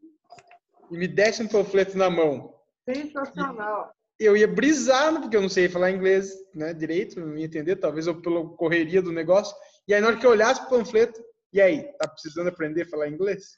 [0.91, 2.53] e me desse um panfleto na mão,
[2.87, 3.93] Sensacional.
[4.19, 8.07] eu ia brisar, porque eu não sei falar inglês né, direito, não ia entender, talvez
[8.07, 9.55] eu pela correria do negócio.
[9.87, 12.89] E aí, na hora que eu olhasse o panfleto, e aí, tá precisando aprender a
[12.89, 13.57] falar inglês?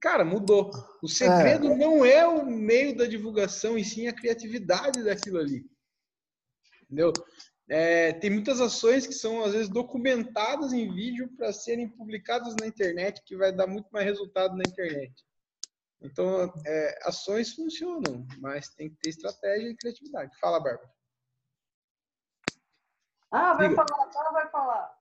[0.00, 0.70] Cara, mudou.
[1.02, 5.64] O segredo não é o meio da divulgação, e sim a criatividade daquilo ali.
[6.82, 7.12] Entendeu?
[7.68, 12.66] É, tem muitas ações que são, às vezes, documentadas em vídeo para serem publicadas na
[12.66, 15.12] internet, que vai dar muito mais resultado na internet.
[16.00, 20.36] Então, é, ações funcionam, mas tem que ter estratégia e criatividade.
[20.40, 20.90] Fala, Bárbara.
[23.30, 23.86] Ah, vai Diga.
[23.86, 24.98] falar, ah, vai falar.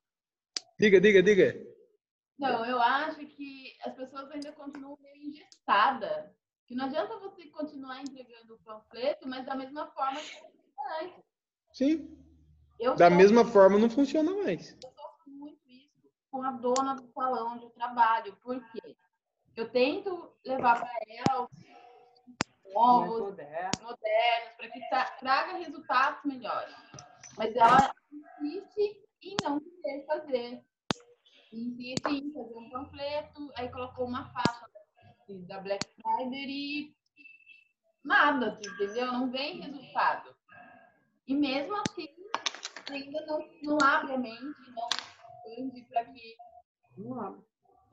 [0.80, 1.72] Diga, diga, diga.
[2.40, 6.32] Não, eu acho que as pessoas ainda continuam meio engessadas.
[6.66, 10.72] Que não adianta você continuar entregando o panfleto, mas da mesma forma que você
[11.02, 11.24] antes.
[11.74, 12.31] Sim.
[12.82, 14.72] Eu Da sou- mesma forma, não funciona mais.
[14.84, 18.36] Eu sofro muito isso com a dona do salão eu trabalho.
[18.38, 18.96] Por quê?
[19.56, 26.76] Eu tento levar para ela os novos, modernos, para que tra- traga resultados melhores.
[27.38, 27.94] Mas ela
[28.42, 30.64] insiste em não querer fazer.
[31.54, 34.66] Insiste em fazer um panfleto, aí colocou uma faixa
[35.48, 36.96] da Black Friday e
[38.04, 39.08] nada, entendeu?
[39.12, 40.36] Não vem resultado.
[41.28, 42.08] E mesmo assim,
[42.92, 44.90] ainda não, não abre a mente, não
[45.56, 46.36] expande para que
[46.98, 47.36] o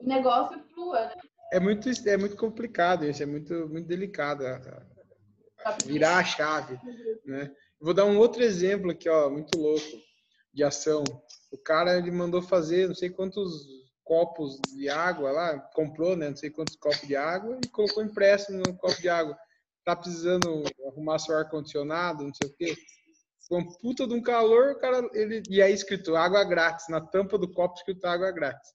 [0.01, 1.15] negócio flua, né?
[1.51, 6.79] É muito, é muito complicado isso, é muito, muito delicado a virar a chave,
[7.25, 7.51] né?
[7.81, 9.97] Vou dar um outro exemplo aqui, ó, muito louco,
[10.53, 11.03] de ação.
[11.51, 13.67] O cara, ele mandou fazer não sei quantos
[14.03, 18.51] copos de água lá, comprou, né, não sei quantos copos de água e colocou impresso
[18.51, 19.37] no copo de água.
[19.85, 22.75] Tá precisando arrumar seu ar-condicionado, não sei o quê.
[23.49, 27.01] Com um puta de um calor, o cara, ele, e aí escrito água grátis, na
[27.01, 28.71] tampa do copo escrito água grátis.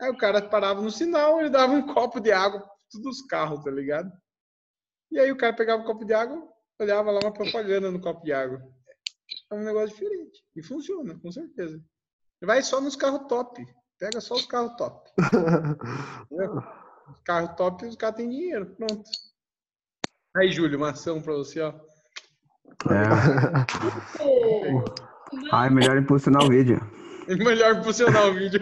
[0.00, 3.26] Aí o cara parava no sinal, ele dava um copo de água para todos os
[3.26, 4.10] carros, tá ligado?
[5.12, 6.42] E aí o cara pegava o copo de água,
[6.80, 8.60] olhava lá uma propaganda no copo de água.
[9.50, 10.42] É um negócio diferente.
[10.56, 11.80] E funciona, com certeza.
[12.42, 13.64] Vai só nos carros top.
[13.98, 15.10] Pega só os carros top.
[17.10, 18.74] Os carros top, os caras têm dinheiro.
[18.76, 19.02] Pronto.
[20.36, 21.74] Aí, Júlio, uma ação pra você, ó.
[22.88, 23.04] É.
[25.52, 26.80] Ai, melhor impulsionar o vídeo.
[27.28, 28.60] Melhor impulsionar o vídeo.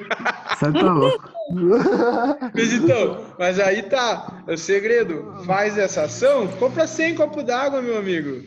[0.51, 1.31] Você tá louco.
[2.55, 5.43] Mas então, mas aí tá o segredo.
[5.47, 8.43] Faz essa ação, compra 100 copos d'água, meu amigo.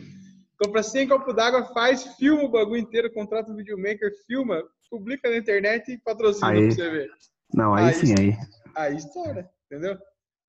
[0.62, 5.36] Compra 100 copos d'água, faz, filma o bagulho inteiro, contrata um videomaker, filma, publica na
[5.36, 6.66] internet e patrocina Aí.
[6.66, 7.10] pra você ver.
[7.52, 8.36] Não, aí sim, aí.
[8.76, 9.98] Aí estoura, entendeu?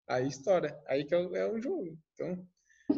[0.08, 0.78] Aí estoura.
[0.88, 1.98] Aí que é o, é o jogo.
[2.14, 2.38] Então,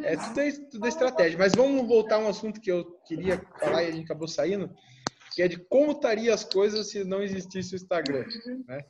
[0.03, 1.37] é tudo, é tudo é estratégia.
[1.37, 4.73] Mas vamos voltar a um assunto que eu queria falar e a gente acabou saindo,
[5.33, 8.25] que é de como estaria as coisas se não existisse o Instagram,
[8.67, 8.81] né?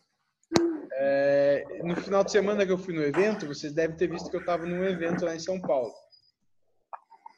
[0.97, 4.35] É, no final de semana que eu fui no evento, vocês devem ter visto que
[4.35, 5.93] eu estava num evento lá em São Paulo.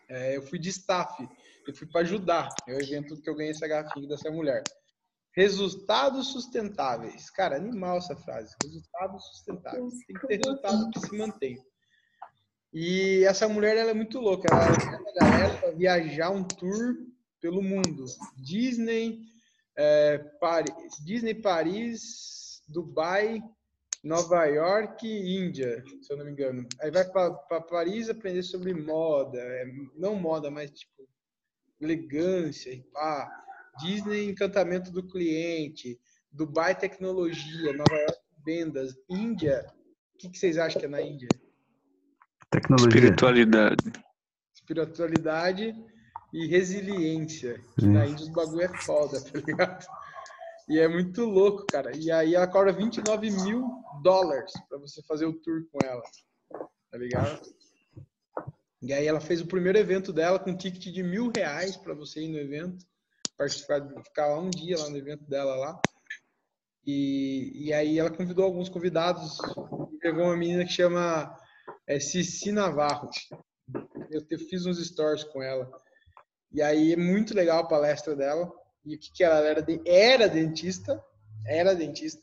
[0.09, 1.27] É, eu fui de staff,
[1.67, 2.49] eu fui para ajudar.
[2.67, 4.63] É o evento que eu ganhei essa garrafinha dessa mulher.
[5.35, 7.29] Resultados sustentáveis.
[7.29, 8.55] Cara, animal essa frase.
[8.63, 9.93] Resultados sustentáveis.
[10.05, 11.57] Tem que ter resultado que se mantém.
[12.73, 14.47] E essa mulher ela é muito louca.
[14.51, 16.95] Ela leva a galera para viajar um tour
[17.41, 18.05] pelo mundo.
[18.37, 19.19] Disney,
[19.75, 20.73] é, Paris,
[21.05, 23.41] Disney, Paris, Dubai,
[24.03, 26.67] Nova York e Índia, se eu não me engano.
[26.81, 29.65] Aí vai para Paris aprender sobre moda, é,
[29.95, 31.07] não moda, mas tipo
[31.79, 33.29] elegância e pá.
[33.79, 35.99] Disney, encantamento do cliente.
[36.31, 37.73] Dubai, tecnologia.
[37.73, 38.95] Nova York, vendas.
[39.09, 39.65] Índia,
[40.15, 41.27] o que, que vocês acham que é na Índia?
[42.49, 42.99] Tecnologia.
[42.99, 43.93] Espiritualidade.
[44.53, 45.75] Espiritualidade
[46.33, 47.61] e resiliência.
[47.77, 49.85] Que na Índia os bagulho é foda, tá ligado?
[50.69, 51.95] E é muito louco, cara.
[51.95, 53.65] E aí ela cobra 29 mil
[54.01, 56.03] dólares pra você fazer o tour com ela.
[56.91, 57.41] Tá ligado?
[58.81, 61.93] E aí ela fez o primeiro evento dela com um ticket de mil reais pra
[61.93, 62.85] você ir no evento.
[63.37, 65.81] Participar, ficar lá um dia lá no evento dela lá.
[66.85, 69.37] E, e aí ela convidou alguns convidados.
[69.99, 71.35] Pegou uma menina que chama
[71.87, 73.09] é, Cici Navarro.
[74.11, 75.69] Eu fiz uns stories com ela.
[76.51, 78.51] E aí é muito legal a palestra dela.
[78.85, 79.65] E o que, que ela era?
[79.85, 81.03] Era dentista.
[81.45, 82.21] Era dentista.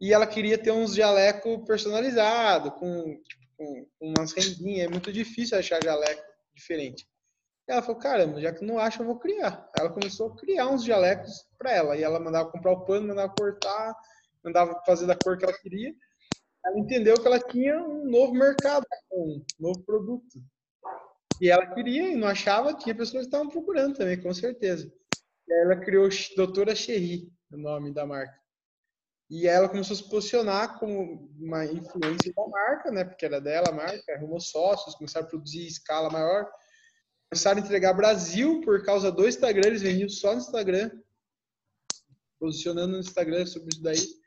[0.00, 4.86] E ela queria ter uns jaleco personalizado, com, tipo, com, com umas rendinhas.
[4.86, 6.22] É muito difícil achar jaleco
[6.54, 7.06] diferente.
[7.66, 9.70] Ela falou, caramba, já que não acha, eu vou criar.
[9.76, 11.96] Ela começou a criar uns dialectos para ela.
[11.96, 13.94] E ela mandava comprar o pano, mandava cortar,
[14.44, 15.94] mandava fazer da cor que ela queria.
[16.64, 20.42] Ela entendeu que ela tinha um novo mercado, um novo produto.
[21.40, 24.90] E ela queria e não achava, tinha pessoas que estavam procurando também, com certeza.
[25.46, 28.38] E aí ela criou Doutora Cherry, o nome da marca.
[29.28, 33.04] E ela começou a se posicionar como uma influência da marca, né?
[33.04, 36.48] Porque era dela a marca, arrumou sócios, começaram a produzir escala maior
[37.34, 40.88] começaram a entregar Brasil por causa do Instagram, eles vendiam só no Instagram,
[42.38, 44.23] posicionando no Instagram sobre isso daí.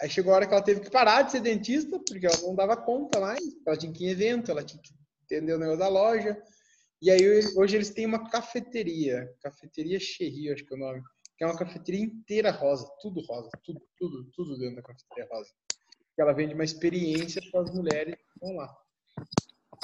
[0.00, 2.54] Aí chegou a hora que ela teve que parar de ser dentista, porque ela não
[2.54, 4.92] dava conta mais, ela tinha que ir em evento, ela tinha que
[5.24, 6.40] entender o negócio da loja.
[7.02, 7.22] E aí
[7.56, 11.02] hoje eles têm uma cafeteria, cafeteria Cherry, acho que é o nome,
[11.36, 15.50] que é uma cafeteria inteira rosa, tudo rosa, tudo, tudo, tudo dentro da cafeteria rosa.
[16.18, 18.76] Ela vende uma experiência para as mulheres que lá.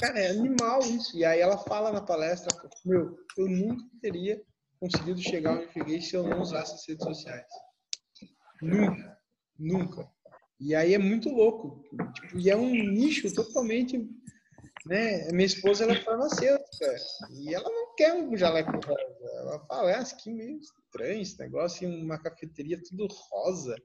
[0.00, 1.16] Cara, é animal isso.
[1.16, 2.48] E aí ela fala na palestra,
[2.84, 4.42] meu, eu nunca teria
[4.80, 7.46] conseguido chegar onde eu cheguei se eu não usasse as redes sociais.
[8.60, 9.13] Nunca.
[9.58, 10.08] Nunca.
[10.60, 11.84] E aí é muito louco.
[12.14, 14.08] Tipo, e é um nicho totalmente.
[14.86, 15.28] Né?
[15.32, 16.96] Minha esposa ela é farmacêutica.
[17.30, 19.38] E ela não quer um jaleco rosa.
[19.38, 21.88] Ela fala, é, que meio estranho esse negócio.
[21.88, 23.76] uma cafeteria tudo rosa.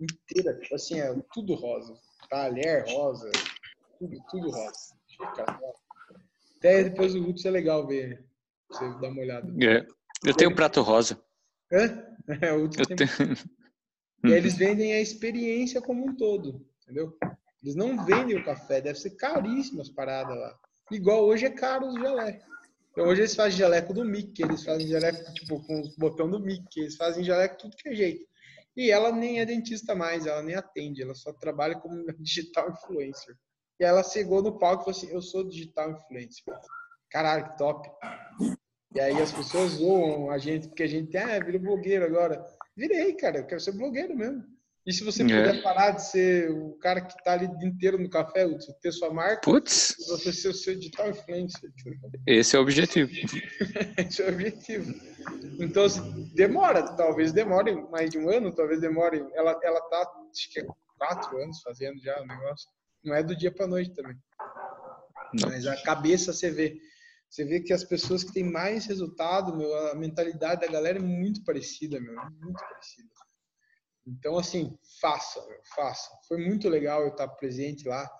[0.00, 0.58] Inteira.
[0.58, 1.94] Tipo assim, é tudo rosa.
[2.28, 3.30] Talher rosa.
[3.98, 4.98] Tudo, tudo rosa.
[6.56, 8.26] Até depois o Roots é legal ver.
[8.70, 9.48] Você dar uma olhada.
[9.64, 9.86] É.
[10.24, 11.20] Eu tenho um prato rosa.
[11.72, 12.04] Hã?
[12.42, 12.84] É, o tem...
[12.94, 13.08] tenho...
[14.24, 17.16] E eles vendem a experiência como um todo, entendeu?
[17.62, 20.58] Eles não vendem o café, deve ser caríssimo as paradas lá.
[20.90, 22.46] Igual hoje é caro os jalecos.
[22.90, 26.40] Então hoje eles fazem jaleco do Mickey, eles fazem jaleco tipo com os botão do
[26.40, 28.26] Mickey, eles fazem jaleco tudo que é jeito.
[28.76, 33.36] E ela nem é dentista mais, ela nem atende, ela só trabalha como digital influencer.
[33.80, 36.42] E ela chegou no palco e falou assim: Eu sou digital influencer.
[37.10, 37.88] Caralho, que top.
[38.94, 42.44] E aí as pessoas zoam a gente, porque a gente tem, ah, vira blogueiro agora.
[42.78, 44.44] Virei, cara, eu quero ser blogueiro mesmo.
[44.86, 45.62] E se você puder é.
[45.62, 48.46] parar de ser o cara que tá ali o dia inteiro no café,
[48.80, 49.96] ter sua marca, Putz.
[50.06, 51.72] você ser o seu digital influencer.
[52.24, 53.10] Esse é o objetivo.
[53.98, 54.94] Esse é o objetivo.
[55.58, 59.26] Então, assim, demora, talvez demore mais de um ano, talvez demore.
[59.34, 62.70] Ela, ela tá, acho que é quatro anos fazendo já o negócio.
[63.04, 64.16] Não é do dia para noite também.
[65.34, 65.48] Não.
[65.50, 66.78] Mas a cabeça você vê.
[67.28, 71.02] Você vê que as pessoas que têm mais resultado, meu, a mentalidade da galera é
[71.02, 73.08] muito parecida, meu, muito parecida.
[74.06, 76.08] Então, assim, faça, meu, faça.
[76.26, 78.10] Foi muito legal eu estar presente lá.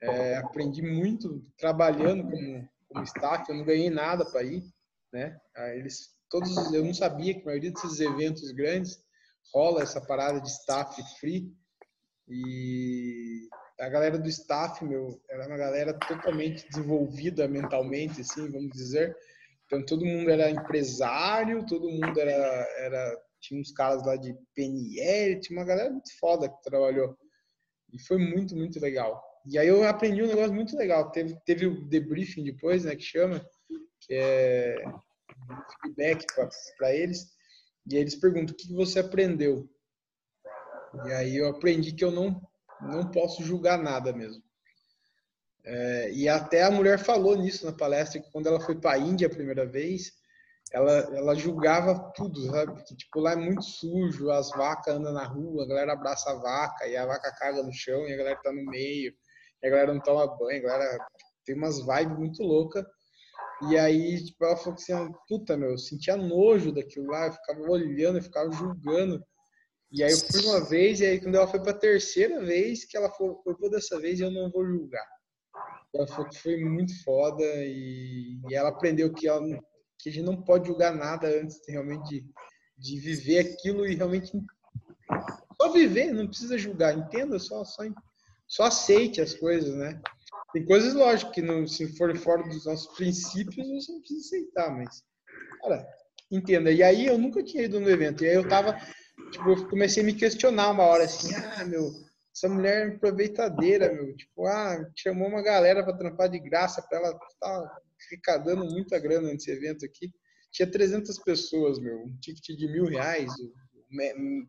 [0.00, 3.48] É, aprendi muito trabalhando como, como staff.
[3.48, 4.62] Eu não ganhei nada para ir,
[5.12, 5.36] né?
[5.74, 8.98] Eles todos, eu não sabia que a maioria desses eventos grandes
[9.52, 11.54] rola essa parada de staff free
[12.26, 19.16] e a galera do staff, meu, era uma galera totalmente desenvolvida mentalmente, assim, vamos dizer.
[19.66, 22.32] Então todo mundo era empresário, todo mundo era,
[22.78, 27.16] era tinha uns caras lá de PNL, tinha uma galera muito foda que trabalhou.
[27.92, 29.22] E foi muito, muito legal.
[29.46, 31.10] E aí eu aprendi um negócio muito legal.
[31.10, 33.44] Teve, teve o debriefing depois, né, que chama,
[34.00, 34.76] que é
[35.82, 36.24] feedback
[36.78, 37.32] para eles.
[37.90, 39.68] E eles perguntam: o que você aprendeu?
[41.06, 42.40] E aí eu aprendi que eu não
[42.82, 44.42] não posso julgar nada mesmo.
[45.64, 48.98] É, e até a mulher falou nisso na palestra, que quando ela foi para a
[48.98, 50.12] Índia a primeira vez,
[50.72, 52.82] ela, ela julgava tudo, sabe?
[52.84, 56.34] Que, tipo, lá é muito sujo, as vacas andam na rua, a galera abraça a
[56.34, 59.14] vaca, e a vaca caga no chão, e a galera tá no meio,
[59.62, 61.06] e a galera não toma banho, a galera
[61.44, 62.84] tem umas vibes muito loucas.
[63.68, 67.60] E aí, tipo, ela falou assim, puta, meu, eu sentia nojo daquilo lá, eu ficava
[67.60, 69.24] olhando, eu ficava julgando.
[69.92, 72.84] E aí eu fui uma vez, e aí quando ela foi para a terceira vez,
[72.84, 75.06] que ela falou, vou dessa vez eu não vou julgar.
[75.94, 79.42] Ela falou que foi muito foda e, e ela aprendeu que, ela,
[79.98, 82.24] que a gente não pode julgar nada antes de, realmente de,
[82.78, 84.32] de viver aquilo e realmente
[85.60, 87.82] só viver, não precisa julgar, entenda, só, só,
[88.48, 90.00] só aceite as coisas, né?
[90.54, 94.70] Tem coisas, lógico, que não, se forem fora dos nossos princípios, você não precisa aceitar,
[94.70, 95.02] mas
[95.62, 95.86] Cara,
[96.30, 96.72] entenda.
[96.72, 98.24] E aí eu nunca tinha ido no evento.
[98.24, 98.76] E aí eu tava,
[99.32, 101.90] tipo, eu comecei a me questionar uma hora assim, ah, meu,
[102.34, 104.14] essa mulher é aproveitadeira, meu.
[104.16, 108.98] Tipo, ah, chamou uma galera para trampar de graça para ela tá, ficar dando muita
[108.98, 110.10] grana nesse evento aqui.
[110.50, 112.04] Tinha 300 pessoas, meu.
[112.04, 113.32] Um ticket de mil reais,
[114.16, 114.46] um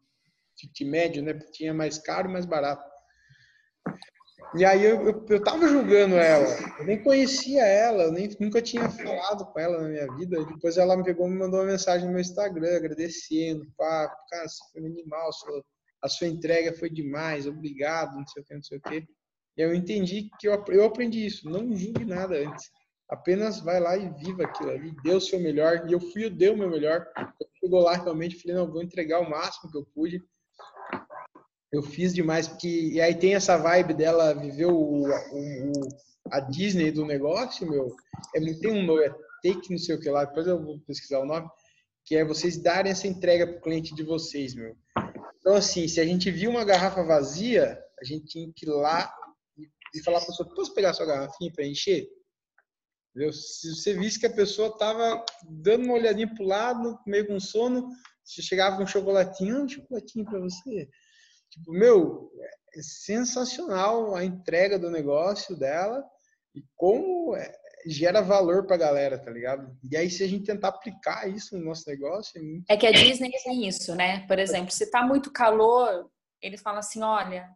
[0.56, 1.34] ticket médio, né?
[1.52, 2.84] Tinha mais caro mais barato.
[4.56, 6.48] E aí eu, eu, eu tava julgando ela,
[6.78, 10.40] eu nem conhecia ela, eu nem, nunca tinha falado com ela na minha vida.
[10.40, 14.08] E depois ela me pegou e me mandou uma mensagem no meu Instagram, agradecendo, pá,
[14.30, 15.64] cara, você foi animal, sua,
[16.04, 19.08] a sua entrega foi demais, obrigado, não sei o que, não sei o que.
[19.58, 22.70] E eu entendi que eu, eu aprendi isso, não julgue nada antes.
[23.10, 25.86] Apenas vai lá e viva aquilo ali, dê o seu melhor.
[25.88, 27.08] E eu fui, eu dei o meu melhor.
[27.18, 30.22] Eu chegou lá realmente, falei, não, vou entregar o máximo que eu pude
[31.74, 32.92] eu fiz demais, porque.
[32.94, 35.72] E aí tem essa vibe dela viver o, o,
[36.32, 37.96] a Disney do negócio, meu.
[38.36, 39.10] É, tem um nome, é
[39.42, 41.50] Take não sei o que lá, depois eu vou pesquisar o nome,
[42.06, 44.78] que é vocês darem essa entrega pro cliente de vocês, meu.
[45.40, 49.12] Então, assim, se a gente viu uma garrafa vazia, a gente tinha que ir lá
[49.58, 52.08] e, falar para a pessoa: posso pegar sua garrafinha para encher?
[53.10, 53.34] Entendeu?
[53.34, 57.90] Se você visse que a pessoa tava dando uma olhadinha pro lado, meio com sono,
[58.24, 60.88] se chegava um chocolatinho, um chocolatinho para você.
[61.54, 62.32] Tipo, meu,
[62.76, 66.04] é sensacional a entrega do negócio dela
[66.56, 67.54] e como é,
[67.86, 69.78] gera valor pra galera, tá ligado?
[69.84, 72.40] E aí, se a gente tentar aplicar isso no nosso negócio.
[72.40, 72.66] É, muito...
[72.68, 74.26] é que a Disney tem isso, né?
[74.28, 76.10] Por exemplo, se tá muito calor,
[76.42, 77.48] eles falam assim: olha,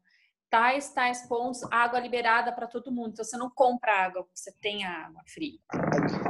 [0.49, 3.09] tais, tais pontos, água liberada para todo mundo.
[3.11, 5.59] Então você não compra água, você tem água fria.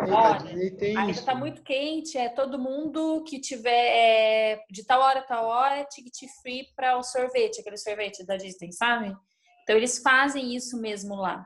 [0.10, 5.23] Olha, ainda está muito quente, é todo mundo que tiver é, de tal hora a
[5.23, 9.15] tal hora, ticket free para o sorvete, aquele sorvete da Disney, sabe?
[9.64, 11.45] Então eles fazem isso mesmo lá.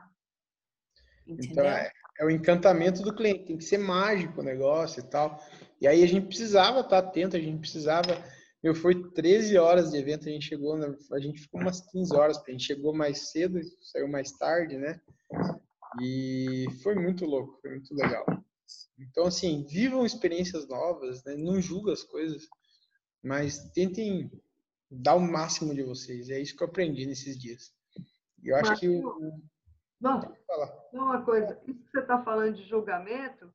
[1.26, 1.64] Então, Entendeu?
[1.64, 5.42] Então é, é o encantamento do cliente, tem que ser mágico o negócio e tal.
[5.80, 8.22] E aí a gente precisava estar atento, a gente precisava
[8.62, 12.38] meu, foi 13 horas de evento, a gente chegou, a gente ficou umas 15 horas,
[12.38, 15.00] a gente chegou mais cedo, saiu mais tarde, né?
[16.00, 18.24] E foi muito louco, foi muito legal.
[18.96, 21.34] Então, assim, vivam experiências novas, né?
[21.34, 22.46] não julguem as coisas,
[23.20, 24.30] mas tentem
[24.88, 26.30] dar o máximo de vocês.
[26.30, 27.74] É isso que eu aprendi nesses dias.
[28.40, 29.42] E eu acho mas, que o...
[30.00, 30.20] Não,
[30.92, 33.52] uma coisa, isso que você está falando de julgamento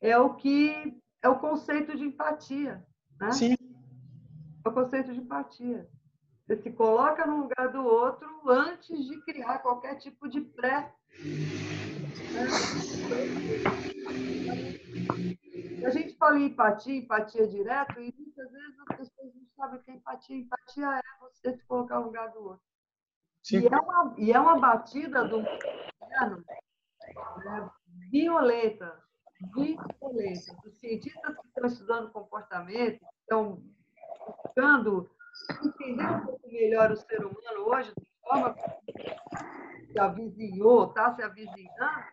[0.00, 2.84] é o que é o conceito de empatia,
[3.20, 3.32] né?
[3.32, 3.59] Sim
[4.64, 5.88] é o conceito de empatia.
[6.46, 10.92] Você se coloca no lugar do outro antes de criar qualquer tipo de pré.
[15.84, 19.82] A gente fala em empatia, empatia direto, e muitas vezes as pessoas não sabem o
[19.82, 20.36] que é empatia.
[20.36, 22.62] Empatia é você se colocar no lugar do outro.
[23.52, 25.50] E é, uma, e é uma batida do né,
[28.10, 29.02] violenta,
[29.54, 30.56] violenta.
[30.66, 33.62] Os cientistas que estão estudando comportamento, estão
[34.36, 35.10] buscando
[35.64, 41.22] entender um pouco melhor o ser humano hoje, de forma que se avizinhou, está se
[41.22, 42.04] avizinhando,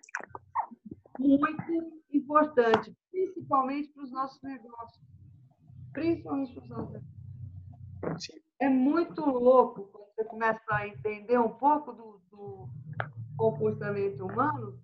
[1.20, 5.06] muito importante, principalmente para os nossos negócios.
[5.94, 6.92] Principalmente para os nossos
[8.02, 8.42] negócios.
[8.60, 12.70] É muito louco quando você começa a entender um pouco do, do
[13.38, 14.80] comportamento humano,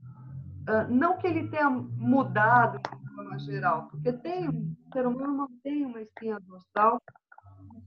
[0.67, 5.85] ah, não que ele tenha mudado de forma geral, porque tem, o ser humano tem
[5.85, 7.01] uma espinha dorsal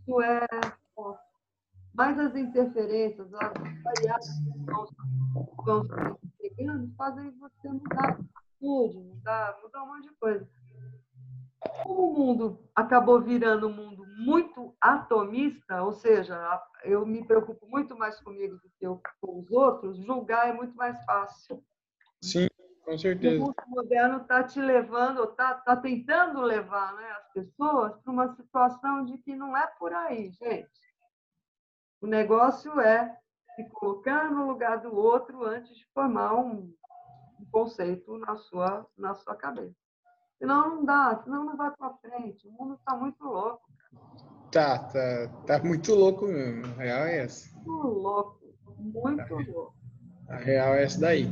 [0.07, 0.47] isso é
[1.93, 3.53] Mas as interferências, as
[3.83, 5.87] variáveis que vão
[6.39, 10.49] pegando, fazem você mudar atitude, mudar, mudar um monte de coisa.
[11.83, 16.39] Como o mundo acabou virando um mundo muito atomista, ou seja,
[16.85, 20.77] eu me preocupo muito mais comigo do que eu, com os outros, julgar é muito
[20.77, 21.62] mais fácil.
[22.23, 22.47] Sim,
[22.87, 23.43] com certeza.
[23.43, 28.35] O mundo moderno está te levando, está tá tentando levar né, as pessoas para uma
[28.37, 30.87] situação de que não é por aí, gente.
[32.01, 33.19] O negócio é
[33.57, 36.73] se colocar no lugar do outro antes de formar um,
[37.41, 39.75] um conceito na sua, na sua cabeça.
[40.39, 42.47] Senão não dá, senão não vai para frente.
[42.47, 43.69] O mundo está muito louco.
[44.53, 46.67] Tá, tá, tá muito louco mesmo.
[46.67, 47.53] A real é essa.
[47.57, 48.41] Muito louco,
[48.79, 49.35] muito tá.
[49.35, 49.75] louco.
[50.29, 51.27] A real é essa daí.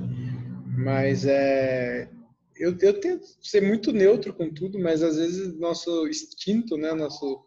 [0.77, 2.11] Mas é,
[2.57, 7.45] eu, eu tento ser muito neutro com tudo, mas às vezes nosso instinto, né, nosso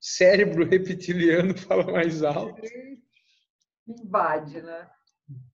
[0.00, 2.60] cérebro reptiliano fala mais alto.
[3.86, 4.88] Invade, né?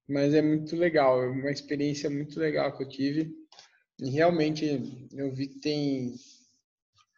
[0.09, 3.35] Mas é muito legal, é uma experiência muito legal que eu tive.
[4.01, 6.15] E realmente eu vi que tem,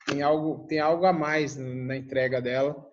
[0.07, 2.87] tem, algo, tem algo a mais na entrega dela.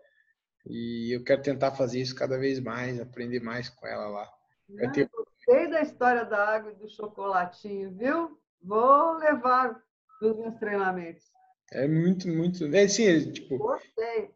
[0.66, 4.30] E eu quero tentar fazer isso cada vez mais, aprender mais com ela lá.
[4.70, 5.10] Eu tenho
[5.46, 8.38] Gostei da história da água e do chocolatinho, viu?
[8.62, 9.82] Vou levar
[10.22, 11.26] nos meus treinamentos.
[11.72, 12.66] É muito, muito.
[12.74, 13.58] É assim, tipo.
[13.58, 14.32] Gostei.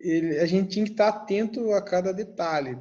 [0.00, 2.76] Ele, a gente tinha que estar atento a cada detalhe.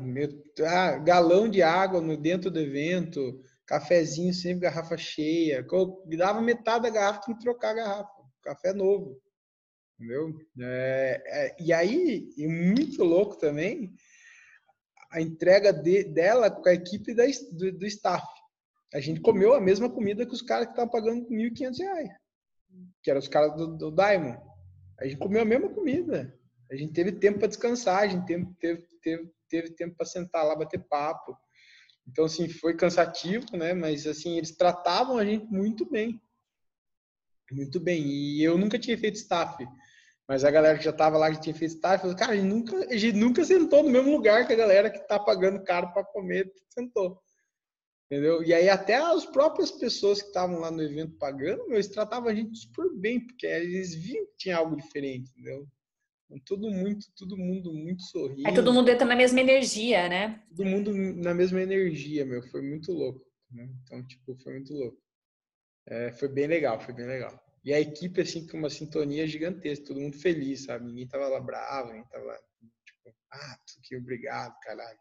[0.65, 5.65] Ah, galão de água no dentro do evento, cafezinho sempre garrafa cheia.
[6.05, 8.21] Me dava metade da garrafa, tinha que trocar a garrafa.
[8.41, 9.21] Café novo.
[9.99, 10.33] Entendeu?
[10.59, 13.93] É, é, e aí, e muito louco também,
[15.11, 18.25] a entrega de, dela com a equipe da, do, do staff.
[18.93, 22.07] A gente comeu a mesma comida que os caras que estavam pagando R$ 1.500,
[23.03, 24.39] que eram os caras do, do Diamond.
[24.99, 26.37] A gente comeu a mesma comida.
[26.71, 30.45] A gente teve tempo para descansar, a gente teve, teve, teve, teve tempo para sentar
[30.45, 31.37] lá, bater papo.
[32.07, 33.73] Então, assim, foi cansativo, né?
[33.73, 36.21] Mas, assim, eles tratavam a gente muito bem.
[37.51, 38.05] Muito bem.
[38.05, 39.65] E eu nunca tinha feito staff.
[40.27, 42.45] Mas a galera que já estava lá, que tinha feito staff, falou, cara, a gente,
[42.45, 45.91] nunca, a gente nunca sentou no mesmo lugar que a galera que está pagando caro
[45.91, 47.21] para comer sentou.
[48.05, 48.43] Entendeu?
[48.43, 52.35] E aí até as próprias pessoas que estavam lá no evento pagando, eles tratavam a
[52.35, 55.67] gente super bem, porque eles viam que tinha algo diferente, entendeu?
[56.45, 58.47] Tudo muito, todo mundo muito sorrindo.
[58.47, 60.41] Aí todo mundo entra na mesma energia, né?
[60.49, 62.41] Todo mundo na mesma energia, meu.
[62.43, 63.25] Foi muito louco.
[63.51, 63.69] Né?
[63.83, 64.97] Então, tipo, foi muito louco.
[65.85, 67.37] É, foi bem legal, foi bem legal.
[67.63, 70.85] E a equipe, assim, com uma sintonia gigantesca, todo mundo feliz, sabe?
[70.85, 72.39] Ninguém tava lá bravo, ninguém tava,
[72.85, 74.99] tipo, ah, que obrigado, caralho.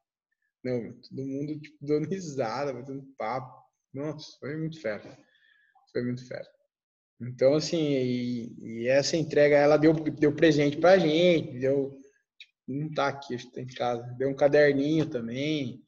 [0.63, 3.61] Não, todo mundo, tipo, dando risada, batendo papo.
[3.95, 5.19] Nossa, foi muito fera.
[5.91, 6.47] Foi muito fera.
[7.21, 11.99] Então, assim, e, e, essa entrega, ela deu, deu presente pra gente, deu,
[12.39, 15.83] tipo, não tá aqui, acho que tá em casa, deu um caderninho também,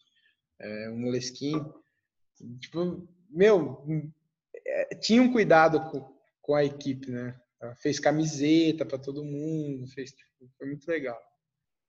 [0.59, 1.73] é, um molesquinho.
[2.61, 3.85] Tipo, meu,
[4.67, 6.12] é, tinha um cuidado com,
[6.43, 7.35] com a equipe, né?
[7.61, 10.13] Ela fez camiseta para todo mundo, fez,
[10.59, 11.19] foi muito legal.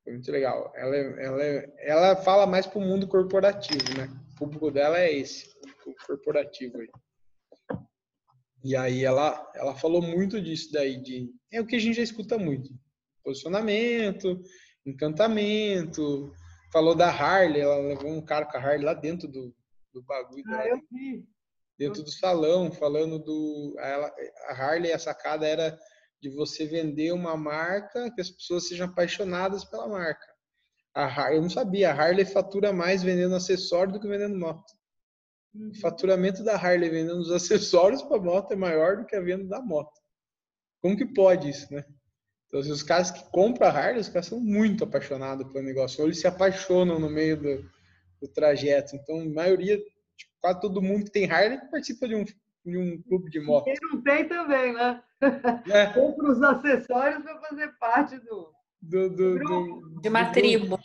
[0.03, 0.71] Foi muito legal.
[0.75, 1.43] Ela, ela,
[1.80, 4.07] ela fala mais pro mundo corporativo, né?
[4.34, 5.49] O público dela é esse,
[5.85, 6.89] o corporativo aí.
[8.63, 12.03] E aí ela, ela falou muito disso daí, de, é o que a gente já
[12.03, 12.69] escuta muito.
[13.23, 14.41] Posicionamento,
[14.85, 16.34] encantamento.
[16.71, 19.55] Falou da Harley, ela levou um cara com a Harley lá dentro do,
[19.93, 20.43] do bagulho.
[20.47, 21.25] Ah, eu vi.
[21.77, 23.75] Dentro do salão, falando do...
[23.79, 24.13] Ela,
[24.49, 25.77] a Harley, a sacada era
[26.21, 30.25] de você vender uma marca que as pessoas sejam apaixonadas pela marca.
[30.93, 34.71] A Harley, eu não sabia, a Harley fatura mais vendendo acessório do que vendendo moto.
[35.53, 39.45] O faturamento da Harley vendendo os acessórios para moto é maior do que a venda
[39.45, 39.99] da moto.
[40.81, 41.83] Como que pode isso, né?
[42.47, 46.01] Então, assim, os caras que compram a Harley, os caras são muito apaixonados pelo negócio.
[46.01, 47.69] Ou eles se apaixonam no meio do,
[48.21, 48.95] do trajeto.
[48.95, 49.79] Então, a maioria,
[50.44, 53.64] quase todo mundo que tem Harley participa de um, de um clube de moto.
[53.64, 55.02] Quem não tem também, né?
[55.72, 55.86] É.
[55.95, 60.78] Compra os acessórios para fazer parte do, do, do, do de uma tribo.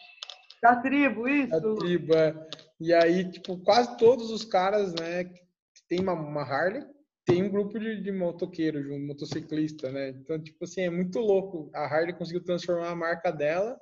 [0.62, 1.50] Da tribo, isso.
[1.50, 2.48] Da tribo, é.
[2.80, 5.42] E aí, tipo, quase todos os caras, né, que
[5.88, 6.84] tem uma, uma Harley,
[7.24, 10.10] tem um grupo de, de motoqueiros, de um motociclista, né?
[10.10, 11.68] Então, tipo assim, é muito louco.
[11.74, 13.78] A Harley conseguiu transformar a marca dela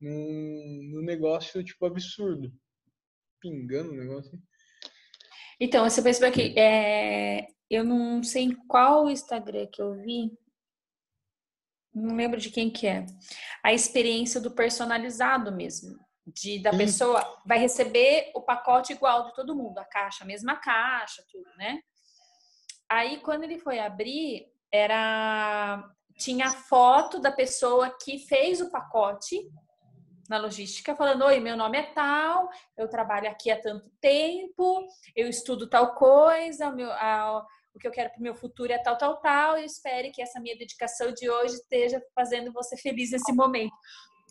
[0.00, 2.52] num, num negócio, tipo, absurdo.
[3.40, 4.40] Pingando o negócio.
[5.60, 10.30] Então, você percebeu que é, eu não sei em qual Instagram que eu vi,
[11.94, 13.06] não lembro de quem que é,
[13.62, 19.54] a experiência do personalizado mesmo de da pessoa vai receber o pacote igual de todo
[19.54, 21.80] mundo, a caixa, a mesma caixa, tudo, né?
[22.88, 25.84] Aí quando ele foi abrir, era
[26.16, 29.36] tinha foto da pessoa que fez o pacote
[30.28, 35.28] na logística, falando: Oi, meu nome é tal, eu trabalho aqui há tanto tempo, eu
[35.28, 37.44] estudo tal coisa, o, meu, a,
[37.74, 40.22] o que eu quero para o meu futuro é tal, tal, tal, e espere que
[40.22, 43.74] essa minha dedicação de hoje esteja fazendo você feliz nesse momento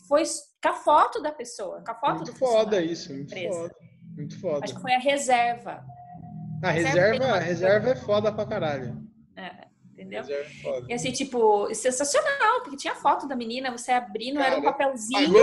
[0.07, 0.23] foi
[0.61, 3.75] com a foto da pessoa, com a foto muito do foda isso, muito foda.
[4.15, 4.65] Muito foda.
[4.65, 5.83] Acho que foi a reserva.
[6.61, 9.01] A reserva, a reserva é foda pra caralho.
[9.35, 9.67] É,
[10.03, 10.23] entendeu?
[10.23, 10.45] É
[10.89, 15.37] e assim, tipo, sensacional, porque tinha foto da menina, você abrindo, Cara, era um papelzinho.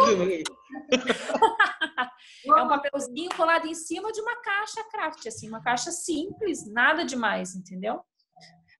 [2.56, 7.04] é um papelzinho colado em cima de uma caixa craft, assim, uma caixa simples, nada
[7.04, 8.00] demais, entendeu?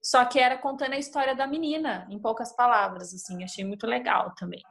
[0.03, 4.35] Só que era contando a história da menina, em poucas palavras, assim, achei muito legal
[4.37, 4.63] também.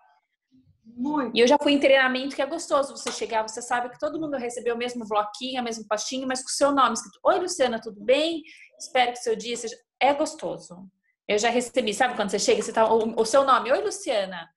[0.96, 1.36] Muito.
[1.36, 2.96] E eu já fui em treinamento que é gostoso.
[2.96, 6.42] Você chegar, você sabe que todo mundo recebeu o mesmo bloquinho, o mesmo pastinho, mas
[6.42, 7.20] com o seu nome escrito.
[7.24, 8.42] Oi, Luciana, tudo bem?
[8.78, 9.76] Espero que seu dia seja.
[10.00, 10.90] É gostoso.
[11.30, 14.50] Eu já recebi, sabe quando você chega, você tá, o, o seu nome, oi, Luciana.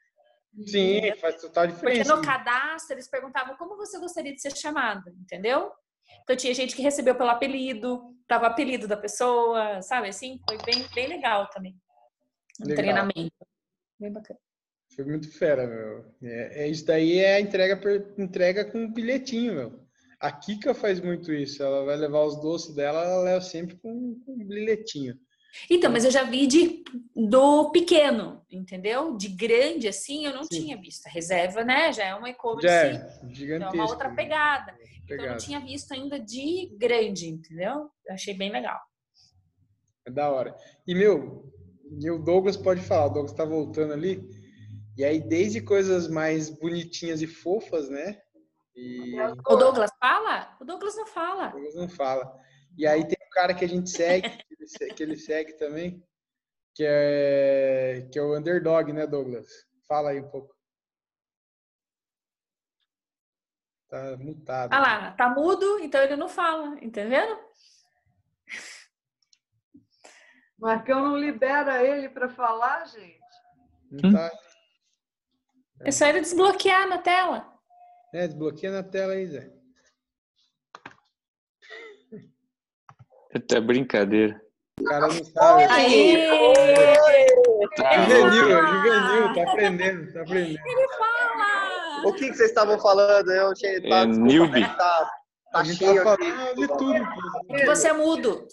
[0.66, 2.14] Sim, faz total diferença.
[2.14, 5.70] Porque no cadastro eles perguntavam como você gostaria de ser chamada, entendeu?
[6.22, 10.08] Então tinha gente que recebeu pelo apelido, tava o apelido da pessoa, sabe?
[10.08, 11.76] Assim, foi bem, bem legal também.
[12.58, 12.76] Um legal.
[12.82, 13.46] treinamento.
[14.00, 14.40] Bem bacana.
[14.96, 16.06] Foi muito fera, meu.
[16.22, 17.78] É, é, isso daí é a entrega,
[18.16, 19.86] entrega com um bilhetinho, meu.
[20.18, 21.62] A Kika faz muito isso.
[21.62, 25.18] Ela vai levar os doces dela, ela leva sempre com, com um bilhetinho.
[25.70, 26.82] Então, mas eu já vi de,
[27.14, 29.16] do pequeno, entendeu?
[29.16, 30.60] De grande, assim, eu não Sim.
[30.62, 31.06] tinha visto.
[31.06, 31.92] A reserva, né?
[31.92, 33.20] Já é uma e-commerce, é
[33.54, 34.72] então é uma outra pegada.
[34.72, 35.30] Então, eu Pegada.
[35.30, 37.90] não tinha visto ainda de grande, entendeu?
[38.06, 38.80] Eu achei bem legal.
[40.06, 40.54] É da hora.
[40.86, 41.52] E, meu,
[42.00, 44.22] e o Douglas pode falar, o Douglas tá voltando ali.
[44.96, 48.18] E aí, desde coisas mais bonitinhas e fofas, né?
[48.74, 49.14] E
[49.46, 50.56] O Douglas fala?
[50.60, 51.48] O Douglas não fala.
[51.48, 52.40] o Douglas não fala.
[52.76, 54.54] E aí tem cara que a gente segue, que
[54.84, 56.02] ele que ele segue também,
[56.74, 59.46] que é, que é o Underdog, né, Douglas?
[59.88, 60.54] Fala aí um pouco.
[63.88, 64.72] Tá mutado.
[64.72, 67.38] Ah lá, tá mudo, então ele não fala, entendeu?
[70.58, 73.20] Marcão não libera ele para falar, gente.
[73.90, 74.30] Não tá-
[75.80, 77.52] É só ele desbloquear na tela.
[78.14, 79.52] É, desbloqueia na tela aí, Zé.
[83.34, 84.40] Até brincadeira.
[84.80, 85.64] O cara não sabe.
[85.64, 86.28] Aê!
[87.76, 90.58] Tá Juvenil, é juvenil, tá aprendendo, tá aprendendo.
[92.04, 93.30] O que, que vocês estavam falando?
[93.30, 93.80] Eu achei.
[93.88, 94.60] Tá, É desculpa, newbie.
[94.62, 95.10] Tá, tá
[95.54, 97.66] A gente cheio tá falando de tudo.
[97.66, 98.46] Você é mudo.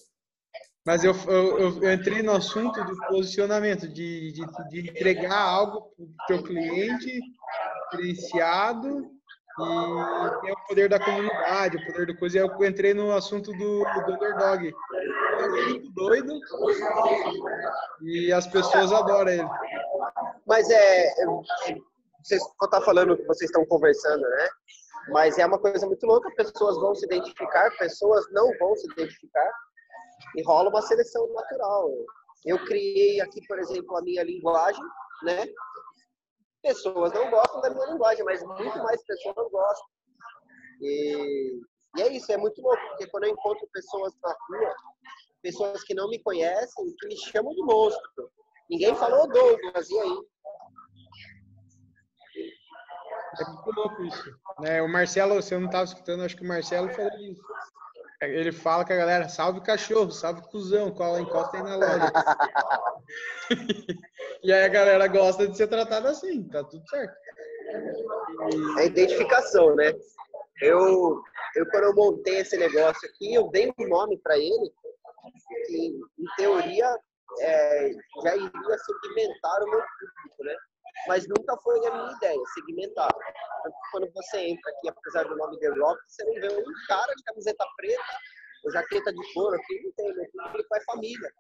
[0.85, 5.91] Mas eu, eu, eu- eu entrei no assunto do posicionamento, de, de, de entregar algo
[5.95, 7.19] para o teu cliente
[7.91, 9.11] diferenciado
[9.65, 12.37] e ter o poder da comunidade, o poder da coisa.
[12.37, 14.63] E eu entrei no assunto do, do underdog.
[14.63, 14.73] Ele
[15.43, 16.39] é muito doido
[18.01, 19.49] e as pessoas adoram ele.
[20.45, 21.13] Mas é.
[22.23, 24.49] Vocês estar falando que vocês estão conversando, né?
[25.09, 26.29] Mas é uma coisa muito louca.
[26.35, 29.51] Pessoas vão se identificar, pessoas não vão se identificar.
[30.35, 31.91] E rola uma seleção natural.
[32.45, 34.83] Eu criei aqui, por exemplo, a minha linguagem,
[35.23, 35.45] né?
[36.61, 39.87] Pessoas não gostam da minha linguagem, mas muito mais pessoas gostam.
[40.81, 41.59] E,
[41.97, 44.75] e é isso, é muito louco, porque quando eu encontro pessoas na rua,
[45.41, 48.29] pessoas que não me conhecem, que me chamam de monstro.
[48.69, 50.19] Ninguém falou Douglas, e aí?
[53.39, 54.39] É muito louco isso.
[54.59, 54.81] Né?
[54.81, 57.41] O Marcelo, você não estava escutando, acho que o Marcelo falou isso.
[58.21, 62.11] Ele fala com a galera, salve cachorro, salve cuzão, cola encosta aí na loja.
[64.43, 67.15] e aí a galera gosta de ser tratada assim, tá tudo certo.
[68.79, 69.93] É identificação, né?
[70.61, 71.21] Eu,
[71.55, 74.71] eu, quando eu montei esse negócio aqui, eu dei um nome para ele,
[75.67, 76.97] que, em teoria,
[77.41, 77.91] é,
[78.23, 80.55] já iria segmentar o meu público, né?
[81.07, 83.09] Mas nunca foi a minha ideia, segmentar.
[83.91, 87.23] Quando você entra aqui, apesar do nome The Rock, você não vê um cara de
[87.23, 88.03] camiseta preta
[88.65, 91.31] ou jaqueta de couro aqui, não tem, meu público é família.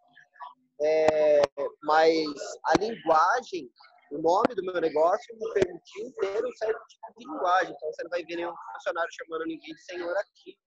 [0.81, 1.41] É,
[1.83, 2.25] mas
[2.65, 3.69] a linguagem,
[4.11, 7.73] o nome do meu negócio me permitiu ter um certo tipo de linguagem.
[7.75, 10.57] Então você não vai ver nenhum funcionário chamando ninguém de senhor aqui.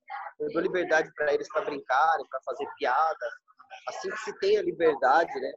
[0.41, 3.31] Eu dou liberdade para eles para brincarem, para fazer piada.
[3.89, 5.53] Assim que se tem a liberdade, né?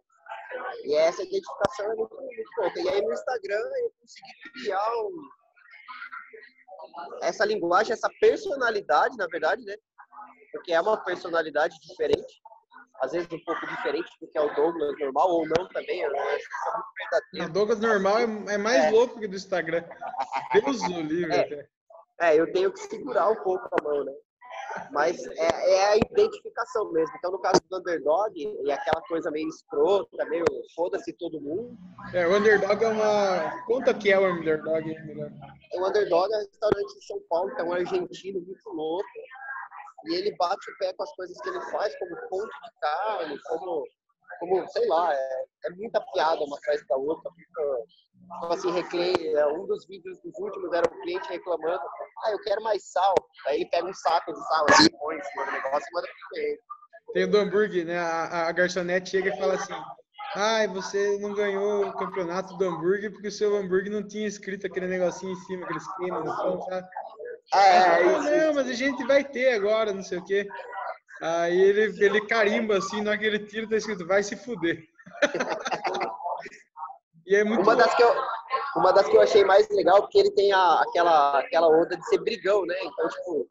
[0.85, 2.79] E essa identificação é muito, muito louca.
[2.79, 5.29] E aí no Instagram eu consegui criar um,
[7.21, 9.75] essa linguagem, essa personalidade, na verdade, né?
[10.51, 12.41] Porque é uma personalidade diferente,
[13.01, 16.11] às vezes um pouco diferente do que é o Douglas normal, ou não também, eu
[16.11, 17.45] acho que é muito verdadeiro.
[17.45, 19.83] O Douglas normal é, é mais louco que do Instagram.
[20.53, 21.33] Deus o livre.
[21.33, 21.67] até.
[22.21, 24.13] É, eu tenho que segurar um pouco a mão, né?
[24.91, 27.13] Mas é, é a identificação mesmo.
[27.17, 30.45] Então, no caso do underdog, e aquela coisa meio escrota, meio
[30.75, 31.77] foda-se todo mundo,
[32.13, 33.65] É, o underdog é uma.
[33.65, 35.31] Conta que é o underdog, é melhor.
[35.73, 39.09] o underdog é um restaurante em São Paulo, que é um argentino muito louco.
[40.07, 43.39] E ele bate o pé com as coisas que ele faz, como ponto de carne,
[43.47, 43.83] como,
[44.39, 47.31] como sei lá, é, é muita piada uma atrás da outra.
[47.31, 47.87] Muito,
[48.41, 51.81] tipo assim, reclame, é, um dos vídeos dos últimos era o cliente reclamando,
[52.23, 53.15] ah, eu quero mais sal.
[53.47, 56.07] Aí ele pega um saco de sal, assim, põe em cima do negócio e manda
[56.07, 56.61] pro cliente.
[57.13, 57.97] Tem o do hambúrguer, né?
[57.97, 59.73] A, a garçonete chega e fala assim:
[60.35, 64.67] Ai, você não ganhou o campeonato do hambúrguer porque o seu hambúrguer não tinha escrito
[64.67, 66.87] aquele negocinho em cima, aquele esquema no pão, sabe?
[67.53, 70.47] É, Aí, isso, não, mas a gente vai ter agora, não sei o quê.
[71.21, 74.83] Aí ele, ele carimba assim, na hora que ele tira, tá escrito, vai se fuder.
[77.25, 78.13] e é muito Uma das, que eu,
[78.75, 82.05] uma das que eu achei mais legal, porque ele tem a, aquela, aquela onda de
[82.07, 82.75] ser brigão, né?
[82.83, 83.47] Então, tipo,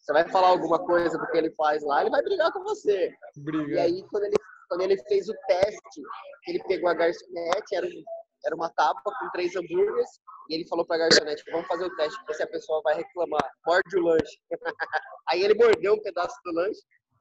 [0.00, 3.12] você vai falar alguma coisa do que ele faz lá, ele vai brigar com você.
[3.36, 3.74] Briga.
[3.74, 4.36] E aí, quando ele,
[4.68, 6.02] quando ele fez o teste,
[6.48, 8.04] ele pegou a garçonete, era, um-
[8.44, 10.08] era uma tábua com três hambúrgueres,
[10.48, 12.94] e ele falou pra garçonete, vamos fazer o teste, pra ver se a pessoa vai
[12.94, 13.50] reclamar.
[13.66, 14.40] Morde o lanche.
[15.28, 16.80] aí ele mordeu um pedaço do lanche,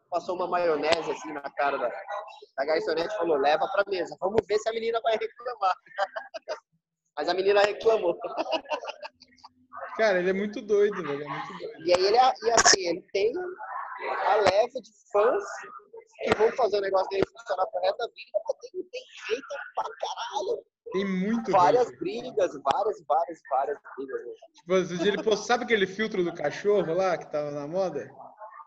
[0.09, 1.89] passou uma maionese assim na cara da,
[2.57, 5.75] da garçonete e falou, leva pra mesa, vamos ver se a menina vai reclamar.
[7.17, 8.17] Mas a menina reclamou.
[9.97, 11.23] Cara, ele é muito doido, velho.
[11.23, 11.85] É muito doido.
[11.85, 13.33] E aí ele, e assim, ele tem
[14.27, 15.43] a leva de fãs
[16.23, 19.03] que vão fazer o negócio dele funcionar pro resto da vida, tem, tem.
[21.03, 21.51] Tem muito.
[21.51, 24.25] Várias brigas, várias, várias, várias brigas.
[24.25, 24.31] né?
[24.53, 28.09] Tipo, ele pôs, sabe aquele filtro do cachorro lá que tava na moda?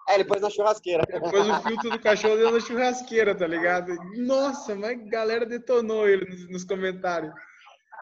[0.09, 1.05] É, ele pôs na churrasqueira.
[1.09, 3.95] Ele pôs o filtro do cachorro dentro da churrasqueira, tá ligado?
[4.17, 7.33] Nossa, mas galera detonou ele nos, nos comentários.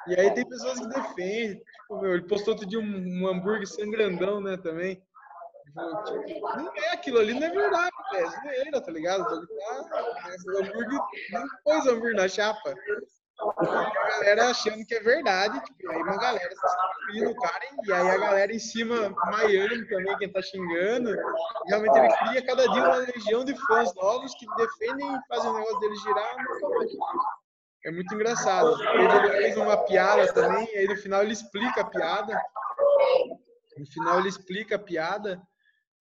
[0.06, 1.56] E aí tem pessoas que defendem.
[1.58, 2.82] Tipo, meu, ele postou outro dia um,
[3.22, 5.02] um hambúrguer sangrandão, né, também.
[5.66, 7.90] Tipo, não é aquilo ali, não é verdade.
[8.14, 9.24] É zoeira, tá ligado?
[9.24, 9.34] Tá-
[10.46, 11.00] O hambúrguer
[11.32, 12.74] não pôs hambúrguer na chapa.
[13.40, 16.50] A galera achando que é verdade, tipo, aí uma galera
[17.10, 21.16] xingando o cara, e aí a galera em cima maiando também, quem tá xingando.
[21.66, 25.54] Realmente ele cria cada dia uma legião de fãs novos que defendem e fazem o
[25.54, 26.92] negócio dele girar mais.
[27.86, 28.76] É muito engraçado.
[28.82, 32.38] Ele fez uma piada também, aí no final ele explica a piada.
[33.78, 35.40] No final ele explica a piada,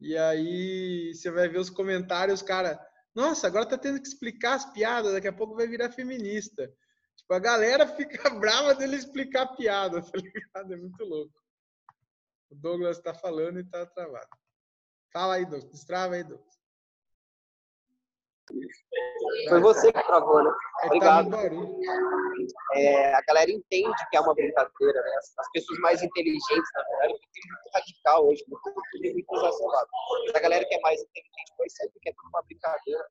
[0.02, 2.80] e aí você vai ver os comentários, cara.
[3.16, 6.70] Nossa, agora tá tendo que explicar as piadas, daqui a pouco vai virar feminista.
[7.30, 10.74] Tipo, a galera fica brava dele explicar a piada, tá ligado?
[10.74, 11.34] É muito louco.
[12.50, 14.30] O Douglas tá falando e tá travado.
[15.14, 15.72] Fala aí, Douglas.
[15.72, 16.58] Destrava aí, Douglas.
[19.48, 20.50] Foi você que travou, né?
[20.82, 21.80] Aí tá Obrigado.
[22.74, 25.16] É, a galera entende que é uma brincadeira, né?
[25.20, 28.74] As, as pessoas mais inteligentes, na verdade, porque tem muito radical hoje, muito,
[29.14, 29.90] muito exacerbado.
[30.26, 33.08] Mas a galera que é mais inteligente percebe que é tudo uma brincadeira.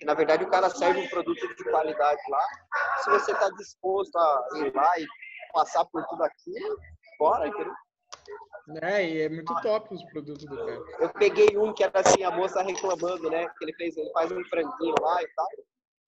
[0.00, 2.44] Que na verdade o cara serve um produto de qualidade lá.
[3.04, 5.06] Se você está disposto a ir lá e
[5.52, 6.78] passar por tudo aquilo,
[7.18, 7.74] bora, entendeu?
[8.82, 10.82] É, e é muito top os produtos do cara.
[11.00, 13.46] Eu peguei um que era assim, a moça reclamando, né?
[13.58, 15.46] Que ele fez, ele faz um franguinho lá e tal.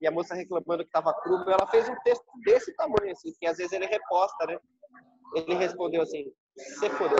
[0.00, 3.46] E a moça reclamando que tava cru, ela fez um texto desse tamanho, assim, que
[3.46, 4.58] às vezes ele reposta, né?
[5.34, 7.18] Ele respondeu assim, você fodeu.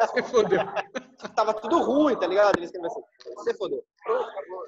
[0.00, 0.60] Você fodeu.
[1.34, 2.56] tava tudo ruim, tá ligado?
[2.56, 3.00] Ele escreveu assim,
[3.34, 3.84] você fodeu.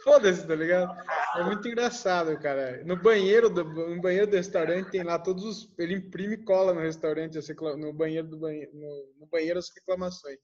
[0.02, 0.96] Foda-se, tá ligado?
[1.36, 2.82] É muito engraçado, cara.
[2.84, 5.72] No banheiro do, no banheiro do restaurante tem lá todos os.
[5.78, 7.38] Ele imprime e cola no restaurante,
[7.78, 10.38] no banheiro do banheiro, no, no banheiro as reclamações.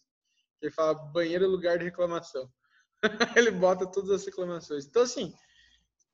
[0.60, 2.50] Ele fala banheiro é lugar de reclamação.
[3.36, 4.86] ele bota todas as reclamações.
[4.86, 5.32] Então, assim,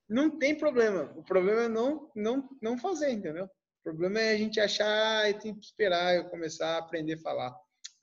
[0.08, 1.12] não tem problema.
[1.16, 3.48] O problema é não, não, não fazer, entendeu?
[3.82, 7.18] O problema é a gente achar e tem que esperar eu começar a aprender a
[7.18, 7.52] falar.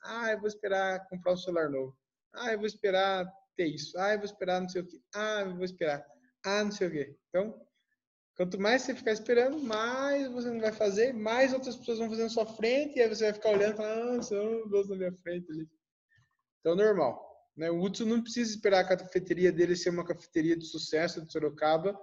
[0.03, 1.97] Ah, eu vou esperar comprar um celular novo.
[2.33, 3.25] Ah, eu vou esperar
[3.55, 3.97] ter isso.
[3.97, 4.99] Ah, eu vou esperar não sei o quê.
[5.15, 6.05] Ah, eu vou esperar.
[6.43, 7.15] Ah, não sei o quê.
[7.29, 7.65] Então,
[8.35, 12.23] quanto mais você ficar esperando, mais você não vai fazer, mais outras pessoas vão fazer
[12.23, 14.97] na sua frente, e aí você vai ficar olhando e falando, ah, são dois na
[14.97, 15.65] minha frente ali.
[16.59, 17.25] Então, normal.
[17.55, 17.71] Né?
[17.71, 21.97] O Hudson não precisa esperar a cafeteria dele ser uma cafeteria de sucesso de Sorocaba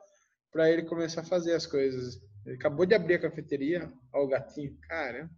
[0.50, 2.18] para ele começar a fazer as coisas.
[2.46, 5.28] Ele acabou de abrir a cafeteria, ó o gatinho, cara.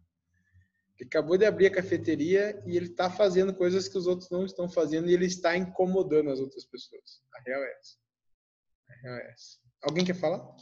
[0.98, 4.44] Ele acabou de abrir a cafeteria e ele está fazendo coisas que os outros não
[4.44, 7.22] estão fazendo e ele está incomodando as outras pessoas.
[7.34, 7.96] A real é essa.
[8.88, 9.58] A real é essa.
[9.80, 10.54] Alguém quer falar?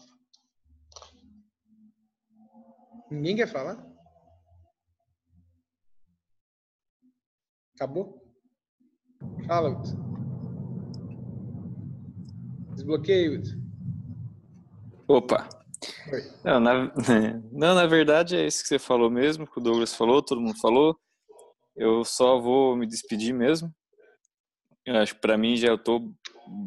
[3.10, 3.84] Ninguém quer falar?
[7.74, 8.22] Acabou?
[9.46, 9.96] Fala, Hudson.
[12.74, 13.56] Desbloqueia, Hudson.
[15.08, 15.65] Opa.
[16.44, 16.92] Não na,
[17.52, 20.58] não, na verdade é isso que você falou mesmo, que o Douglas falou, todo mundo
[20.60, 20.98] falou.
[21.76, 23.70] Eu só vou me despedir mesmo.
[24.84, 26.12] Eu acho que pra mim já eu tô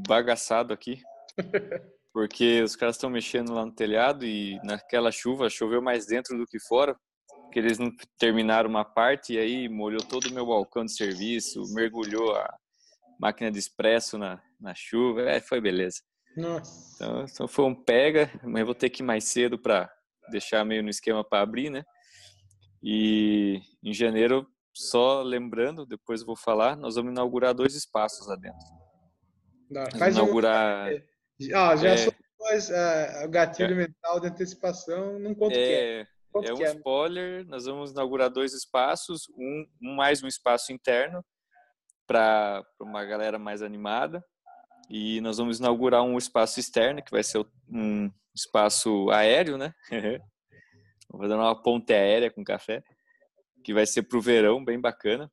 [0.08, 1.02] bagaçado aqui.
[2.14, 6.46] Porque os caras estão mexendo lá no telhado e naquela chuva choveu mais dentro do
[6.46, 6.96] que fora.
[7.44, 11.64] Porque eles não terminaram uma parte e aí molhou todo o meu balcão de serviço,
[11.74, 12.56] mergulhou a
[13.20, 15.22] máquina de expresso na, na chuva.
[15.22, 16.02] É, foi beleza.
[16.40, 16.95] Nossa.
[16.95, 19.91] Então, então foi um pega, mas vou ter que ir mais cedo para
[20.32, 21.84] deixar meio no esquema para abrir, né?
[22.82, 28.36] E em janeiro, só lembrando, depois eu vou falar, nós vamos inaugurar dois espaços lá
[28.36, 28.60] dentro.
[29.70, 30.90] Nós Faz vamos um- inaugurar.
[31.53, 32.14] Ah, já é, sou
[32.74, 36.02] ah, o gatilho mental de antecipação, não conto o que é.
[36.02, 36.74] é, Quanto é um é?
[36.76, 37.45] spoiler.
[37.48, 41.24] Nós vamos inaugurar dois espaços, um, um mais um espaço interno
[42.07, 44.24] para uma galera mais animada
[44.90, 49.74] e nós vamos inaugurar um espaço externo que vai ser um espaço aéreo, né?
[51.10, 52.84] Vou fazer uma ponte aérea com café
[53.64, 55.32] que vai ser para o verão, bem bacana.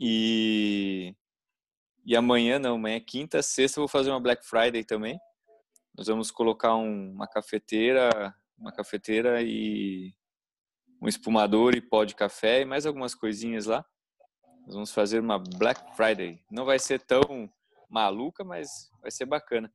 [0.00, 1.14] E
[2.04, 5.18] e amanhã não, amanhã é quinta, sexta vou fazer uma Black Friday também.
[5.96, 10.14] Nós vamos colocar um- uma cafeteira, uma cafeteira e
[11.02, 13.84] um espumador e pó de café e mais algumas coisinhas lá.
[14.66, 16.38] Nós vamos fazer uma Black Friday.
[16.50, 17.50] Não vai ser tão
[17.88, 19.72] maluca, mas vai ser bacana.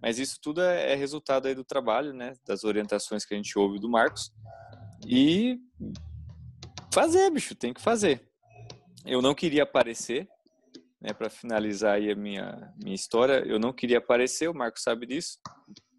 [0.00, 2.34] Mas isso tudo é é resultado aí do trabalho, né?
[2.44, 4.32] Das orientações que a gente ouve do Marcos.
[5.06, 5.58] E
[6.92, 8.28] fazer, bicho, tem que fazer.
[9.04, 10.28] Eu não queria aparecer,
[11.00, 15.06] né, para finalizar aí a minha, minha história, eu não queria aparecer, o Marco sabe
[15.06, 15.38] disso.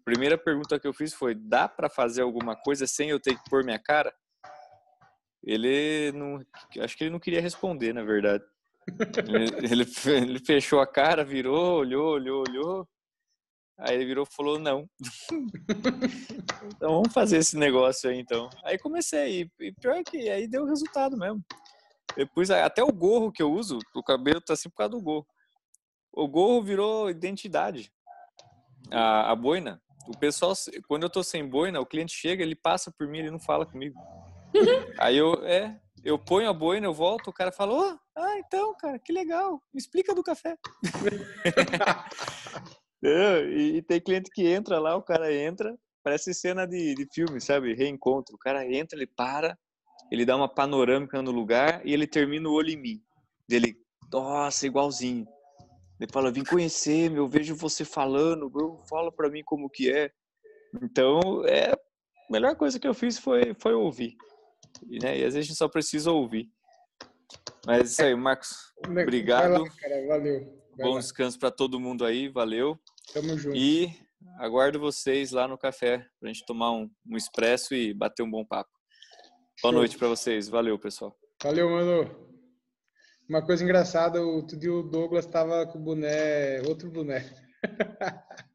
[0.04, 3.50] Primeira pergunta que eu fiz foi: dá para fazer alguma coisa sem eu ter que
[3.50, 4.14] pôr minha cara?
[5.42, 6.42] Ele não,
[6.82, 8.44] acho que ele não queria responder, na verdade.
[9.62, 12.88] Ele, ele, fechou a cara, virou, olhou, olhou, olhou.
[13.78, 14.88] Aí ele virou e falou: não.
[16.66, 18.48] então vamos fazer esse negócio aí então.
[18.64, 21.42] Aí comecei, e pior que aí deu resultado mesmo.
[22.16, 25.26] Depois, até o gorro que eu uso, o cabelo tá assim por causa do gorro.
[26.12, 27.90] O gorro virou identidade.
[28.90, 29.82] A, a boina.
[30.06, 30.52] O pessoal,
[30.86, 33.66] quando eu tô sem boina, o cliente chega, ele passa por mim, ele não fala
[33.66, 33.98] comigo.
[35.00, 38.74] Aí eu, é, eu ponho a boina, eu volto, o cara fala, oh, ah, então,
[38.76, 40.56] cara, que legal, me explica do café.
[43.02, 47.06] é, e, e, tem cliente que entra lá, o cara entra, parece cena de, de
[47.12, 47.74] filme, sabe?
[47.74, 48.34] Reencontro.
[48.34, 49.56] O cara entra, ele para,
[50.12, 53.02] ele dá uma panorâmica no lugar e ele termina o olho em mim.
[53.50, 53.74] Ele,
[54.12, 55.26] nossa, igualzinho.
[55.98, 58.52] Ele fala, vim conhecer, meu, vejo você falando,
[58.88, 60.10] fala pra mim como que é.
[60.82, 61.78] Então, é, a
[62.30, 64.14] melhor coisa que eu fiz foi, foi ouvir.
[64.88, 66.50] E, né, e às vezes a gente só precisa ouvir.
[67.66, 68.72] Mas é isso aí, Marcos.
[68.86, 69.62] Obrigado.
[69.62, 70.64] Lá, cara, valeu.
[70.76, 71.00] Vai Bom lá.
[71.00, 72.78] descanso para todo mundo aí, valeu.
[73.12, 73.56] Tamo junto.
[73.56, 73.96] E
[74.38, 78.44] aguardo vocês lá no café pra gente tomar um, um expresso e bater um bom
[78.44, 78.70] papo.
[79.62, 79.80] Boa Show.
[79.80, 80.48] noite para vocês.
[80.48, 81.16] Valeu, pessoal.
[81.42, 82.24] Valeu, mano.
[83.28, 87.24] Uma coisa engraçada, outro dia o Douglas tava com o boné, outro boné.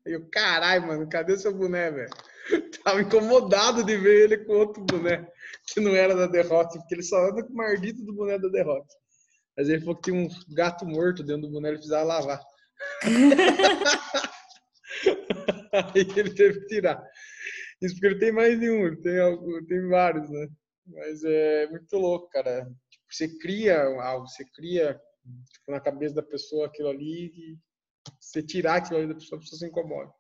[0.06, 2.10] E eu, caralho, mano, cadê seu boné, velho?
[2.84, 5.28] Tava incomodado de ver ele com outro boné,
[5.68, 8.48] que não era da derrota, porque ele só anda com o mardito do boné da
[8.48, 8.88] derrota.
[9.58, 12.42] Mas ele falou que tinha um gato morto dentro do boné, ele precisava lavar.
[15.72, 17.04] Aí ele teve que tirar.
[17.82, 19.16] Isso porque ele tem mais de um, ele tem,
[19.68, 20.48] tem vários, né?
[20.88, 22.66] Mas é muito louco, cara.
[22.90, 25.00] Tipo, você cria algo, você cria
[25.52, 27.58] tipo, na cabeça da pessoa aquilo ali e
[28.20, 30.12] você tirar aquilo ali da pessoa, a pessoa se incomoda.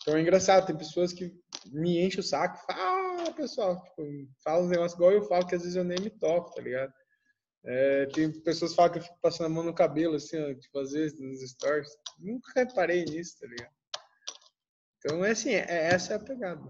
[0.00, 1.32] Então é engraçado, tem pessoas que
[1.70, 4.02] me enchem o saco falam, ah, pessoal, tipo,
[4.42, 6.92] fala uns negócios igual eu falo, que às vezes eu nem me toco, tá ligado?
[7.64, 10.54] É, tem pessoas que falam que eu fico passando a mão no cabelo, assim, ó,
[10.54, 11.88] tipo, às vezes nos stories.
[12.18, 13.72] Nunca reparei nisso, tá ligado?
[14.98, 16.68] Então é assim, é, essa é a pegada.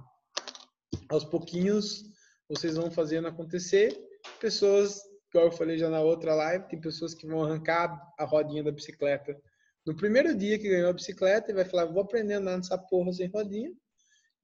[1.08, 2.04] Aos pouquinhos
[2.48, 3.98] vocês vão fazendo acontecer.
[4.40, 5.00] Pessoas,
[5.30, 8.70] igual eu falei já na outra live, tem pessoas que vão arrancar a rodinha da
[8.70, 9.40] bicicleta
[9.84, 12.78] no primeiro dia que ganhou a bicicleta e vai falar, vou aprender a andar nessa
[12.78, 13.72] porra sem rodinha.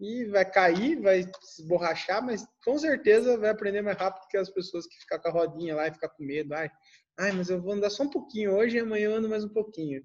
[0.01, 4.49] E vai cair, vai se borrachar, mas com certeza vai aprender mais rápido que as
[4.49, 6.55] pessoas que ficam com a rodinha lá e ficam com medo.
[6.55, 6.71] Ai,
[7.19, 9.49] ai, mas eu vou andar só um pouquinho hoje e amanhã eu ando mais um
[9.49, 10.03] pouquinho.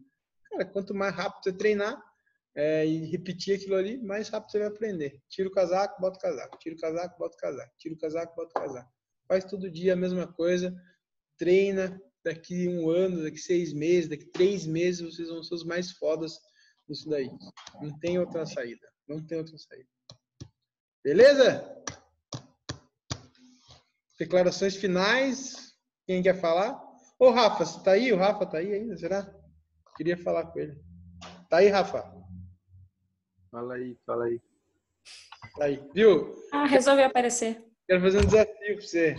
[0.49, 2.02] Cara, quanto mais rápido você treinar
[2.56, 5.22] é, e repetir aquilo ali, mais rápido você vai aprender.
[5.30, 6.57] Tira o casaco, bota o casaco.
[6.60, 7.74] Tira o casaco, bota o casaco.
[7.78, 8.91] Tira o casaco, bota o casaco.
[9.28, 10.76] Faz todo dia a mesma coisa.
[11.38, 15.91] Treina, daqui um ano, daqui seis meses, daqui três meses, vocês vão ser os mais
[15.91, 16.40] fodas
[16.88, 17.30] nisso daí.
[17.82, 18.93] Não tem outra saída.
[19.08, 19.90] Não tem outra saída.
[21.04, 21.84] Beleza?
[24.18, 25.76] Declarações finais.
[26.06, 26.82] Quem quer falar?
[27.20, 28.12] Ô, Rafa, você tá aí?
[28.12, 29.30] O Rafa tá aí ainda, será?
[29.96, 30.82] Queria falar com ele.
[31.50, 32.04] Tá aí, Rafa?
[33.52, 34.42] Fala aí, fala aí.
[35.58, 36.36] Tá aí, viu?
[36.52, 37.64] Ah, resolveu aparecer.
[37.88, 39.16] Quero fazer um desafio pra você.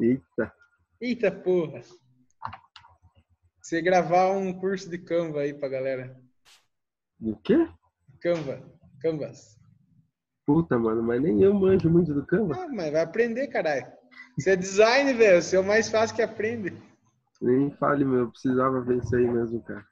[0.00, 0.54] Eita.
[1.00, 1.82] Eita porra!
[3.60, 6.20] Você gravar um curso de Canva aí pra galera.
[7.18, 7.56] Do quê?
[8.22, 8.62] Canva.
[9.00, 9.58] Canvas.
[10.46, 12.54] Puta, mano, mas nem eu manjo muito do Canva.
[12.56, 13.86] Ah, mas vai aprender, caralho.
[14.38, 15.42] Você é design, velho.
[15.42, 16.72] Você é o mais fácil que aprende.
[17.40, 18.20] Nem fale, meu.
[18.20, 19.84] Eu precisava ver isso aí mesmo, cara.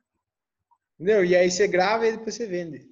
[0.94, 1.24] Entendeu?
[1.24, 2.88] E aí você grava e depois você vende.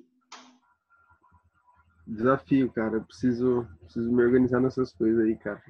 [2.06, 2.97] Desafio, cara.
[2.97, 5.62] Eu preciso, preciso me organizar nessas coisas aí, cara.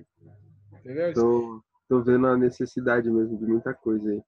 [0.80, 1.12] Entendeu?
[1.12, 4.22] Tô, tô vendo a necessidade mesmo de muita coisa aí.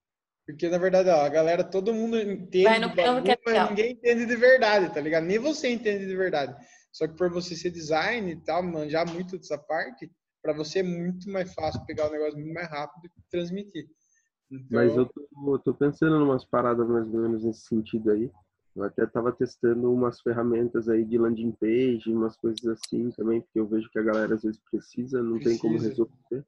[0.50, 3.70] Porque, na verdade, ó, a galera, todo mundo entende Vai no campo que é mas
[3.70, 5.24] ninguém entende de verdade, tá ligado?
[5.24, 6.54] Nem você entende de verdade.
[6.92, 10.10] Só que por você ser design e tal, manjar muito dessa parte,
[10.42, 13.88] para você é muito mais fácil pegar o negócio muito mais rápido e transmitir.
[14.50, 18.10] Então, Mas eu tô, eu tô pensando em umas paradas mais ou menos nesse sentido
[18.10, 18.30] aí.
[18.74, 23.60] Eu até tava testando umas ferramentas aí de landing page, umas coisas assim também, porque
[23.60, 25.88] eu vejo que a galera às vezes precisa, não tem como Precisa.
[25.88, 26.44] resolver.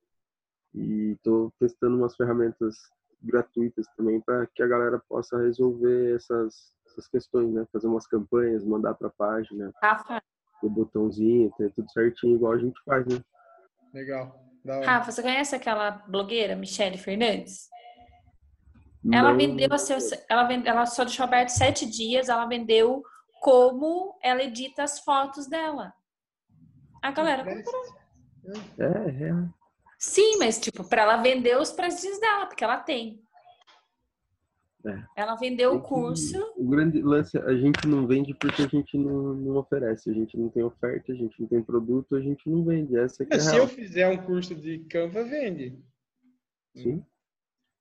[0.74, 2.77] E tô testando umas ferramentas
[3.23, 7.66] gratuitas também para que a galera possa resolver essas, essas questões, né?
[7.73, 10.23] Fazer umas campanhas, mandar para a página, Rafa,
[10.62, 13.23] o botãozinho, ter tudo certinho, igual a gente faz, né?
[13.93, 14.40] Legal.
[14.85, 17.69] Rafa, você conhece aquela blogueira, Michelle Fernandes?
[19.12, 23.03] Ela Não- vendeu a seu, ela, vende, ela só deixou aberto sete dias, ela vendeu
[23.40, 25.93] como ela edita as fotos dela.
[27.03, 27.82] A galera comprou.
[28.78, 29.61] É, é.
[30.05, 33.23] Sim, mas tipo, para ela vender os presentes dela, porque ela tem.
[34.85, 35.05] É.
[35.15, 36.37] Ela vendeu o curso.
[36.57, 40.37] O grande lance, a gente não vende porque a gente não, não oferece, a gente
[40.37, 42.99] não tem oferta, a gente não tem produto, a gente não vende.
[42.99, 43.59] Essa é a Se real.
[43.59, 45.79] eu fizer um curso de Canva, vende.
[46.74, 47.05] Sim.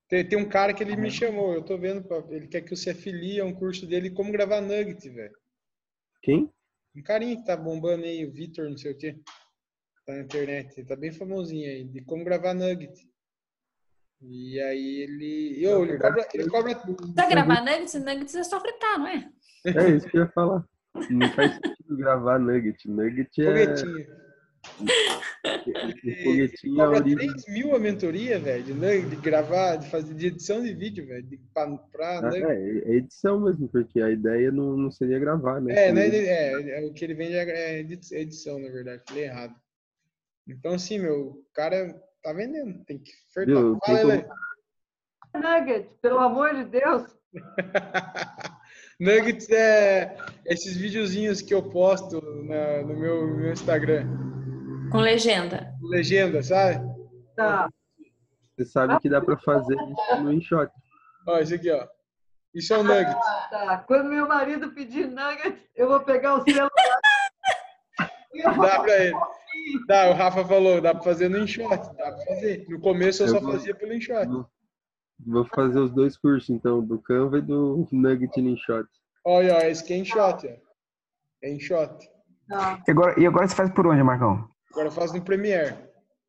[0.07, 2.72] Tem, tem um cara que ele me chamou, eu tô vendo, pra- ele quer que
[2.73, 5.35] eu se afilie a um curso dele como gravar nugget, velho.
[6.22, 6.53] Quem?
[6.95, 9.18] Um carinha que tá bombando aí, o Vitor, não sei o quê.
[10.11, 13.07] Tá na internet, ele tá bem famosinho aí, de como gravar nugget.
[14.21, 15.63] E aí ele.
[15.63, 16.27] Eu, ele cobra.
[16.33, 16.75] Ele cobra
[17.15, 19.29] Pra gravar nuggets, nuggets é só fritar, não é?
[19.65, 20.65] É isso que eu ia falar.
[21.09, 22.88] Não faz sentido gravar nugget.
[22.89, 23.45] Nugget é.
[23.45, 24.21] foguetinho.
[26.23, 27.27] Foguetinho é Cobra origem.
[27.27, 31.07] 3 mil a mentoria, velho, de, nugget, de gravar, de fazer de edição de vídeo,
[31.07, 31.23] velho.
[31.23, 32.38] De, pra, pra Ah.
[32.38, 35.88] É, é edição mesmo, porque a ideia não, não seria gravar, né?
[35.88, 39.01] É, né, é, é, o que ele vende é edi- edição, na verdade.
[39.07, 39.55] Falei errado.
[40.51, 42.83] Então, assim, meu, o cara tá vendendo.
[42.85, 43.63] Tem que ofertar.
[43.85, 44.25] Fala, Lele.
[45.33, 47.03] Nugget, pelo amor de Deus.
[48.99, 50.15] Nuggets é
[50.45, 54.05] esses videozinhos que eu posto na- no meu, no meu Instagram.
[54.91, 55.73] Com legenda.
[55.81, 56.85] Legenda, sabe?
[57.35, 57.67] Tá.
[58.57, 60.71] Você sabe que dá pra fazer isso no InShot.
[61.27, 61.87] Ó, esse aqui, ó.
[62.53, 63.15] Isso é um nugget.
[63.49, 63.83] Tá.
[63.87, 66.69] Quando meu marido pedir nugget, eu vou pegar o celular.
[68.61, 69.15] Dá pra ele.
[69.88, 71.69] Dá, o Rafa falou, dá pra fazer no InShot.
[71.69, 72.65] Dá pra fazer.
[72.69, 74.27] No começo eu só Eu vou- fazia pelo InShot.
[75.25, 78.88] Vou fazer os dois cursos, então, do Canva e do Nugget no InShot.
[79.23, 80.71] Olha, ó, esse aqui é InShot, ó.
[81.43, 82.09] É InShot.
[82.88, 84.49] E agora, e agora você faz por onde, Marcão?
[84.71, 85.75] Agora eu faço no Premiere.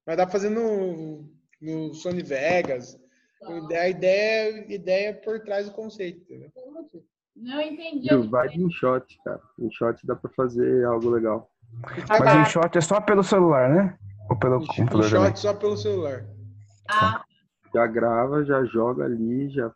[0.07, 1.25] Mas dá pra fazer no,
[1.61, 2.99] no Sony Vegas.
[3.45, 6.51] A ideia, a ideia é por trás do conceito, entendeu?
[7.35, 8.09] Não entendi.
[8.29, 9.41] Vai de InShot, cara.
[9.59, 11.52] InShot dá pra fazer algo legal.
[12.09, 13.95] Mas o InShot é só pelo celular, né?
[14.31, 15.31] Ou pelo computador também?
[15.31, 16.25] InShot só pelo celular.
[17.75, 19.71] Já grava, já joga ali, já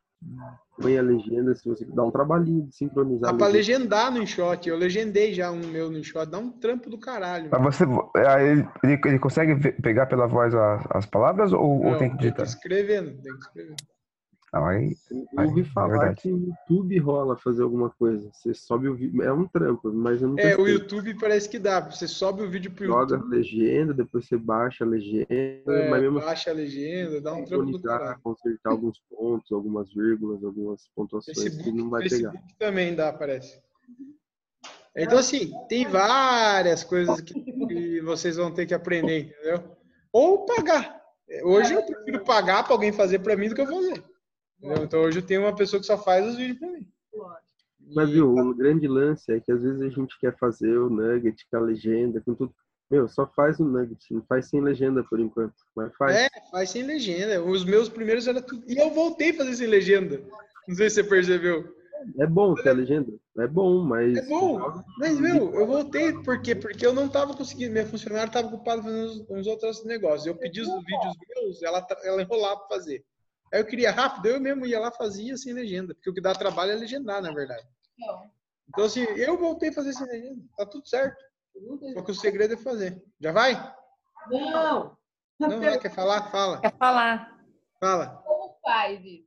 [0.81, 1.55] põe a legenda.
[1.55, 3.33] Se você dá um trabalhinho de sincronizar.
[3.33, 3.79] Dá pra legenda.
[3.79, 4.69] legendar no InShot.
[4.69, 6.27] Eu legendei já um meu no InShot.
[6.27, 7.49] Dá um trampo do caralho.
[7.51, 7.85] Mas você,
[8.27, 12.19] aí ele, ele, consegue pegar pela voz as, as palavras ou, ou Não, tem que
[12.19, 12.47] digitar?
[12.47, 13.77] escrevendo, tem que escrever.
[14.61, 16.23] Não, aí, Eu ouvi aí, falar verdade.
[16.23, 18.29] que no YouTube rola fazer alguma coisa.
[18.33, 19.23] Você sobe o vídeo.
[19.23, 20.67] É um trampo, mas eu não É, o.
[20.67, 21.81] YouTube parece que dá.
[21.81, 25.91] Você sobe o vídeo pro Joga a YouTube, legenda, depois você baixa a legenda, é,
[25.91, 28.21] mas mesmo baixa a legenda, dá um trampo do caralho.
[28.23, 32.31] consertar alguns pontos, algumas vírgulas, algumas pontuações que Facebook, não vai pegar.
[32.31, 33.61] Facebook também dá, parece.
[34.99, 39.77] Então, assim, tem várias coisas que, que vocês vão ter que aprender, entendeu?
[40.11, 41.03] Ou pagar.
[41.43, 44.03] Hoje eu prefiro pagar para alguém fazer para mim do que eu fazer.
[44.59, 44.85] Entendeu?
[44.85, 46.89] Então, hoje eu tenho uma pessoa que só faz os vídeos para mim.
[47.95, 51.47] Mas viu, o grande lance é que às vezes a gente quer fazer o nugget
[51.51, 52.55] com a legenda, com tudo.
[52.91, 55.55] Meu, só faz o nugget, não faz sem legenda por enquanto.
[55.75, 56.17] Mas faz.
[56.17, 57.43] É, faz sem legenda.
[57.43, 58.65] Os meus primeiros era tudo.
[58.69, 60.21] E eu voltei a fazer sem legenda.
[60.67, 61.77] Não sei se você percebeu.
[62.19, 63.13] É bom ter a legenda.
[63.39, 64.17] É bom, mas.
[64.17, 66.55] É bom, mas meu, eu voltei por quê?
[66.55, 70.27] Porque eu não tava conseguindo, minha funcionária tava ocupada fazendo uns, uns outros negócios.
[70.27, 73.05] Eu pedi os vídeos meus, ela, ela enrolava pra fazer.
[73.53, 76.35] Aí eu queria rápido, eu mesmo ia lá fazia sem legenda, porque o que dá
[76.35, 77.67] trabalho é legendar, na verdade.
[78.69, 81.23] Então assim, eu voltei a fazer sem legenda, tá tudo certo.
[81.95, 83.03] Só que o segredo é fazer.
[83.21, 83.55] Já vai?
[84.29, 84.97] Não.
[85.39, 86.31] Não vai, quer falar?
[86.31, 86.61] Fala.
[86.61, 87.39] Quer falar?
[87.81, 88.23] Fala.
[88.25, 89.27] Como faz isso?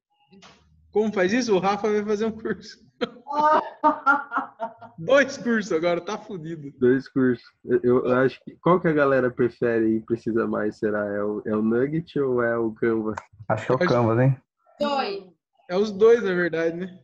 [0.91, 1.55] Como faz isso?
[1.55, 2.79] O Rafa vai fazer um curso.
[5.01, 6.73] Dois cursos agora, tá fudido.
[6.77, 7.45] Dois cursos.
[7.63, 8.57] Eu, eu acho que.
[8.57, 10.75] Qual que a galera prefere e precisa mais?
[10.75, 11.05] Será?
[11.05, 13.15] É o, é o Nugget ou é o Canva?
[13.47, 14.37] Acho que é o Canvas, hein?
[14.77, 15.23] Dois.
[15.69, 16.99] É os dois, na verdade, né?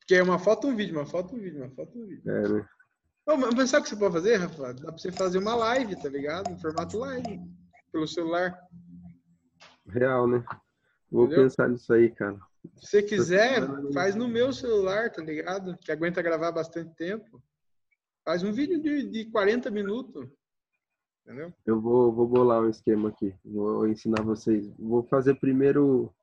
[0.00, 2.02] Porque é uma foto e um vídeo, uma foto e um vídeo, uma foto e
[2.02, 2.30] um vídeo.
[2.30, 2.68] É, né?
[3.26, 4.74] Ô, mas sabe o que você pode fazer, Rafa?
[4.74, 6.50] Dá pra você fazer uma live, tá ligado?
[6.50, 7.40] No formato live.
[7.90, 8.58] Pelo celular.
[9.88, 10.44] Real, né?
[11.10, 11.44] Vou Entendeu?
[11.44, 12.38] pensar nisso aí, cara.
[12.76, 13.62] Se você quiser,
[13.92, 15.76] faz no meu celular, tá ligado?
[15.78, 17.42] Que aguenta gravar bastante tempo.
[18.24, 20.28] Faz um vídeo de, de 40 minutos.
[21.24, 21.52] Entendeu?
[21.66, 23.34] Eu vou, vou bolar um esquema aqui.
[23.44, 24.66] Vou ensinar vocês.
[24.78, 26.14] Vou fazer primeiro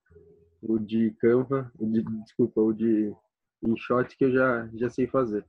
[0.62, 3.14] o de Canva, o de, desculpa, o de
[3.64, 5.46] InShot que eu já, já sei fazer.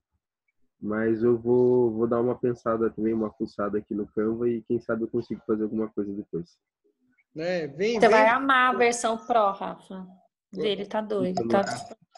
[0.80, 4.78] Mas eu vou, vou dar uma pensada também, uma pulsada aqui no Canva e quem
[4.78, 6.58] sabe eu consigo fazer alguma coisa depois.
[7.34, 7.66] Né?
[7.68, 8.10] Vem, Você vem.
[8.10, 10.06] vai amar a versão Pro, Rafa.
[10.52, 11.46] Dele tá doido.
[11.48, 11.64] Tá...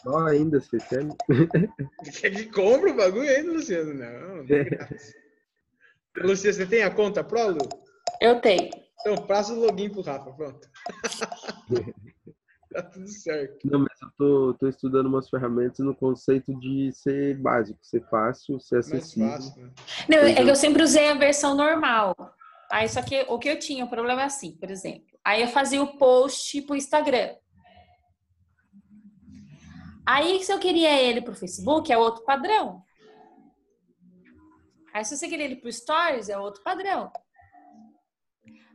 [0.01, 1.05] Só ainda, você quer?
[2.21, 3.93] Quer que compra o bagulho ainda, Luciano?
[3.93, 5.13] Não, de graça.
[6.17, 7.69] Luciano, você tem a conta Pro, Lu?
[8.21, 8.69] Eu tenho.
[9.01, 10.67] Então, passa o login pro Rafa, pronto.
[12.73, 13.57] tá tudo certo.
[13.65, 18.59] Não, mas eu tô, tô estudando umas ferramentas no conceito de ser básico, ser fácil,
[18.59, 19.29] ser acessível.
[19.29, 19.71] fácil, né?
[20.09, 22.13] Não, é que eu sempre usei a versão normal.
[22.71, 25.17] Aí, só que o que eu tinha, o problema é assim, por exemplo.
[25.23, 27.35] Aí eu fazia o post pro Instagram.
[30.05, 32.83] Aí, se eu queria ele pro Facebook, é outro padrão.
[34.93, 37.11] Aí, se você queria ele pro Stories, é outro padrão.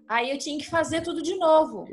[0.09, 1.87] Aí eu tinha que fazer tudo de novo.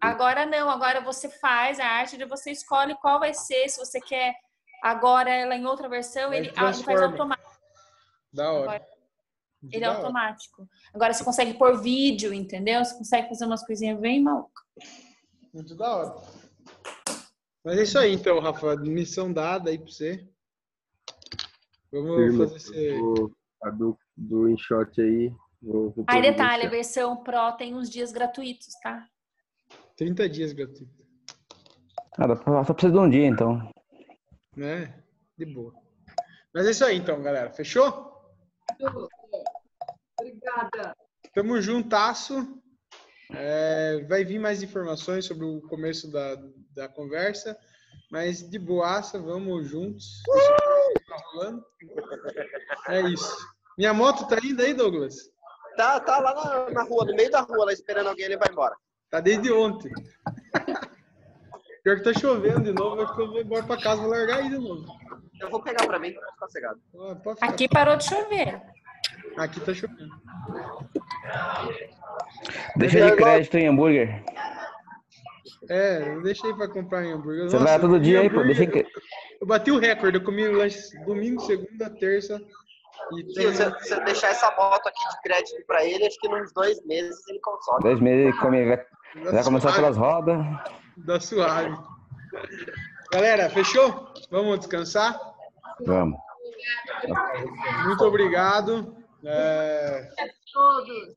[0.00, 4.34] Agora não, agora você faz a arte, você escolhe qual vai ser, se você quer
[4.82, 7.50] agora ela em outra versão, ele, ah, ele faz automático.
[8.32, 8.62] Da hora.
[8.62, 8.86] Agora,
[9.72, 10.68] ele é automático.
[10.94, 12.84] Agora você consegue pôr vídeo, entendeu?
[12.84, 14.64] Você consegue fazer umas coisinhas bem malucas.
[15.52, 16.22] Muito da hora.
[17.66, 18.76] Mas é isso aí então, Rafa.
[18.76, 20.24] Missão dada aí pra você.
[21.90, 22.38] Vamos Firme.
[22.38, 23.00] fazer esse.
[23.64, 25.34] A do, do InShot aí.
[25.60, 29.04] Vou, vou Aí, detalhe, a versão Pro tem uns dias gratuitos, tá?
[29.96, 30.94] 30 dias gratuito,
[32.16, 33.68] Ah, dá pra- só precisa de um dia, então.
[34.54, 35.02] né?
[35.36, 35.74] De boa.
[36.54, 37.50] Mas é isso aí então, galera.
[37.50, 38.14] Fechou?
[40.20, 40.94] Obrigada.
[41.34, 42.62] Tamo juntasso.
[43.32, 46.36] É, vai vir mais informações sobre o começo da,
[46.74, 47.56] da conversa.
[48.10, 50.22] Mas de boaça, vamos juntos.
[51.08, 51.64] Tá rolando.
[52.88, 53.36] É isso.
[53.76, 55.30] Minha moto tá indo aí, Douglas?
[55.76, 58.48] Tá, tá lá na, na rua, no meio da rua, lá esperando alguém, ele vai
[58.50, 58.74] embora.
[59.10, 59.92] Tá desde ontem.
[61.82, 64.38] Pior que tá chovendo de novo, acho que eu vou embora pra casa, vou largar
[64.38, 64.86] aí de novo.
[65.40, 66.80] Eu vou pegar pra mim, pra ficar cegado.
[66.98, 67.46] Ah.
[67.46, 68.60] Aqui parou de chover.
[69.36, 70.10] Aqui tá chovendo.
[72.76, 74.22] Deixa de crédito em hambúrguer.
[75.68, 77.44] É, eu deixei pra comprar em hambúrguer.
[77.48, 78.42] Você Nossa, vai todo eu dia aí, pô.
[78.42, 78.86] Deixa cre-
[79.40, 82.40] Eu bati o recorde, eu comi lanche domingo, segunda, terça.
[83.12, 86.28] E Se você, se você deixar essa moto aqui de crédito pra ele, acho que
[86.28, 87.82] nos dois meses ele consome.
[87.82, 88.76] Dois meses ele come, vai,
[89.32, 90.38] vai começar pelas rodas.
[90.96, 91.76] Da suave.
[93.12, 94.08] Galera, fechou?
[94.30, 95.18] Vamos descansar?
[95.84, 96.18] Vamos.
[97.84, 98.96] Muito obrigado.
[99.28, 100.08] É,
[100.52, 101.14] Todos.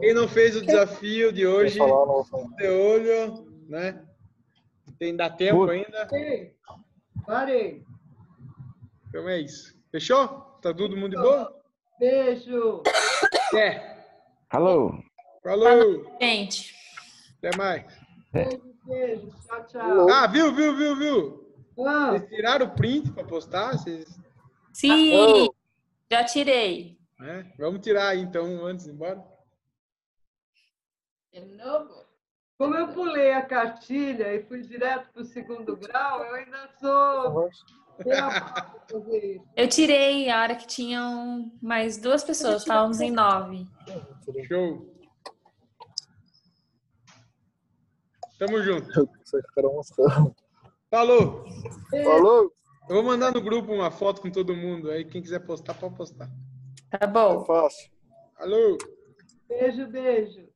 [0.00, 4.04] Quem não fez o desafio de hoje, de olho, né?
[4.98, 6.08] Tem dá tempo ainda.
[7.24, 7.84] Parei.
[9.08, 9.78] Então é isso.
[9.92, 10.26] Fechou?
[10.60, 11.54] Tá todo mundo de boa?
[11.98, 12.82] Beijo.
[13.54, 13.96] É.
[14.48, 14.94] Alô.
[15.42, 16.16] Falou.
[16.20, 16.74] Gente.
[17.38, 17.84] Até mais.
[18.32, 19.30] Beijo.
[19.46, 20.10] Tchau, tchau.
[20.10, 21.54] Ah, viu, viu, viu, viu?
[21.86, 22.10] Ah.
[22.10, 23.72] Vocês tiraram o print para postar?
[23.72, 24.18] Vocês...
[24.72, 25.48] Sim,
[26.10, 26.99] já tirei.
[27.22, 29.22] É, Vamos tirar aí, então antes de ir embora.
[31.32, 32.04] De novo?
[32.58, 37.48] Como eu pulei a cartilha e fui direto para o segundo grau, eu ainda sou.
[39.56, 43.66] Eu tirei a hora que tinham mais duas pessoas, estávamos em nove.
[44.46, 44.94] Show.
[48.38, 49.08] Tamo junto.
[50.90, 51.44] Falou.
[51.90, 52.52] Falou.
[52.88, 54.90] Eu vou mandar no grupo uma foto com todo mundo.
[54.90, 56.28] Aí quem quiser postar, pode postar.
[56.90, 57.44] Tá bom.
[57.44, 57.90] Fácil.
[58.36, 58.78] Alô.
[59.48, 60.49] Beijo, beijo.